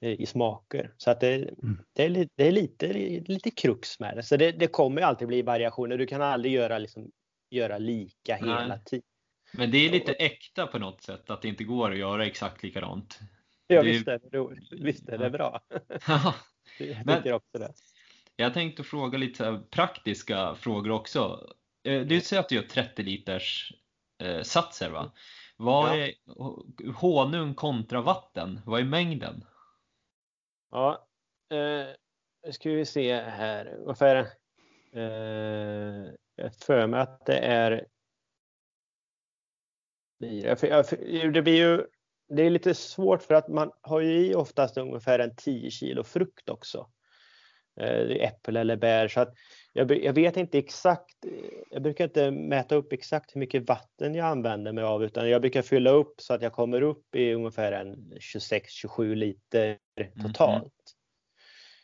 [0.00, 0.94] eh, i smaker.
[0.96, 1.78] Så att det, mm.
[1.92, 2.92] det, är, det är lite,
[3.26, 4.22] lite krux med det.
[4.22, 5.98] Så det, det kommer alltid bli variationer.
[5.98, 7.10] Du kan aldrig göra, liksom,
[7.50, 9.04] göra lika hela tiden.
[9.52, 12.62] Men det är lite äkta på något sätt att det inte går att göra exakt
[12.62, 13.18] likadant.
[13.66, 13.88] Ja, det...
[13.88, 15.60] visst, är det, visst är det bra.
[16.08, 16.34] Ja.
[16.78, 17.72] jag tycker också det.
[18.36, 21.52] Jag tänkte fråga lite praktiska frågor också.
[21.84, 23.72] Eh, du säger att du gör 30 liters
[24.22, 25.12] eh, satser va?
[25.56, 26.12] Vad är
[26.92, 28.60] honung kontra vatten?
[28.66, 29.44] Vad är mängden?
[30.70, 31.08] Ja,
[31.50, 33.66] eh, ska vi se här.
[33.66, 34.16] Ungefär
[34.92, 37.86] eh, jag för mig att det är
[41.32, 41.86] det blir ju
[42.28, 46.04] det är lite svårt för att man har ju i oftast ungefär en 10 kilo
[46.04, 46.86] frukt också.
[47.80, 49.08] Eh, äpple eller bär.
[49.08, 49.34] Så att
[49.72, 51.16] jag, jag, vet inte exakt.
[51.70, 55.40] Jag brukar inte mäta upp exakt hur mycket vatten jag använder mig av utan jag
[55.40, 59.78] brukar fylla upp så att jag kommer upp i ungefär en 26-27 liter
[60.22, 60.62] totalt.
[60.62, 60.70] Mm.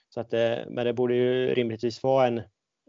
[0.09, 2.43] Så att, eh, men det borde ju rimligtvis vara en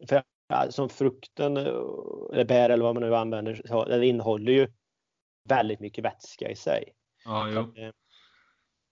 [0.08, 0.24] för
[0.70, 4.68] som frukten eller bär eller vad man nu använder, den innehåller ju
[5.46, 6.94] väldigt mycket vätska i sig.
[7.26, 7.50] Ja.
[7.50, 7.92] Eh,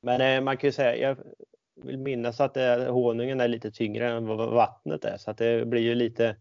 [0.02, 1.18] men man kan ju säga, jag
[1.76, 5.66] vill minnas att det, honungen är lite tyngre än vad vattnet är så att det
[5.66, 6.36] blir ju lite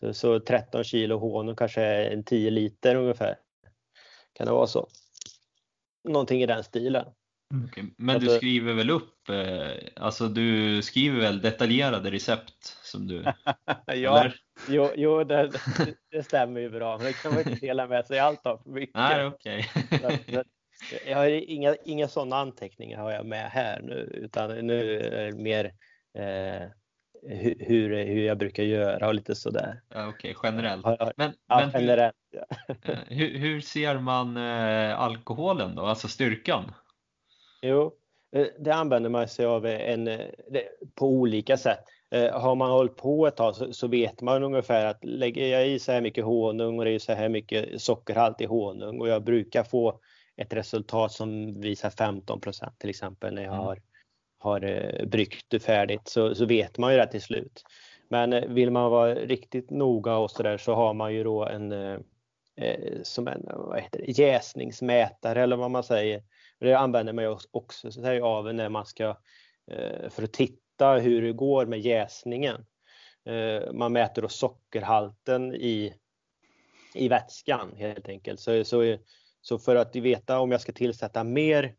[0.00, 3.36] så, så 13 kilo honung kanske är en 10 liter ungefär.
[4.32, 4.88] Kan det vara så?
[6.08, 7.06] Någonting i den stilen.
[7.54, 7.64] Mm.
[7.64, 7.84] Okay.
[7.96, 13.24] Men du skriver väl upp, eh, alltså du skriver väl detaljerade recept som du?
[13.86, 14.30] ja,
[14.68, 15.50] jo, jo det,
[16.10, 18.70] det, stämmer ju bra, men det kan man inte dela med sig allt av för
[18.70, 18.94] mycket.
[18.94, 19.64] Nej, okay.
[21.06, 25.36] jag har inga, inga sådana anteckningar har jag med här nu, utan nu är det
[25.36, 25.64] mer
[26.18, 26.68] eh,
[27.58, 29.80] hur, hur jag brukar göra och lite sådär.
[29.88, 30.86] Ja, Okej, okay, generellt.
[31.16, 32.44] Men, ja, men generellt, ja.
[32.82, 36.72] Eh, hur, hur, ser man eh, alkoholen då, alltså styrkan?
[37.62, 37.92] Jo,
[38.36, 40.20] eh, det använder man sig av en, eh,
[40.94, 41.84] på olika sätt.
[42.32, 45.78] Har man hållit på ett tag så, så, vet man ungefär att lägger jag i
[45.78, 49.24] så här mycket honung och det är så här mycket sockerhalt i honung och jag
[49.24, 50.00] brukar få
[50.36, 53.64] ett resultat som visar 15% till exempel när jag mm.
[53.64, 53.78] har,
[54.38, 57.64] har bryggt färdigt så, så vet man ju det till slut.
[58.08, 61.72] Men vill man vara riktigt noga och så där så har man ju då en
[61.72, 66.22] eh, som en vad heter det, jäsningsmätare eller vad man säger
[66.60, 69.08] det använder man ju också sig av när man ska
[69.70, 72.66] eh, för att titta hur det går med jäsningen.
[73.26, 75.94] Eh, man mäter då sockerhalten i,
[76.94, 78.40] i vätskan helt enkelt.
[78.40, 78.96] Så, så,
[79.40, 81.74] så för att veta om jag ska tillsätta mer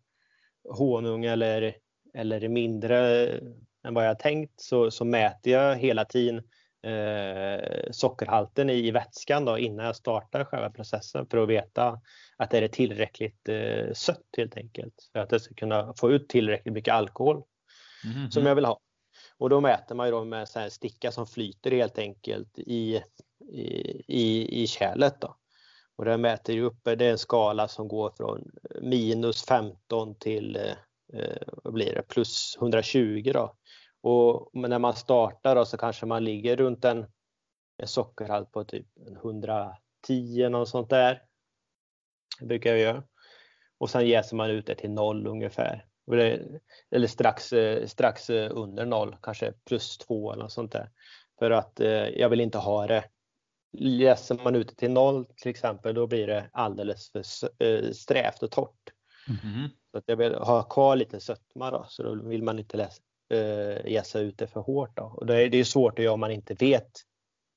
[0.70, 1.76] honung eller,
[2.14, 3.28] eller mindre
[3.84, 6.44] än vad jag tänkt så, så mäter jag hela tiden
[6.84, 12.02] eh, sockerhalten i vätskan då, innan jag startar själva processen för att veta
[12.38, 15.10] att det är tillräckligt eh, sött helt enkelt.
[15.12, 17.44] För att jag ska kunna få ut tillräckligt mycket alkohol
[18.16, 18.32] mm.
[18.32, 18.80] som jag vill ha.
[19.42, 23.04] Och då mäter man ju då med en sticka som flyter helt enkelt i,
[24.08, 25.22] i, i kärlet.
[25.22, 25.36] Då.
[25.96, 28.52] Och det mäter ju upp, det är en skala som går från
[28.82, 30.56] minus 15 till
[31.14, 33.56] eh, blir det, plus 120 då.
[34.02, 37.06] Och när man startar då så kanske man ligger runt en,
[37.78, 38.88] en sockerhalt på typ
[39.24, 41.24] 110 något sånt där.
[42.40, 43.04] Det brukar jag göra.
[43.78, 45.91] Och sen jäser man ut det till noll ungefär.
[46.20, 47.54] Eller strax,
[47.86, 50.90] strax under noll, kanske plus två eller något sånt där.
[51.40, 53.04] För att eh, jag vill inte ha det
[53.74, 57.24] Jäser man ut det till noll till exempel, då blir det alldeles för
[57.66, 58.90] eh, strävt och torrt.
[59.28, 59.70] Mm.
[59.92, 63.02] Så att jag vill ha kvar lite sötma då, så då vill man inte läsa,
[63.30, 64.98] eh, jäsa ut det för hårt.
[64.98, 65.04] Då.
[65.04, 66.92] Och det, är, det är svårt att göra om man inte vet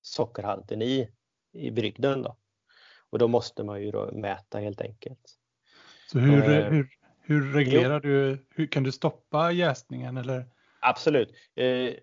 [0.03, 1.09] sockerhalten i,
[1.53, 2.23] i brygden.
[2.23, 2.37] Då.
[3.11, 5.39] Och då måste man ju då mäta helt enkelt.
[6.13, 6.89] Så hur, eh, hur,
[7.27, 8.11] hur reglerar jo.
[8.11, 10.47] du, hur kan du stoppa jäsningen eller?
[10.81, 11.33] Absolut.
[11.57, 11.95] Eh,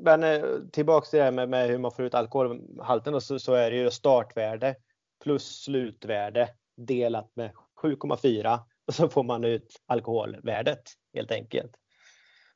[0.00, 0.42] men eh,
[0.72, 3.76] tillbaks till det här med, med, hur man får ut alkoholhalten så, så är det
[3.76, 4.74] ju startvärde
[5.24, 7.50] plus slutvärde delat med
[7.82, 10.82] 7,4 och så får man ut alkoholvärdet
[11.14, 11.72] helt enkelt.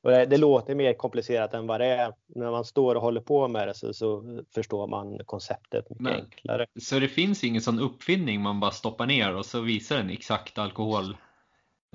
[0.03, 2.13] Och det, det, låter mer komplicerat än vad det är.
[2.27, 6.15] När man står och håller på med det så, så förstår man konceptet mycket Men,
[6.15, 6.67] enklare.
[6.81, 10.59] Så det finns ingen sån uppfinning man bara stoppar ner och så visar den exakt
[10.59, 11.17] alkohol?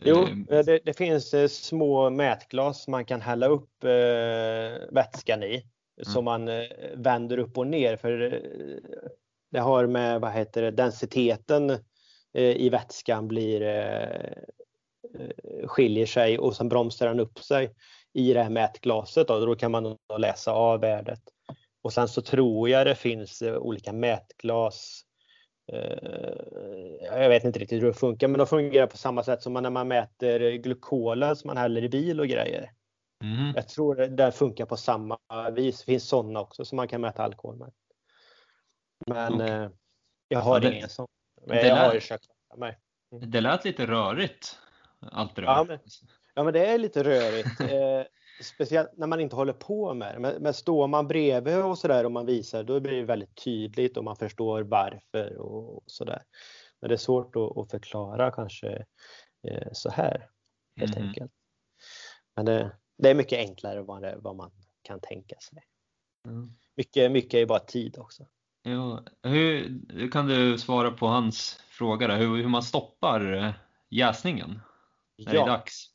[0.05, 5.53] Jo, eh, det, det finns eh, små mätglas man kan hälla upp eh, vätskan i.
[5.53, 6.13] Mm.
[6.13, 6.63] Som man eh,
[6.93, 7.95] vänder upp och ner.
[7.95, 8.39] För eh,
[9.51, 11.69] det har med vad heter det, densiteten
[12.33, 13.61] eh, i vätskan blir
[15.65, 17.71] skiljer sig och sen bromsar den upp sig
[18.13, 19.27] i det här mätglaset.
[19.27, 21.21] Då, då kan man läsa av värdet.
[21.81, 25.01] Och sen så tror jag det finns eh, olika mätglas.
[25.67, 29.53] Eh, jag vet inte riktigt hur det funkar, men de fungerar på samma sätt som
[29.53, 32.71] när man mäter glukolen som man häller i bil och grejer.
[33.23, 33.53] Mm.
[33.55, 35.17] Jag tror det funkar på samma
[35.55, 35.79] vis.
[35.79, 37.71] Det finns sådana också som man kan mäta alkohol med.
[39.07, 39.49] Men okay.
[39.49, 39.69] Eh,
[40.27, 41.07] jag har ja, det, ingen sån.
[41.47, 42.27] Men jag lät, har köpt
[42.57, 42.79] mig.
[43.11, 43.31] Mm.
[43.31, 44.59] Det lät lite rörigt.
[44.99, 45.79] Allt det ja, men,
[46.33, 47.59] Ja, men det är lite rörigt.
[48.41, 50.19] Speciellt när man inte håller på med det.
[50.19, 53.97] Men, men står man bredvid och sådär och man visar, då blir det väldigt tydligt
[53.97, 56.21] och man förstår varför och, och sådär.
[56.81, 58.85] Men det är svårt att, att förklara kanske
[59.47, 60.29] eh, så här
[60.79, 61.07] helt mm.
[61.07, 61.31] enkelt.
[62.35, 64.51] Men det, det, är mycket enklare vad, det, vad man
[64.81, 65.63] kan tänka sig.
[66.27, 66.51] Mm.
[66.75, 68.25] Mycket, mycket är bara tid också.
[68.63, 73.53] Ja, hur kan du svara på hans fråga där, hur, hur man stoppar eh,
[73.89, 74.59] jäsningen?
[75.17, 75.31] När ja.
[75.31, 75.87] det är dags?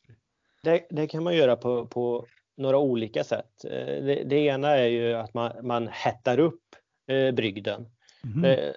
[0.63, 2.27] Det, det, kan man göra på, på
[2.57, 3.65] några olika sätt.
[3.65, 6.63] Eh, det, det, ena är ju att man, man hettar upp
[7.11, 7.89] eh, brygden.
[8.25, 8.73] Mm.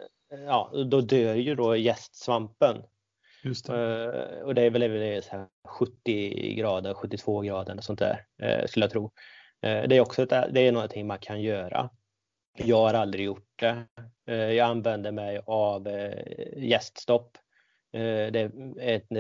[0.46, 2.84] Ja, då dör ju då gästsvampen.
[3.44, 4.04] Just det.
[4.04, 8.66] Eh, och det är väl, det så 70 grader, 72 grader och sånt där eh,
[8.68, 9.12] skulle jag tro.
[9.62, 11.90] Eh, det är också ett, det är någonting man kan göra
[12.58, 13.86] Jag har aldrig gjort det.
[14.28, 15.88] Eh, jag använder mig av
[16.58, 17.38] gäststopp.
[17.92, 19.12] Det är ett,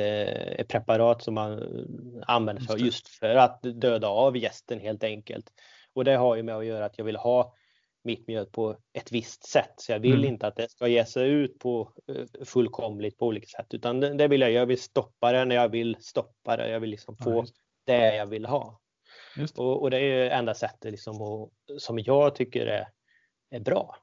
[0.59, 1.63] ett, preparat som man
[2.27, 5.51] använder för just för att döda av gästen helt enkelt.
[5.93, 7.53] Och det har ju med att göra att jag vill ha
[8.03, 9.73] mitt mjöl på ett visst sätt.
[9.77, 10.25] Så jag vill mm.
[10.25, 11.93] inte att det ska ge sig ut på
[12.45, 14.51] fullkomligt på olika sätt utan det, det vill jag.
[14.51, 16.69] Jag vill stoppa det när jag vill stoppa det.
[16.69, 17.45] Jag vill liksom få ja,
[17.85, 18.79] det jag vill ha.
[19.57, 22.87] Och, och, det är enda sättet liksom och, som jag tycker är,
[23.49, 23.95] är bra.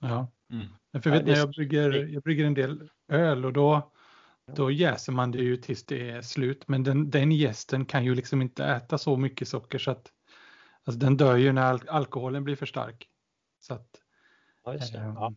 [0.00, 1.02] Ja, mm.
[1.02, 3.92] för vet, när jag brygger, jag brygger en del öl och då,
[4.56, 6.68] då jäser man det ju tills det är slut.
[6.68, 10.12] Men den, den gästen kan ju liksom inte äta så mycket socker så att
[10.84, 13.08] alltså den dör ju när al alkoholen blir för stark.
[13.60, 13.88] Så att,
[14.64, 15.34] ja, det, äh, ja.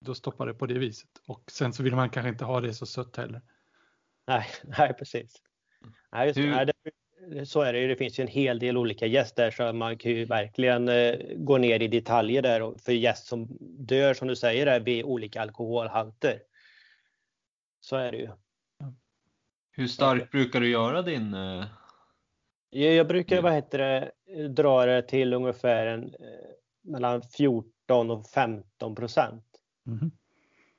[0.00, 1.10] Då stoppar det på det viset.
[1.26, 3.42] Och sen så vill man kanske inte ha det så sött heller.
[4.26, 4.46] Nej,
[4.78, 5.42] nej precis.
[6.12, 7.88] Nej, just, nej, det, så är det ju.
[7.88, 11.58] Det finns ju en hel del olika gäster så man kan ju verkligen eh, gå
[11.58, 16.38] ner i detaljer där för gäst som dör som du säger är vid olika alkoholhalter.
[17.84, 18.28] Så är det ju.
[19.70, 21.34] Hur starkt brukar du göra din?
[21.34, 21.64] Eh...
[22.70, 24.12] Jag brukar vad heter det,
[24.48, 26.50] dra det till ungefär en, eh,
[26.82, 29.44] mellan 14 och 15 procent.
[29.86, 30.10] Mm.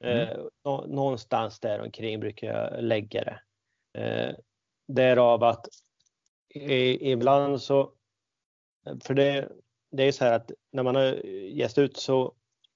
[0.03, 0.49] Mm.
[0.88, 4.35] någonstans där omkring brukar jag lägga det.
[4.88, 5.67] därav att
[6.55, 7.91] ibland så,
[9.03, 9.49] för det,
[9.91, 12.34] det är så här att när man har gäst ut så,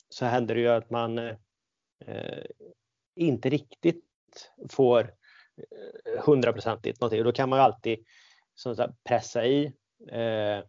[0.10, 2.46] så händer det ju att man eh,
[3.16, 4.07] inte riktigt
[4.70, 7.20] får eh, hundraprocentigt någonting.
[7.20, 8.00] Och då kan man ju alltid
[8.58, 9.66] som sagt, pressa i
[10.12, 10.64] eh,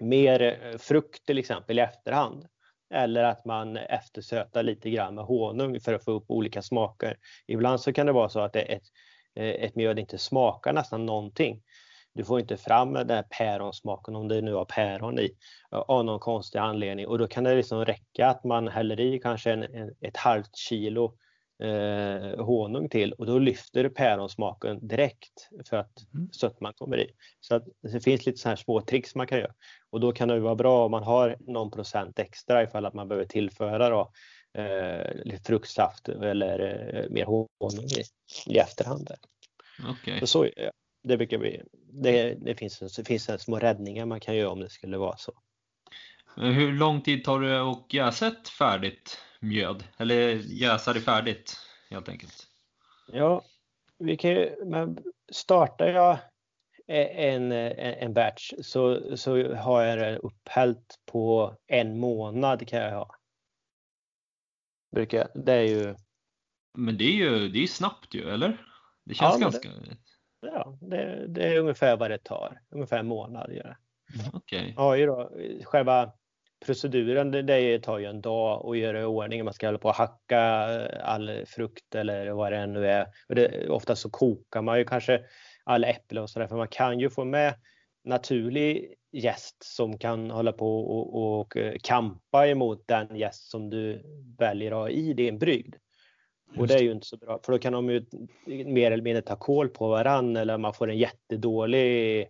[0.00, 2.46] mer eh, frukt till exempel i efterhand.
[2.94, 7.16] Eller att man eftersötar lite grann med honung för att få upp olika smaker.
[7.46, 8.82] Ibland så kan det vara så att ett,
[9.34, 11.62] eh, ett mjöd inte smakar nästan någonting.
[12.14, 15.30] Du får inte fram den här päronsmaken om det nu har päron i
[15.70, 19.52] av någon konstig anledning och då kan det liksom räcka att man häller i kanske
[19.52, 21.16] en, en ett halvt kilo
[21.62, 26.32] eh, honung till och då lyfter päronsmaken direkt för att mm.
[26.32, 27.10] sötman kommer i.
[27.40, 29.54] Så att det finns lite så här små tricks man kan göra
[29.90, 33.08] och då kan det vara bra om man har någon procent extra ifall att man
[33.08, 34.12] behöver tillföra då,
[34.62, 36.58] eh, lite fruktsaft eller
[36.94, 38.02] eh, mer honung i,
[38.52, 39.10] i efterhand.
[39.90, 40.20] Okay.
[40.20, 40.48] Så, så
[41.02, 41.62] det brukar vi,
[42.02, 45.16] det, det, finns, det finns en små räddningar man kan göra om det skulle vara
[45.16, 45.32] så.
[46.36, 49.84] Hur lång tid tar det att jäsa färdigt mjöd?
[49.96, 51.56] Eller jäsa det färdigt
[51.90, 52.46] helt enkelt?
[53.12, 53.44] Ja,
[53.98, 54.32] vi kan
[54.64, 54.98] men
[55.32, 56.18] startar jag
[56.86, 63.14] en, en batch så, så har jag det upphällt på en månad kan jag ha.
[64.90, 65.94] Brukar, det är ju...
[66.74, 68.66] Men det är ju det är snabbt ju, eller?
[69.04, 69.68] Det känns ja, ganska...
[69.68, 69.96] Det,
[70.40, 72.60] ja, det, det, är ungefär vad det tar.
[72.70, 73.76] Ungefär en månad gör det.
[74.20, 74.74] Mm, okay.
[74.76, 75.32] Ja, ju då,
[75.64, 76.12] själva
[76.66, 79.44] proceduren det, tar ju en dag att göra i ordning.
[79.44, 80.40] Man ska hålla på och hacka
[81.02, 83.06] all frukt eller vad det nu är.
[83.28, 85.20] Det, ofta så kokar man ju kanske
[85.64, 87.54] alla äpplen och sådär för man kan ju få med
[88.04, 94.02] naturlig gäst som kan hålla på och, och kampa emot den gäst som du
[94.38, 95.74] väljer att ha i din brygd.
[96.56, 98.06] Och det är ju inte så bra för då kan de ju
[98.46, 102.28] mer eller mindre ta koll på varann eller man får en jättedålig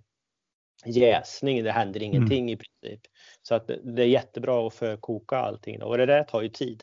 [0.86, 1.64] jäsning.
[1.64, 2.14] Det händer mm.
[2.14, 2.48] ingenting mm.
[2.48, 3.00] i princip.
[3.48, 6.82] Så att det är jättebra att förkoka allting och det där tar ju tid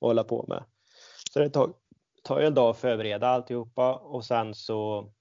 [0.00, 0.64] hålla på med.
[1.32, 1.72] Så det tar,
[2.22, 5.12] tar ju en dag att förbereda alltihopa och sen så,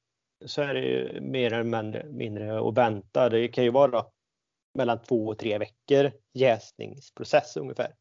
[0.46, 3.30] så är det ju mer eller mindre, mindre att vänta.
[3.30, 4.06] Det kan ju vara
[4.74, 7.96] mellan två och tre veckor jäsningsprocess ungefär.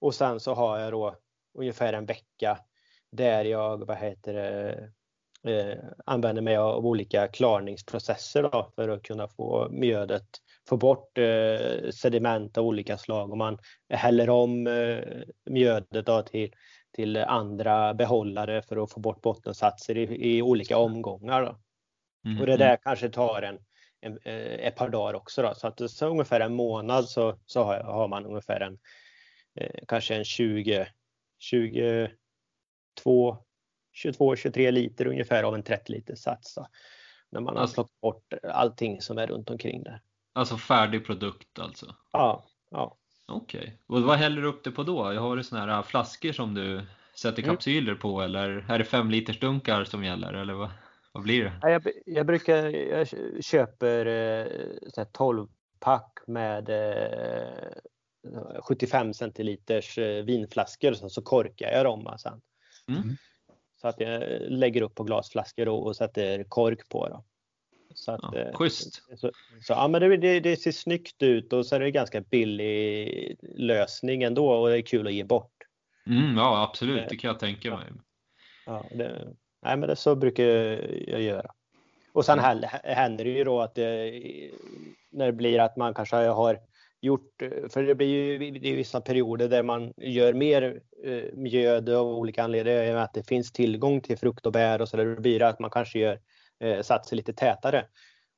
[0.00, 1.16] Och sen så har jag då
[1.58, 2.58] ungefär en vecka
[3.12, 4.92] där jag vad heter det,
[5.46, 10.26] eh, använder mig av olika klarningsprocesser då, för att kunna få mjödet,
[10.68, 13.58] få bort eh, sediment av olika slag och man
[13.88, 14.98] häller om eh,
[15.50, 16.52] mjödet då till,
[16.92, 21.42] till andra behållare för att få bort bottensatser i, i olika omgångar.
[21.42, 21.58] Då.
[22.26, 22.40] Mm.
[22.40, 23.58] Och det där kanske tar en,
[24.00, 25.42] en, eh, ett par dagar också.
[25.42, 25.54] Då.
[25.54, 28.78] Så att så ungefär en månad så, så har, har man ungefär en
[29.60, 30.88] eh, kanske en 20,
[31.38, 32.10] 20
[34.04, 36.58] 22-23 liter ungefär av en 30 liters sats.
[37.30, 40.00] När man har alltså, slått bort allting som är runt omkring där.
[40.32, 41.94] Alltså färdig produkt alltså?
[42.12, 42.44] Ja.
[42.70, 42.96] ja.
[43.28, 43.72] Okej, okay.
[43.86, 45.04] och vad häller du upp det på då?
[45.04, 47.54] Har du såna här flaskor som du sätter mm.
[47.54, 48.00] kapsyler mm.
[48.00, 50.70] på eller är det 5 liters dunkar som gäller eller vad,
[51.12, 51.52] vad blir det?
[51.62, 53.08] Ja, jag, jag brukar, jag
[53.44, 54.06] köper
[54.96, 55.48] eh, 12
[55.80, 57.72] pack med eh,
[58.62, 62.40] 75 centiliters eh, vinflaskor och så korkar jag dem sen.
[62.88, 63.16] Mm.
[63.76, 67.08] Så att jag lägger upp på glasflaskor och, och sätter kork på.
[67.08, 67.24] Då.
[67.94, 69.02] Så att, ja, schysst.
[69.18, 69.30] Så,
[69.62, 73.36] så, ja, men det, det, det, ser snyggt ut och så är det ganska billig
[73.42, 75.52] lösning ändå och det är kul att ge bort.
[76.06, 77.08] Mm, ja, absolut.
[77.08, 77.86] Det kan jag tänka mig.
[78.66, 81.50] Ja, det, nej, men det så brukar jag göra.
[82.12, 82.38] Och sen
[82.84, 84.12] händer det ju då att det,
[85.10, 86.60] när det blir att man kanske har
[87.00, 91.88] gjort, för det blir ju det är vissa perioder där man gör mer eh, mjöd
[91.88, 95.20] av olika anledningar, att det finns tillgång till frukt och bär och så där, då
[95.20, 96.20] blir det att man kanske gör
[96.60, 97.86] eh, satser lite tätare.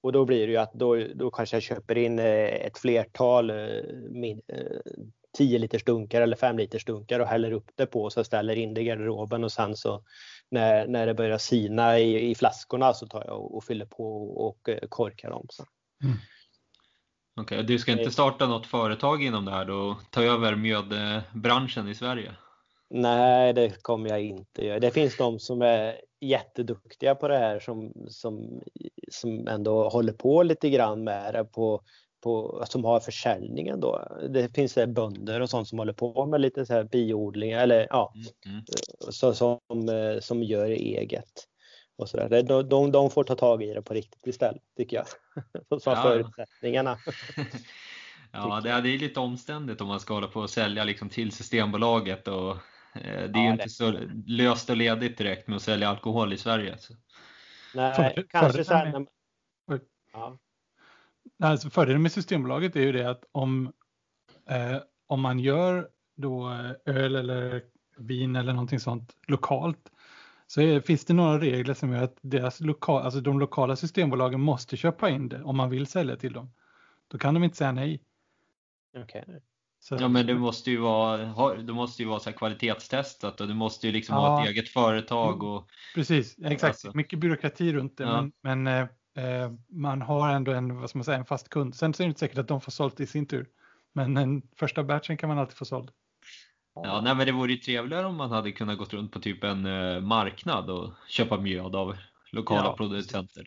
[0.03, 3.51] Och då blir det ju att då, då kanske jag köper in eh, ett flertal
[3.51, 3.57] eh,
[4.11, 4.93] min, eh,
[5.37, 8.57] 10 liters dunkar eller 5 liters dunkar och häller upp det på och så ställer
[8.57, 10.05] in det i garderoben och sen så
[10.51, 14.17] när, när det börjar sina i, i flaskorna så tar jag och, och fyller på
[14.17, 15.47] och, och eh, korkar dem.
[15.51, 15.65] Så.
[16.05, 16.17] Mm.
[17.39, 19.97] Okej, okay, du ska inte starta något företag inom det här då?
[20.11, 22.33] Ta över mjödbranschen i Sverige?
[22.91, 24.81] Nej, det kommer jag inte göra.
[24.81, 28.61] Det finns de som är jätteduktiga på det här som, som,
[29.11, 31.83] som ändå håller på lite grann med det på,
[32.23, 34.09] på, som har försäljningen då.
[34.31, 37.87] Det finns det bönder och sånt som håller på med lite så här biodling eller
[37.91, 38.65] ja, mm, mm.
[39.11, 39.59] Så, som,
[40.21, 41.49] som gör eget.
[41.99, 42.43] Och så där.
[42.43, 45.07] De, de, de får ta tag i det på riktigt istället tycker jag.
[45.83, 46.03] Så ja.
[46.03, 46.99] förutsättningarna.
[48.33, 51.09] ja, det är, det är lite omständigt om man ska hålla på och sälja liksom
[51.09, 52.51] till Systembolaget och
[52.95, 53.71] eh, det är ja, inte det.
[53.71, 53.91] så
[54.27, 56.79] löst och ledigt direkt med att sälja alkohol i Sverige.
[56.79, 56.95] Så.
[57.75, 59.09] Nej, för, kanske så här, med,
[60.13, 60.39] ja.
[61.43, 63.73] alltså fördelen med Systembolaget är ju det att om,
[64.51, 64.77] eh,
[65.07, 67.63] om man gör då eh, öl eller
[67.97, 69.91] vin eller någonting sånt lokalt
[70.51, 74.41] så är, finns det några regler som gör att deras lokal, alltså de lokala systembolagen
[74.41, 76.53] måste köpa in det om man vill sälja till dem.
[77.09, 78.03] Då kan de inte säga nej.
[79.05, 79.23] Okay.
[79.81, 79.97] Så.
[80.01, 83.87] Ja men det måste ju vara, det måste ju vara så kvalitetstestat och du måste
[83.87, 84.29] ju liksom ja.
[84.29, 85.43] ha ett eget företag.
[85.43, 86.65] Och, Precis, exakt.
[86.65, 86.91] Alltså.
[86.95, 88.23] Mycket byråkrati runt det ja.
[88.43, 91.75] men, men eh, eh, man har ändå en, vad ska man säga, en fast kund.
[91.75, 93.49] Sen så är det inte säkert att de får sålt i sin tur.
[93.93, 95.91] Men den första batchen kan man alltid få såld.
[96.85, 99.45] Ja, nej, men det vore ju trevligare om man hade kunnat gå runt på typ
[99.45, 101.97] en uh, marknad och köpa mjöd av
[102.33, 103.45] lokala ja, producenter.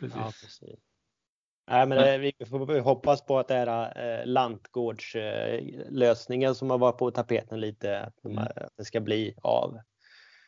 [0.00, 0.18] Precis.
[0.18, 0.78] Ja, precis.
[1.70, 6.98] Nej, men det, vi får hoppas på att det här eh, lantgårdslösningen som har varit
[6.98, 8.38] på tapeten lite, att, mm.
[8.38, 9.78] att det ska bli av.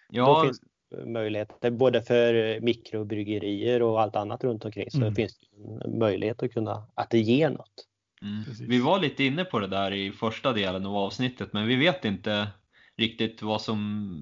[0.09, 0.27] Ja.
[0.27, 0.61] Då finns
[1.07, 5.15] möjligheter både för mikrobryggerier och allt annat runt omkring så mm.
[5.15, 5.47] finns det
[5.85, 7.89] en möjlighet att kunna att det ger något.
[8.23, 8.45] Mm.
[8.69, 12.05] Vi var lite inne på det där i första delen av avsnittet men vi vet
[12.05, 12.49] inte
[12.97, 14.19] riktigt vad som,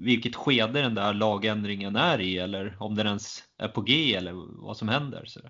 [0.00, 4.32] vilket skede den där lagändringen är i eller om den ens är på G eller
[4.62, 5.24] vad som händer.
[5.26, 5.40] Så.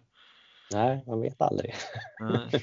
[0.73, 1.75] Nej, man vet aldrig.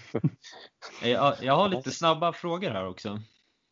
[1.03, 3.19] Jag, jag har lite snabba frågor här också.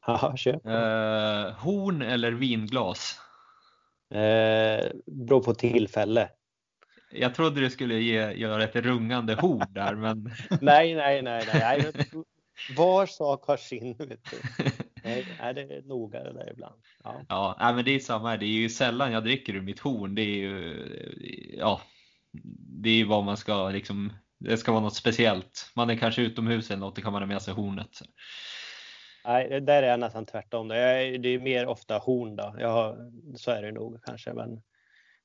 [0.05, 0.53] Ja, kör.
[0.53, 3.19] Eh, horn eller vinglas?
[4.13, 6.29] Eh, beror på tillfälle.
[7.13, 10.31] Jag trodde du skulle ge, göra ett rungande horn där, men...
[10.61, 11.91] nej, nej, nej, nej.
[12.77, 13.95] Var sak har sin.
[13.97, 14.65] Vet du.
[15.03, 16.75] Nej, är det noga det där ibland.
[17.03, 18.37] Ja, ja men det är samma här.
[18.37, 20.15] Det är ju sällan jag dricker ur mitt horn.
[20.15, 20.85] Det är ju,
[21.57, 21.81] ja,
[22.81, 25.71] det är ju vad man ska liksom, det ska vara något speciellt.
[25.75, 28.01] Man är kanske utomhus eller något, då kan man ha med sig hornet.
[29.25, 30.67] Nej, där är jag nästan tvärtom.
[30.67, 32.55] Det är, det är mer ofta horn då.
[32.59, 32.97] Jag,
[33.35, 34.61] så är det nog kanske, men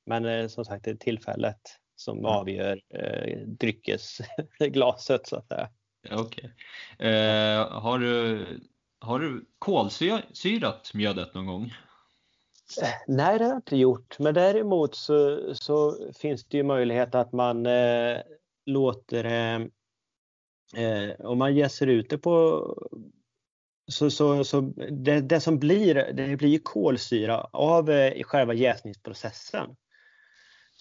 [0.09, 1.61] men eh, som sagt, det är tillfället
[1.97, 5.69] som avgör eh, dryckesglaset så att säga.
[6.11, 6.51] Okej.
[6.97, 7.09] Okay.
[7.09, 8.47] Eh, har, du,
[9.01, 11.65] har du kolsyrat mjödet någon gång?
[12.83, 14.19] Eh, nej, det har jag inte gjort.
[14.19, 18.19] Men däremot så, så finns det ju möjlighet att man eh,
[18.67, 19.25] låter
[20.77, 22.65] eh, om man jäser ut det på
[23.89, 24.61] så, så, så
[24.91, 29.77] det, det, som blir, det blir kolsyra av eh, själva jäsningsprocessen.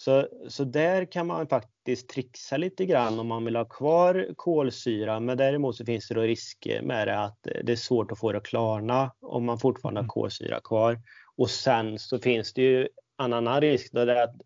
[0.00, 5.20] Så, så där kan man faktiskt trixa lite grann om man vill ha kvar kolsyra.
[5.20, 8.32] Men däremot så finns det då risker med det att det är svårt att få
[8.32, 10.08] det att klarna om man fortfarande har mm.
[10.08, 11.00] kolsyra kvar.
[11.36, 12.88] Och sen så finns det ju
[13.22, 14.36] en annan risk då det är att,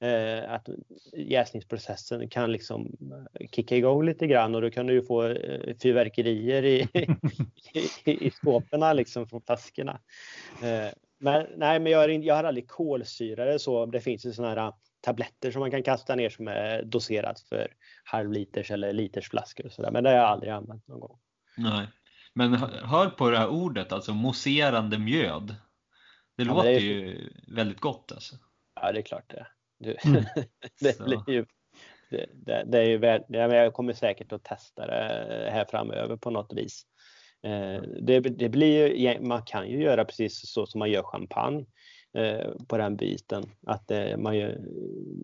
[0.00, 0.68] eh, att
[1.12, 2.96] jäsningsprocessen kan liksom
[3.50, 6.88] kicka igång lite grann och då kan du ju få eh, fyrverkerier i,
[8.04, 10.00] i, i skåpen liksom från flaskorna.
[10.62, 13.86] Eh, men nej, men jag, har, jag har aldrig kolsyrade så.
[13.86, 14.72] Det finns ju sådana här
[15.06, 17.68] tabletter som man kan kasta ner som är doserat för
[18.04, 19.90] halvliters eller liters flaskor och sådär.
[19.90, 21.18] Men det har jag aldrig använt någon gång.
[21.56, 21.86] Nej,
[22.34, 22.54] men
[22.84, 25.54] hör på det här ordet, alltså mousserande mjöd.
[26.36, 28.36] Det ja, låter det ju väldigt gott alltså.
[28.80, 29.46] Ja, det är klart det.
[29.78, 30.24] Du, mm.
[30.80, 31.46] det blir ju
[32.10, 36.30] det, det, det, är ju väl, jag kommer säkert att testa det här framöver på
[36.30, 36.86] något vis.
[37.42, 41.66] Eh, det, det, blir ju, man kan ju göra precis så som man gör champagne.
[42.14, 43.44] Eh, på den biten.
[43.66, 44.52] Att eh, man, man,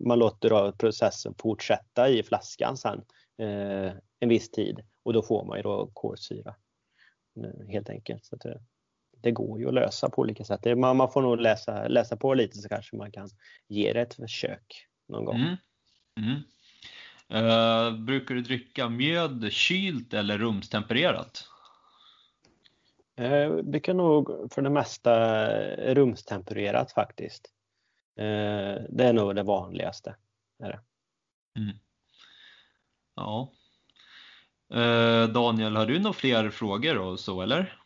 [0.05, 3.01] man låter processen fortsätta i flaskan sen
[3.37, 6.55] eh, en viss tid och då får man ju då kolsyra
[7.67, 8.25] helt enkelt.
[8.25, 8.61] Så det,
[9.21, 10.77] det, går ju att lösa på olika sätt.
[10.77, 13.29] Man, man, får nog läsa, läsa på lite så kanske man kan
[13.67, 15.35] ge det ett försök någon gång.
[15.35, 15.55] Mm.
[16.19, 16.41] Mm.
[17.45, 21.47] Uh, brukar du dricka mjöd kylt eller rumstempererat?
[23.15, 25.35] Jag eh, brukar nog för det mesta
[25.75, 27.49] rumstempererat faktiskt.
[28.19, 30.15] Uh, det är nog det vanligaste.
[30.63, 30.79] Är det.
[31.59, 31.77] Mm.
[33.15, 33.51] Ja.
[34.73, 37.79] Uh, Daniel, har du några fler frågor och så eller?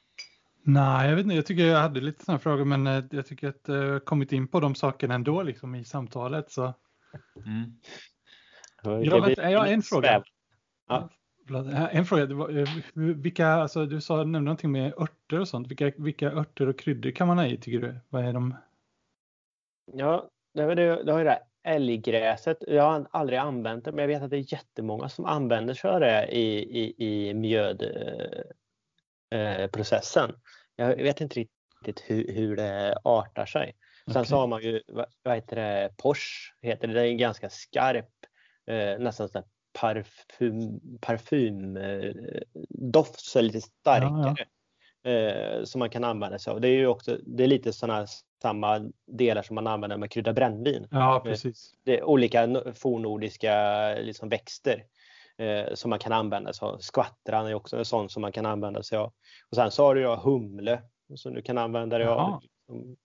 [0.64, 1.36] Nej, jag vet inte.
[1.36, 4.48] Jag tycker jag hade lite sådana frågor, men jag tycker att jag har kommit in
[4.48, 6.52] på de sakerna ändå liksom i samtalet.
[6.52, 6.74] Så.
[7.46, 7.80] Mm.
[8.84, 10.24] Jag, vet, jag har en fråga.
[10.88, 11.10] Ja.
[11.92, 12.24] En fråga,
[12.62, 15.68] eh, vilka, alltså, du sa, nämnde någonting med örter och sånt.
[15.68, 17.96] Vilka, vilka örter och kryddor kan man ha i tycker du?
[18.10, 18.56] Vad är de?
[19.94, 22.58] Ja, det, det, det har ju det älggräset.
[22.68, 25.92] Jag har aldrig använt det, men jag vet att det är jättemånga som använder sig
[25.92, 30.30] av det i, i, i mjödprocessen.
[30.78, 33.76] Eh, jag vet inte riktigt hur, hur det artar sig.
[34.06, 34.26] Sen okay.
[34.26, 34.82] så har man ju,
[35.24, 38.10] vad heter det, Porsche heter det, det är en ganska skarp
[38.68, 39.44] eh, nästan sån
[39.82, 44.10] parfym, parfymdoft, eh, så lite starkare.
[44.10, 44.46] Ja, ja.
[45.12, 46.62] Eh, som man kan använda sig av.
[46.62, 48.08] Det är ju också, det är lite sådana
[48.42, 50.88] samma delar som man använder med krydda brännvin.
[50.92, 51.74] Ja, precis.
[51.84, 53.54] Det är olika fornordiska
[54.02, 54.84] liksom, växter
[55.38, 56.78] eh, som man kan använda sig av.
[56.78, 59.14] Skvattran är också en sån som man kan använda sig av.
[59.50, 60.82] Och sen så har du ju humle
[61.16, 62.42] som du kan använda dig av.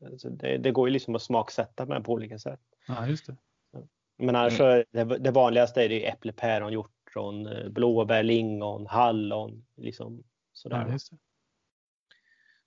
[0.05, 2.61] Alltså det, det, går ju liksom att smaksätta med på olika sätt.
[2.89, 3.37] Ja, just det.
[4.19, 4.85] Men annars mm.
[4.91, 9.65] det, det vanligaste är det äpple, päron, hjortron, eh, blåbär, lingon, hallon.
[9.77, 10.85] Liksom sådär.
[10.87, 11.19] Ja, just det.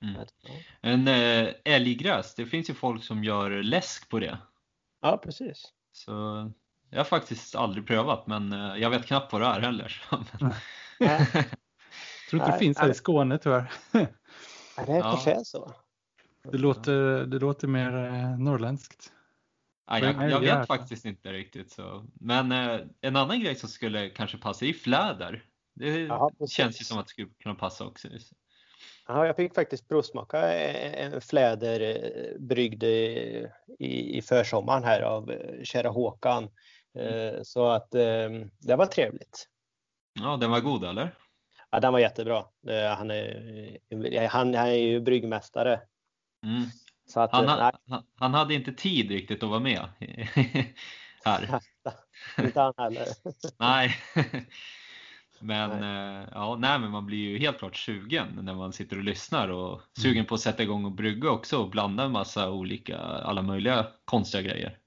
[0.02, 0.26] Mm.
[0.82, 4.38] En äh, älggräs, det finns ju folk som gör läsk på det.
[5.02, 5.74] Ja, precis.
[5.92, 6.12] Så
[6.90, 10.02] jag har faktiskt aldrig prövat, men äh, jag vet knappt vad det är heller.
[11.00, 11.28] jag
[12.30, 13.72] tror inte det finns här i Skåne tyvärr.
[13.92, 15.72] Ja, det kanske är så.
[16.52, 19.12] Det låter, det låter mer eh, norrländskt.
[19.88, 21.72] Ja, jag, jag vet faktiskt inte riktigt.
[21.72, 22.06] Så.
[22.14, 25.44] Men eh, en annan grej som skulle kanske passa är fläder.
[25.74, 28.08] Det ja, känns ju som att det skulle kunna passa också.
[29.08, 33.50] Ja, jag fick faktiskt provsmaka en fläder eh, bryggd i,
[34.18, 36.50] i försommaren här av eh, kära Håkan.
[37.00, 37.46] Mm.
[37.46, 39.48] Så att det var trevligt.
[40.20, 41.16] Ja, den var god eller?
[41.70, 42.46] Ja, den var jättebra.
[42.98, 45.82] Han är, han, han är ju bryggmästare.
[46.44, 46.64] Mm.
[47.14, 49.90] Att, han, ha, han, hade inte tid riktigt att vara med
[51.26, 51.62] här.
[52.38, 53.08] inte han heller.
[53.60, 53.96] nej.
[55.40, 56.24] Men, nej.
[56.24, 59.50] Eh, ja, nej, men man blir ju helt klart sugen när man sitter och lyssnar
[59.50, 60.26] och sugen mm.
[60.26, 64.42] på att sätta igång och brygga också och blanda en massa olika, alla möjliga konstiga
[64.42, 64.80] grejer.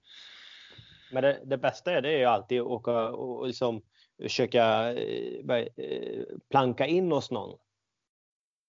[1.12, 3.82] Men det, det bästa är det är ju alltid att åka och liksom
[4.23, 7.59] försöka eh, eh, planka in hos någon.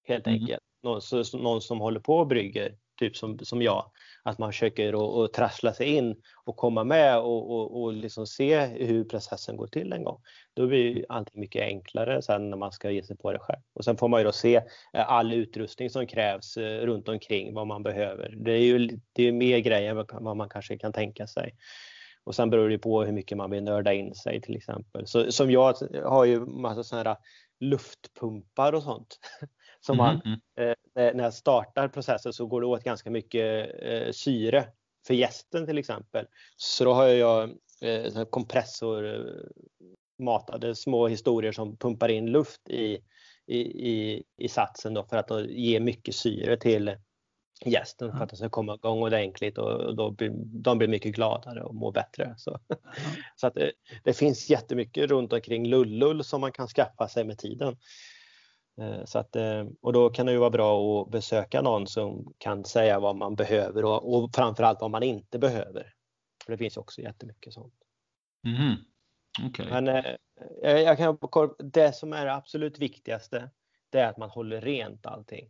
[0.07, 0.39] Helt mm.
[0.39, 0.61] enkelt.
[0.83, 1.01] Någon,
[1.33, 3.91] någon som håller på och brygger typ som, som jag.
[4.23, 6.15] Att man försöker att trassla sig in
[6.45, 10.21] och komma med och, och, och liksom se hur processen går till en gång.
[10.53, 13.59] Då blir allting mycket enklare sen när man ska ge sig på det själv.
[13.73, 14.55] Och sen får man ju då se
[14.93, 18.35] eh, all utrustning som krävs eh, runt omkring vad man behöver.
[18.37, 21.55] Det är ju det är mer grejer än vad man kanske kan tänka sig.
[22.23, 25.07] Och sen beror det på hur mycket man vill nörda in sig till exempel.
[25.07, 27.17] Så, som jag har ju massa sådana här
[27.59, 29.19] luftpumpar och sånt.
[29.81, 30.39] Som man, mm.
[30.59, 34.67] Eh, när jag startar processen så går det åt ganska mycket eh, syre
[35.07, 36.25] för gästen till exempel.
[36.57, 37.49] Så då har jag
[37.81, 39.73] eh, kompressor eh,
[40.19, 42.97] matade små historier som pumpar in luft i,
[43.47, 43.59] i,
[43.89, 46.95] i, i satsen då för att ge mycket syre till
[47.65, 51.63] gästen för att den ska komma igång ordentligt och då blir, de blir mycket gladare
[51.63, 52.33] och mår bättre.
[52.37, 52.59] Så,
[53.35, 53.71] så att det,
[54.03, 57.77] det, finns jättemycket runt omkring lullull som man kan skaffa sig med tiden.
[58.79, 62.33] Eh, så att, eh, och då kan det ju vara bra att besöka någon som
[62.37, 65.93] kan säga vad man behöver och, och framförallt vad man inte behöver.
[66.45, 67.73] För det finns också jättemycket sånt.
[68.45, 68.75] Mm.
[69.49, 69.69] Okay.
[69.69, 71.17] Men eh, jag kan,
[71.59, 73.49] det som är det absolut viktigaste
[73.89, 75.49] det är att man håller rent allting.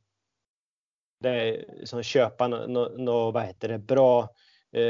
[1.19, 4.29] Det är som köpa något no, vad heter det, bra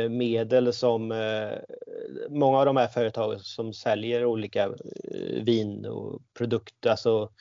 [0.10, 1.58] medel som eh,
[2.30, 7.32] många av de här företagen som säljer olika eh, vin och produkter, alltså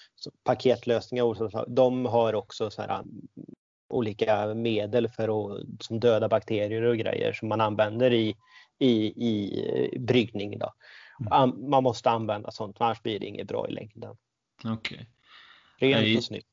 [0.44, 3.04] paketlösningar, de har också så här,
[3.88, 8.36] olika medel för att som döda bakterier och grejer som man använder i,
[8.78, 10.58] i, i bryggning.
[10.58, 10.72] Då.
[11.20, 11.70] Mm.
[11.70, 14.16] Man måste använda sånt, annars blir det inget bra i längden.
[14.64, 15.06] Okay.
[15.78, 16.46] Rent och snyggt.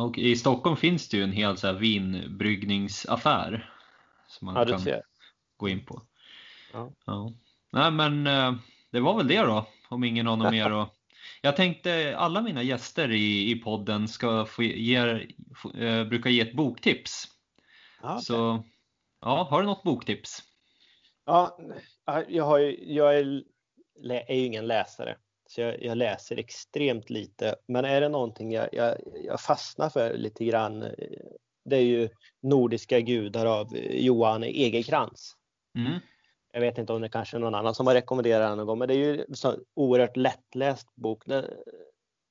[0.00, 3.71] Och I Stockholm finns det ju en hel så här vinbryggningsaffär
[4.32, 5.02] som man kan ser.
[5.56, 6.02] gå in på.
[6.72, 6.92] Ja.
[7.04, 7.32] Ja.
[7.70, 8.54] Nej men eh,
[8.90, 10.98] det var väl det då, om ingen har något mer att
[11.40, 16.40] jag tänkte alla mina gäster i, i podden ska få ge, få, eh, brukar ge
[16.40, 17.24] ett boktips.
[18.02, 18.24] Ja, okej.
[18.24, 18.64] Så
[19.20, 20.42] ja, har du något boktips?
[21.24, 21.58] Ja,
[22.28, 23.44] jag, har ju, jag är,
[24.10, 25.16] är ju ingen läsare,
[25.48, 27.56] så jag, jag, läser extremt lite.
[27.66, 30.82] Men är det någonting jag, jag, jag fastnar för lite grann,
[31.64, 32.08] det är ju
[32.42, 35.36] Nordiska gudar av Johan Egerkrans.
[35.78, 35.98] Mm.
[36.52, 38.78] Jag vet inte om det kanske är någon annan som har rekommenderat den någon gång,
[38.78, 41.24] men det är ju en oerhört lättläst bok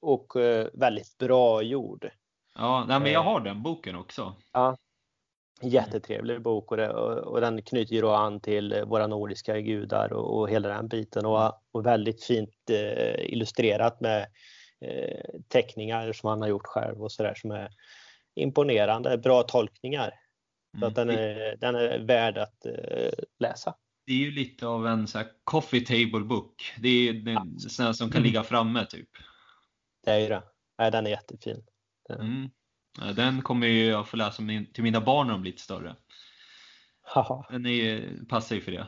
[0.02, 2.10] och eh, väldigt bra gjord.
[2.56, 3.14] Ja, nej, men Eh.
[3.14, 4.36] jag har den boken också.
[4.53, 4.78] Ja,
[5.62, 10.40] jättetrevlig bok och, det, och den knyter ju då an till våra nordiska gudar och,
[10.40, 14.28] och hela den biten och, och väldigt fint eh, illustrerat med
[14.82, 17.70] eh, teckningar som han har gjort själv och sådär som är
[18.36, 20.12] imponerande, bra tolkningar.
[20.80, 21.22] Så att den Mm.
[21.22, 23.76] är, den är värd att eh, läsa.
[24.06, 26.74] Det är ju lite av en så coffee table book.
[26.80, 28.28] Det är ju den sån som kan Mm.
[28.28, 29.10] ligga framme typ.
[30.06, 30.44] Det är ju det.
[30.78, 31.64] Nej, den är jättefin.
[32.20, 32.49] Mm.
[32.99, 34.44] Ja, Den kommer ju jag få läsa
[34.74, 35.95] till mina barn när de blir lite större.
[37.49, 38.88] Den är, passar ju för det.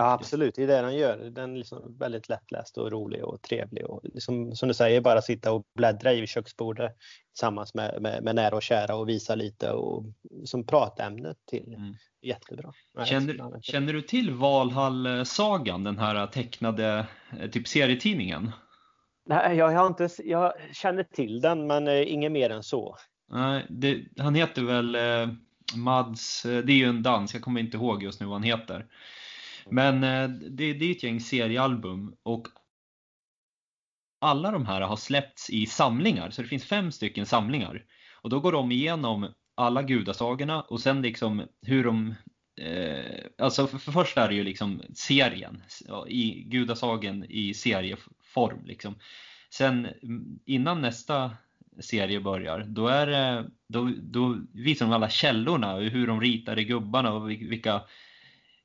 [0.00, 1.16] Ja, absolut, det är det den gör.
[1.16, 3.86] Den är liksom väldigt lättläst och rolig och trevlig.
[3.86, 6.96] Och liksom, som du säger, bara sitta och bläddra i köksbordet
[7.32, 10.04] tillsammans med, med, med nära och kära och visa lite och
[10.44, 11.74] som pratämne till.
[11.74, 11.94] Mm.
[12.22, 12.72] Jättebra.
[13.04, 17.06] Känner, känner du till Valhall-sagan, den här tecknade
[17.40, 18.50] eh, typ serietidningen?
[19.26, 22.96] Nej, jag, har inte, jag känner till den, men eh, inget mer än så.
[23.32, 25.28] Nej, det, han heter väl eh,
[25.76, 28.86] Mads, det är ju en dans, jag kommer inte ihåg just nu vad han heter.
[29.70, 32.48] Men eh, det, det är ett gäng seriealbum och
[34.20, 37.84] alla de här har släppts i samlingar, så det finns fem stycken samlingar.
[38.22, 42.14] Och då går de igenom alla gudasagorna och sen liksom hur de
[42.60, 45.62] Eh, alltså för, för först är det ju liksom serien,
[46.08, 48.94] i gudasagen i serieform liksom.
[49.50, 51.30] Sen mm, innan nästa
[51.80, 57.12] serie börjar, då, är det, då, då visar de alla källorna, hur de ritade gubbarna
[57.12, 57.82] och vilka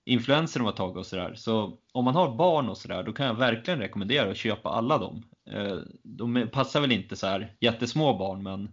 [0.06, 1.36] influenser de har tagit och sådär.
[1.36, 4.98] Så om man har barn och sådär, då kan jag verkligen rekommendera att köpa alla
[4.98, 5.24] dem.
[5.52, 8.72] Eh, De passar väl inte så här jättesmå barn, men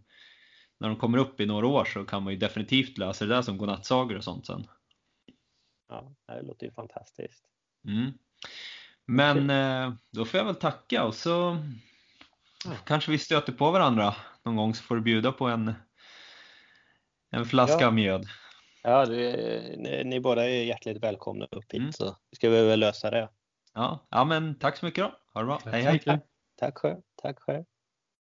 [0.80, 3.42] när de kommer upp i några år så kan man ju definitivt läsa det där
[3.42, 4.66] som godnattsagor och sånt sen.
[5.88, 7.44] Ja, det låter ju fantastiskt.
[7.88, 8.12] Mm.
[9.06, 11.56] Men eh, då får jag väl tacka och så
[12.86, 14.14] kanske vi stöter på varandra
[14.44, 15.74] någon gång så får du bjuda på en,
[17.30, 17.90] en flaska Ja.
[17.90, 18.26] mjöd.
[18.82, 19.16] Ja, du,
[19.78, 21.92] ni, ni båda är hjärtligt välkomna upp hit Mm.
[21.92, 23.28] så ska vi väl lösa det.
[23.74, 25.14] Ja, ja men tack så mycket då.
[25.34, 25.58] Ha det bra.
[25.58, 26.20] Tack Hej hej.
[26.56, 26.96] Tack själv.
[27.22, 27.64] Tack själv.